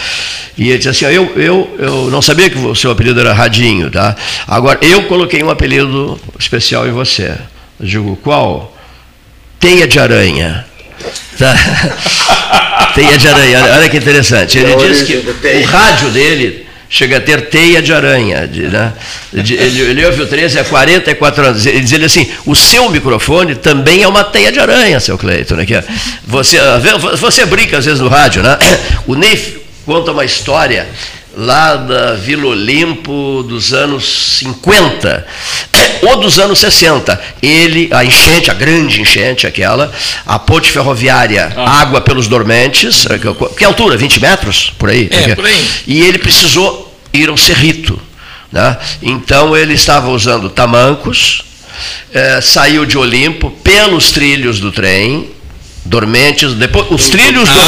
[0.57, 3.35] E ele disse assim: ó, eu, eu, eu não sabia que o seu apelido era
[3.35, 4.17] Radinho, tá?
[4.47, 7.35] Agora, eu coloquei um apelido especial em você.
[7.79, 8.75] Eu digo, qual?
[9.61, 10.65] Teia de aranha.
[11.39, 11.55] Tá?
[12.95, 14.59] teia de aranha, olha que interessante.
[14.59, 18.47] Ele origem que o rádio dele chega a ter teia de aranha.
[18.47, 18.93] de- né?
[19.33, 21.67] De- Ele, ele ouve o 13 há 44 anos.
[21.67, 25.57] Ele diz ele assim: o seu microfone também é uma teia de aranha, seu Cleiton.
[25.57, 25.67] Né?
[26.27, 26.59] Você,
[27.19, 28.57] você brinca às vezes no rádio, né?
[29.07, 30.87] O Ney conta uma história
[31.37, 35.27] lá da Vila Olimpo dos anos 50
[36.03, 37.21] ou dos anos 60.
[37.43, 39.93] Ele, a enchente, a grande enchente aquela,
[40.25, 43.19] a ponte ferroviária, água pelos dormentes, eh,
[43.57, 43.97] que, altura?
[43.99, 44.73] 20 metros?
[44.79, 45.09] Por aí?
[45.11, 45.69] É, por aí.
[45.87, 48.01] E ele precisou ir ao Cerrito.
[48.51, 48.79] Né?
[49.03, 51.43] Então ele estava usando tamancos,
[52.15, 55.31] eh, saiu de Olimpo pelos trilhos do trem,
[55.85, 57.61] dormentes, depois os trilhos do,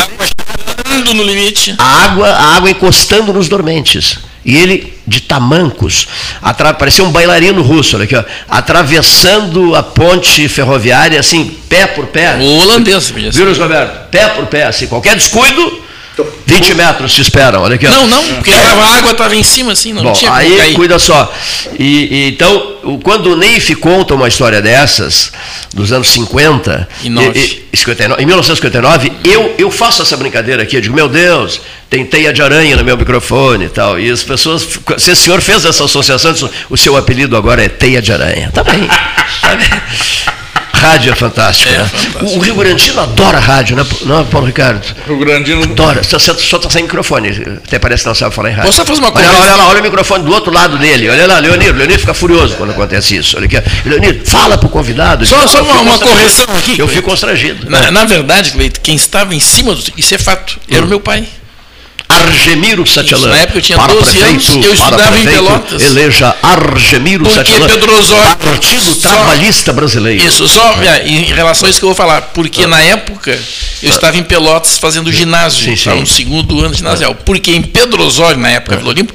[0.98, 1.74] Ando no limite.
[1.78, 4.18] a água, a água encostando nos dormentes.
[4.44, 6.06] E ele, de tamancos,
[6.40, 12.06] atra- parecia um bailarino russo, olha aqui, ó, atravessando a ponte ferroviária, assim, pé por
[12.06, 12.36] pé.
[12.36, 13.30] O holandês, ser.
[13.32, 14.08] Viu, Roberto?
[14.10, 15.82] Pé por pé, assim, qualquer descuido,
[16.46, 17.86] 20 metros te esperam, olha aqui.
[17.86, 17.90] ó.
[17.90, 20.56] Não, não, porque tava, a água estava em cima assim, não Bom, tinha como aí
[20.56, 20.74] cair.
[20.74, 21.32] cuida só.
[21.78, 21.84] E,
[22.24, 25.32] e então, quando o Neif conta uma história dessas,
[25.74, 27.38] dos anos 50, E nove.
[27.38, 31.60] e- e- 59, em 1959, eu, eu faço essa brincadeira aqui, eu digo, meu Deus,
[31.90, 33.98] tem teia de aranha no meu microfone e tal.
[34.00, 34.66] E as pessoas,
[34.98, 36.34] se o senhor fez essa associação,
[36.68, 38.50] o seu apelido agora é teia de aranha.
[38.52, 38.88] Tá bem.
[39.40, 40.37] Tá bem.
[40.80, 41.90] Rádio é fantástico, né?
[42.22, 44.84] O, o Rio Grandino adora rádio, né, não, Paulo Ricardo?
[45.06, 45.62] Rio Grandino.
[45.64, 46.02] Adora.
[46.04, 47.28] Só está sem microfone.
[47.66, 48.66] Até parece que não sabe falar em rádio.
[48.68, 51.08] Posso só fazer uma olha lá, olha lá, olha o microfone do outro lado dele.
[51.08, 51.74] Olha lá, Leonir.
[51.74, 53.36] Leonir fica furioso quando acontece isso.
[53.36, 53.56] Olha aqui.
[53.84, 55.26] Leonir, fala pro convidado.
[55.26, 57.68] Só- só uma- uma correção aqui, Eu fico constrangido.
[57.70, 59.82] Na, na verdade, Cleito, quem estava em cima do.
[59.96, 60.58] Isso é fato.
[60.70, 61.26] Era o meu pai.
[62.08, 63.28] Argemiro Satialan.
[63.30, 65.82] Na época eu tinha para 12 prefeito, anos, eu estudava em prefeito, Pelotas.
[65.82, 67.66] Eleja Argemiro Porque Satialan.
[67.68, 68.36] Pedro Osório.
[68.36, 70.24] Partido só- Trabalhista Brasileiro.
[70.24, 73.38] Isso, só é, em relação a isso que eu vou falar, porque na época
[73.82, 76.00] eu estava em Pelotas fazendo ginásio, Sim, sim.
[76.00, 79.12] no segundo ano ginasial, porque em Pedro Osório, na época Vila Olimpo,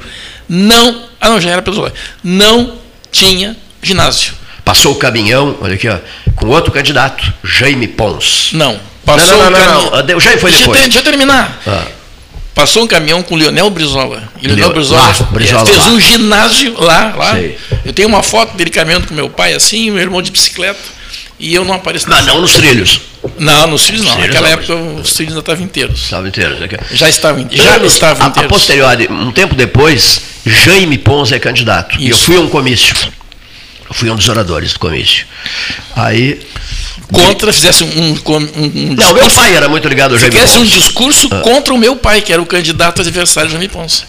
[0.48, 2.74] não, ah não, já era Pedro Osório, não
[3.10, 4.34] tinha ginásio.
[4.64, 5.98] Passou o caminhão, olha aqui, ó,
[6.36, 8.50] com outro candidato, Jaime Pons.
[8.54, 9.90] Não, passou não, não, não, caminhão.
[10.06, 10.80] não, O Jaime foi deixa, eu depois.
[10.84, 11.60] deixa eu terminar.
[11.66, 11.84] Ah.
[12.54, 14.22] Passou um caminhão com Leonel Brizola.
[14.40, 15.86] E Leonel Leo- Brizola, lá, Brizola fez lá.
[15.88, 17.14] um ginásio lá.
[17.16, 17.32] lá.
[17.34, 17.58] Sei.
[17.84, 20.78] Eu tenho uma foto dele caminhando com meu pai assim, meu irmão de bicicleta.
[21.38, 23.00] E eu não apareço Não, não nos trilhos.
[23.38, 24.18] Não, nos trilhos não.
[24.18, 26.00] Naquela época os trilhos ainda estavam inteiros.
[26.04, 26.58] Estavam inteiros.
[26.92, 28.52] Já estavam, já Anos- estavam a, a inteiros.
[28.52, 31.98] posteriori, um tempo depois, Jaime Pons é candidato.
[32.00, 32.24] E eu Isso.
[32.24, 32.94] fui a um comício.
[33.88, 35.26] Eu fui um dos oradores do comício.
[35.96, 36.40] Aí.
[37.12, 40.64] Contra, fizesse um, um, um Não, meu pai era muito ligado ao Jaime Fizesse um
[40.64, 41.40] discurso Ah.
[41.40, 44.04] contra o meu pai, que era o candidato adversário Jaime Ponce.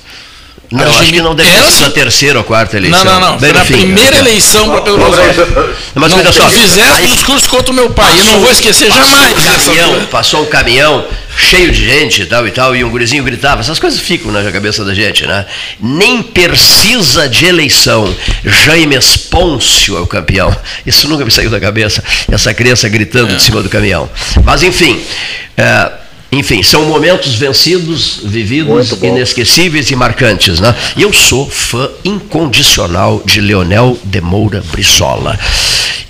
[0.72, 3.04] Não, acho que não deve ter sido a terceira ou quarta eleição.
[3.04, 3.38] Não, não, não.
[3.38, 4.18] Bem Foi no a fim, primeira né?
[4.20, 5.76] eleição para Pedro Osório.
[5.94, 8.20] Mas não, olha só, eu fizesse aí- um discurso contra o meu pai.
[8.20, 11.06] Eu não vou esquecer passou jamais Um caminhão, passou um caminhão
[11.38, 13.62] cheio de gente e tal e tal, e um gurizinho gritava.
[13.62, 15.46] Essas coisas ficam na cabeça da gente, né?
[15.80, 18.14] Nem precisa de eleição.
[18.44, 18.98] Jaime
[19.30, 20.56] Pôncio é o campeão.
[20.86, 22.04] Isso nunca me saiu da cabeça.
[22.32, 24.10] Essa criança gritando de cima do caminhão.
[24.44, 25.02] Mas enfim.
[25.58, 25.92] é,
[26.38, 30.60] enfim, são momentos vencidos, vividos, inesquecíveis e marcantes.
[30.60, 30.74] Né?
[30.96, 35.38] E eu sou fã incondicional de Leonel de Moura Brizola.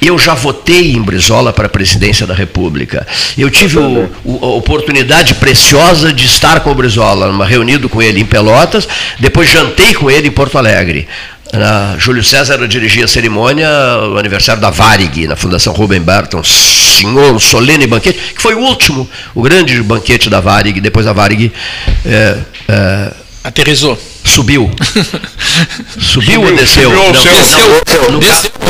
[0.01, 3.07] Eu já votei em Brizola para a presidência da República.
[3.37, 8.19] Eu tive o- o- a oportunidade preciosa de estar com o Brizola, reunido com ele
[8.19, 8.87] em Pelotas,
[9.19, 11.07] depois jantei com ele em Porto Alegre.
[11.53, 13.69] Na- Júlio César dirigia a cerimônia,
[14.11, 18.59] o aniversário da Varig, na Fundação Rubem Berton, senhor, um solene banquete, que foi o
[18.59, 21.51] último, o grande banquete da Varig, depois a Varig
[22.05, 23.11] é, é,
[23.43, 23.97] aterrizou.
[24.25, 24.69] Subiu.
[26.01, 26.89] Subiu ou desceu?
[26.89, 27.31] subiu Não, céu.
[28.03, 28.51] não, no Desceu.
[28.51, 28.65] ca-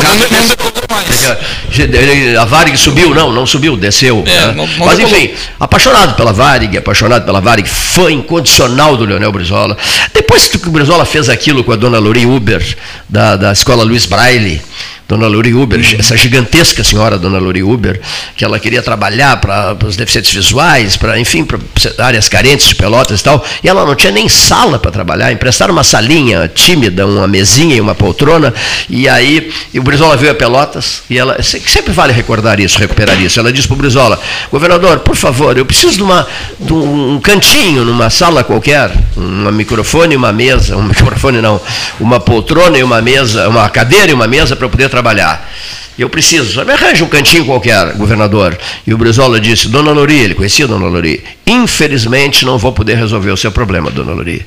[2.41, 3.13] A Varig subiu?
[3.15, 4.23] Não, não subiu, desceu.
[4.27, 4.69] É, né?
[4.77, 9.77] Mas enfim, apaixonado pela Varig, apaixonado pela Varig, fã incondicional do Leonel Brizola.
[10.13, 12.63] Depois que o Brizola fez aquilo com a dona Lori Uber,
[13.09, 14.61] da, da escola Luiz Braille,
[15.07, 18.01] Dona Lori Uber, essa gigantesca senhora Dona Lori Uber,
[18.35, 21.59] que ela queria trabalhar para os deficientes visuais, para, enfim, para
[21.99, 25.73] áreas carentes de pelotas e tal, e ela não tinha nem sala para trabalhar, emprestaram
[25.73, 28.51] uma salinha tímida, uma mesinha e uma poltrona,
[28.89, 32.79] e aí e o Brizola veio a Pelotas, e ela, se- sempre vale recordar isso,
[32.79, 34.19] recuperar isso, ela disse para o Brizola,
[34.51, 36.27] governador, por favor, eu preciso de, uma,
[36.59, 41.61] de um, um cantinho, numa sala qualquer, um microfone e uma mesa, um microfone não,
[41.99, 45.51] uma poltrona e uma mesa, uma cadeira e uma mesa para eu poder trabalhar.
[45.97, 48.57] Eu preciso, me arranja um cantinho qualquer, governador.
[48.87, 52.95] E o Brizola disse, Dona Lori, ele conhecia a Dona Lori, infelizmente não vou poder
[52.97, 54.45] resolver o seu problema, Dona Lori.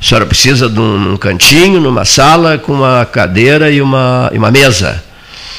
[0.00, 4.38] A senhora precisa de um, um cantinho, numa sala, com uma cadeira e uma, e
[4.38, 5.02] uma mesa.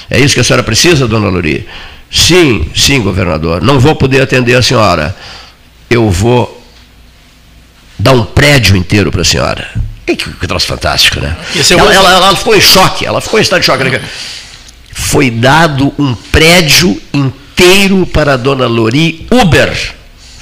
[0.10, 1.68] É isso que a senhora precisa, Dona Lori?
[2.12, 3.62] Sim, sim, governador.
[3.62, 5.16] Não vou poder atender a senhora.
[5.90, 6.64] Eu vou
[7.98, 9.68] dar um prédio inteiro para a senhora.
[10.16, 11.36] Que, que, que troço fantástico, né?
[11.56, 13.84] É Ela, ela- ela ficou em choque, ela ficou em estado de choque.
[13.84, 14.02] né?
[14.92, 19.94] Foi dado um prédio inteiro para a dona Lori Uber,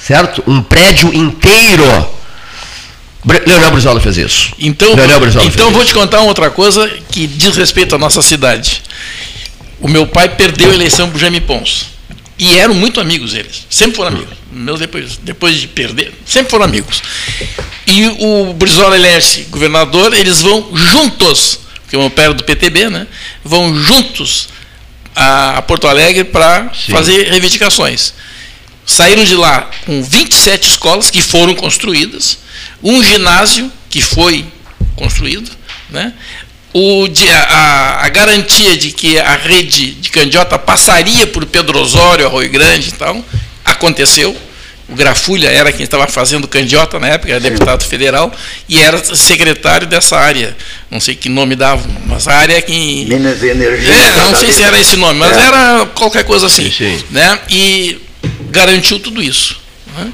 [0.04, 0.42] certo?
[0.46, 1.84] Um prédio inteiro.
[3.46, 4.52] Leonel Brizola fez isso.
[4.58, 4.88] Então,
[5.20, 8.82] Brizola então fez vou te contar uma outra coisa que diz respeito à nossa cidade.
[9.80, 11.86] O meu pai perdeu a eleição para o Jaime Pons.
[12.38, 13.66] E eram muito amigos eles.
[13.68, 14.37] Sempre foram amigos.
[14.50, 17.02] Meus depois, depois de perder, sempre foram amigos.
[17.86, 22.88] E o Brizola Lerce, governador, eles vão juntos, porque o meu pai era do PTB,
[22.88, 23.06] né?
[23.44, 24.48] Vão juntos
[25.14, 28.14] a Porto Alegre para fazer reivindicações.
[28.86, 32.38] Saíram de lá com 27 escolas que foram construídas,
[32.82, 34.46] um ginásio que foi
[34.96, 35.50] construído,
[35.90, 36.14] né?
[36.72, 37.06] O,
[37.48, 42.90] a, a garantia de que a rede de Candiota passaria por Pedro Osório, Arroio Grande
[42.90, 43.24] e tal,
[43.70, 44.36] aconteceu.
[44.88, 48.32] O Grafulha era quem estava fazendo Candiota na época, era deputado federal,
[48.66, 50.56] e era secretário dessa área.
[50.90, 53.04] Não sei que nome dava, mas a área que.
[53.06, 53.92] Minas e Energia.
[53.92, 55.40] É, não sei se era esse nome, mas É.
[55.46, 56.72] era qualquer coisa assim.
[57.10, 57.38] Né?
[57.50, 58.00] E
[58.50, 59.60] garantiu tudo isso.
[59.94, 60.10] né?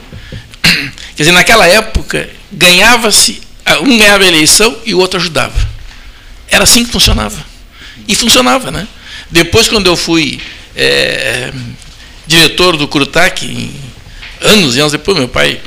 [1.14, 3.40] Quer dizer, naquela época, ganhava-se,
[3.82, 5.54] um ganhava a eleição e o outro ajudava.
[6.50, 7.38] Era assim que funcionava.
[8.08, 8.88] E funcionava, né?
[9.30, 10.40] Depois, quando eu fui
[10.74, 11.52] é,
[12.26, 13.74] diretor do Curutac, em-
[14.40, 15.60] anos e anos depois, meu pai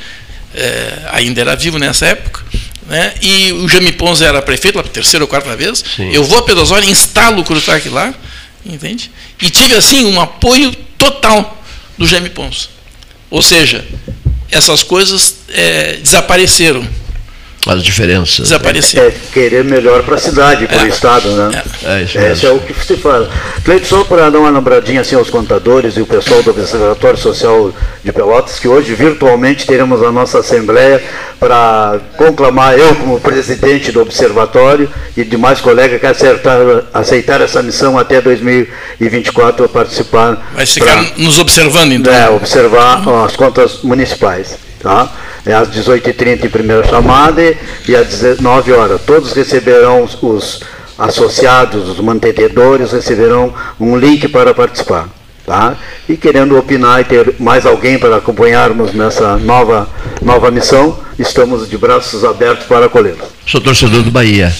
[0.54, 2.42] é, ainda era vivo nessa época,
[2.88, 3.14] né?
[3.20, 6.62] e o Jami Pons era prefeito, pela terceira ou quarta vez, eu vou a Pedro
[6.62, 8.14] Osório, instalo o Curutac lá,
[8.64, 9.10] entende?
[9.40, 11.62] E tive, assim, um apoio total
[11.96, 12.70] do Jaime Pons.
[13.30, 13.84] Ou seja,
[14.50, 16.86] essas coisas é, desapareceram.
[17.68, 18.48] As diferenças.
[18.48, 19.06] Desapareceram.
[19.08, 20.88] É querer melhor para a cidade, para o É.
[20.88, 21.62] Estado, né?
[21.84, 23.28] É isso Esse é o que se fala.
[23.64, 27.70] Cleito, só para dar uma lembradinha assim aos contadores e o pessoal do Observatório Social
[28.02, 31.02] de Pelotas, que hoje virtualmente teremos a nossa Assembleia
[31.38, 36.58] para conclamar eu como presidente do Observatório e demais colegas que acertar,
[36.94, 40.50] aceitar essa missão até 2024 a participar.
[40.54, 42.12] Vai ficar pra- nos observando, então.
[42.12, 44.56] é, observar as contas municipais.
[44.80, 45.10] Tá?
[45.48, 47.42] É às 18h30 em primeira chamada
[47.88, 49.00] e, às 19 horas.
[49.00, 50.60] Todos receberão os, os
[50.98, 55.08] associados, os mantenedores, receberão um link para participar.
[55.46, 55.74] Tá?
[56.06, 59.88] E querendo opinar e ter mais alguém para acompanharmos nessa nova,
[60.20, 63.28] nova missão, estamos de braços abertos para acolhê-los.
[63.46, 64.54] Sou torcedor do Bahia.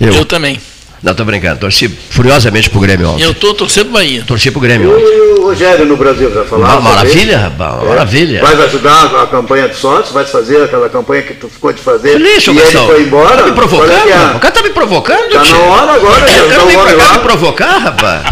[0.00, 0.58] Eu, também.
[1.04, 1.60] Não, tô brincando.
[1.60, 3.22] Torci furiosamente pro Grêmio ontem.
[3.24, 4.24] Eu estou torcendo para Bahia.
[4.26, 5.04] Torci pro E Grêmio ontem.
[5.38, 6.78] o Rogério no Brasil já falava?
[6.78, 7.88] Uma maravilha, rapaz, É.
[7.90, 8.40] maravilha.
[8.40, 10.12] Vai ajudar a campanha de sócios?
[10.14, 12.16] Vai fazer aquela campanha que tu ficou de fazer?
[12.18, 12.86] Lixo, e ele Gastão.
[12.86, 13.36] foi embora?
[13.36, 13.90] Tá me provocando?
[13.92, 14.36] É é?
[14.36, 15.52] O cara tá me provocando, Tá tio.
[15.58, 18.24] na hora agora, O já cara vem o pra cá me provocar, rapaz.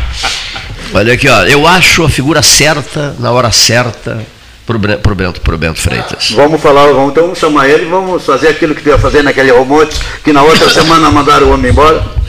[0.94, 1.43] Olha aqui, ó.
[1.44, 4.19] Eu acho a figura certa, na hora certa,
[4.66, 6.31] pro, pro, Bento, pro Bento Freitas.
[6.31, 10.01] Vamos falar, vamos então chamar ele, vamos fazer aquilo que tu ia fazer naquele almoço,
[10.24, 12.22] que na outra semana mandaram o homem embora.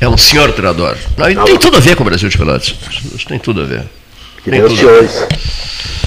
[0.00, 0.96] É um senhor treinador.
[1.16, 2.74] Não, e Tá tem tudo a ver com o Brasil de Pelotas.
[3.14, 3.84] Isso tem tudo a ver.
[4.42, 5.28] Que Tem Deus tudo te ouça.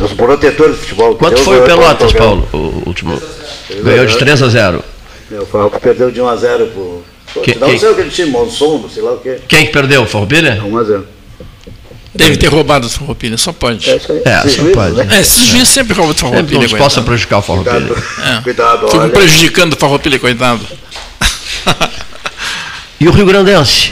[0.01, 1.15] Os protetores de futebol.
[1.15, 2.11] Quanto Deus foi o Pelotas.
[2.13, 3.21] Paulo, o último?
[3.83, 4.83] Ganhou de 3 a 0.
[5.31, 7.03] É, O Farroupilha perdeu de 1 a 0 pro...
[7.43, 9.37] Que- não quem- sei o que ele tinha, Monson, não sei lá o quê.
[9.47, 10.05] Quem que perdeu?
[10.05, 10.61] Farroupilha?
[10.63, 11.07] 1 a 0.
[12.15, 13.89] Deve ter roubado o Farroupilha, só pode.
[13.89, 13.95] É.
[13.95, 14.95] É, só juízes, pode.
[14.97, 15.07] né?
[15.17, 17.95] É, esses juízes sempre roubam o Farroupilha, não se possa prejudicar o Farroupilha.
[18.37, 18.41] É.
[18.43, 19.09] Cuidado, Ficam olha.
[19.11, 20.61] prejudicando o Farroupilha, coitado.
[23.03, 23.91] E o Rio Grandense?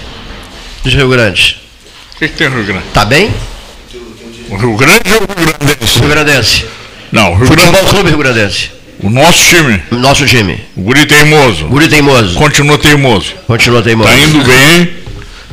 [0.86, 1.58] De Rio Grande.
[2.16, 2.86] O que, que tem Rio Grande?
[2.94, 3.30] Tá bem?
[4.50, 6.00] O Rio Grande ou o Rio Grandense?
[6.00, 6.66] Rio Grandense.
[7.12, 7.90] Não, o Rio Futebol Grande.
[7.90, 8.72] Clube Rio Grandense.
[9.04, 10.64] O nosso time, Nosso time.
[10.78, 12.36] o Guri Teimoso, Guri teimoso.
[12.36, 13.34] continua teimoso.
[13.48, 14.10] Continua teimoso.
[14.10, 14.94] Tá indo bem.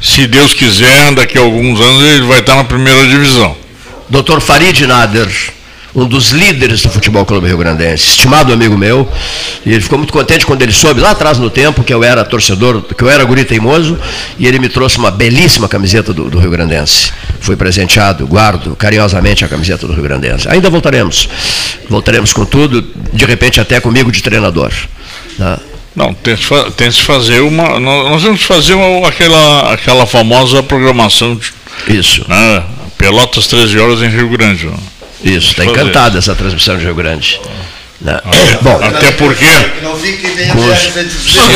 [0.01, 3.57] Se Deus quiser, daqui a alguns anos ele vai estar na primeira divisão.
[4.09, 4.39] Dr.
[4.39, 5.29] Farid Nader,
[5.99, 9.11] um dos líderes do Futebol Clube Rio Grandense, estimado amigo meu,
[9.67, 12.25] e ele ficou muito contente quando ele soube lá atrás no tempo que eu era
[12.25, 13.99] torcedor, que eu era guri teimoso,
[14.39, 17.13] e ele me trouxe uma belíssima camiseta do, do Rio Grandense.
[17.41, 20.49] Fui presenteado, guardo carinhosamente a camiseta do Rio Grandense.
[20.49, 21.29] Ainda voltaremos.
[21.89, 24.71] Voltaremos com tudo, de repente até comigo de treinador.
[25.37, 25.59] tá?
[25.97, 27.81] Não, tem que tem que fazer uma.
[27.81, 31.53] Nós que fazer uma- aquela, aquela famosa programação de
[31.89, 32.25] Isso.
[32.29, 32.63] né,
[32.97, 34.67] Pelotas 13 horas em Rio Grande.
[34.67, 34.75] né?
[35.25, 37.41] Isso, está encantada essa transmissão de Rio Grande.
[38.01, 38.21] né?
[38.25, 39.45] Até- Bom, até porque.
[39.83, 41.09] Não fiquem nem Com os- a dizer.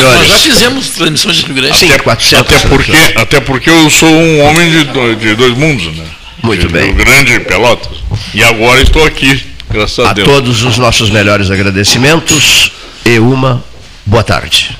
[0.03, 1.77] Nós já fizemos transmissão de Rio Grande.
[1.77, 5.57] Sim, Até, 400 até porque, até porque eu sou um homem de, do- de dois
[5.57, 6.03] mundos, né?
[6.43, 6.87] Muito de bem.
[6.87, 7.97] Rio Grande e Pelotas.
[8.33, 9.41] E agora estou aqui,
[9.71, 10.27] graças a, A Deus.
[10.27, 12.71] todos os nossos melhores agradecimentos
[13.05, 13.63] e uma
[14.05, 14.77] boa tarde.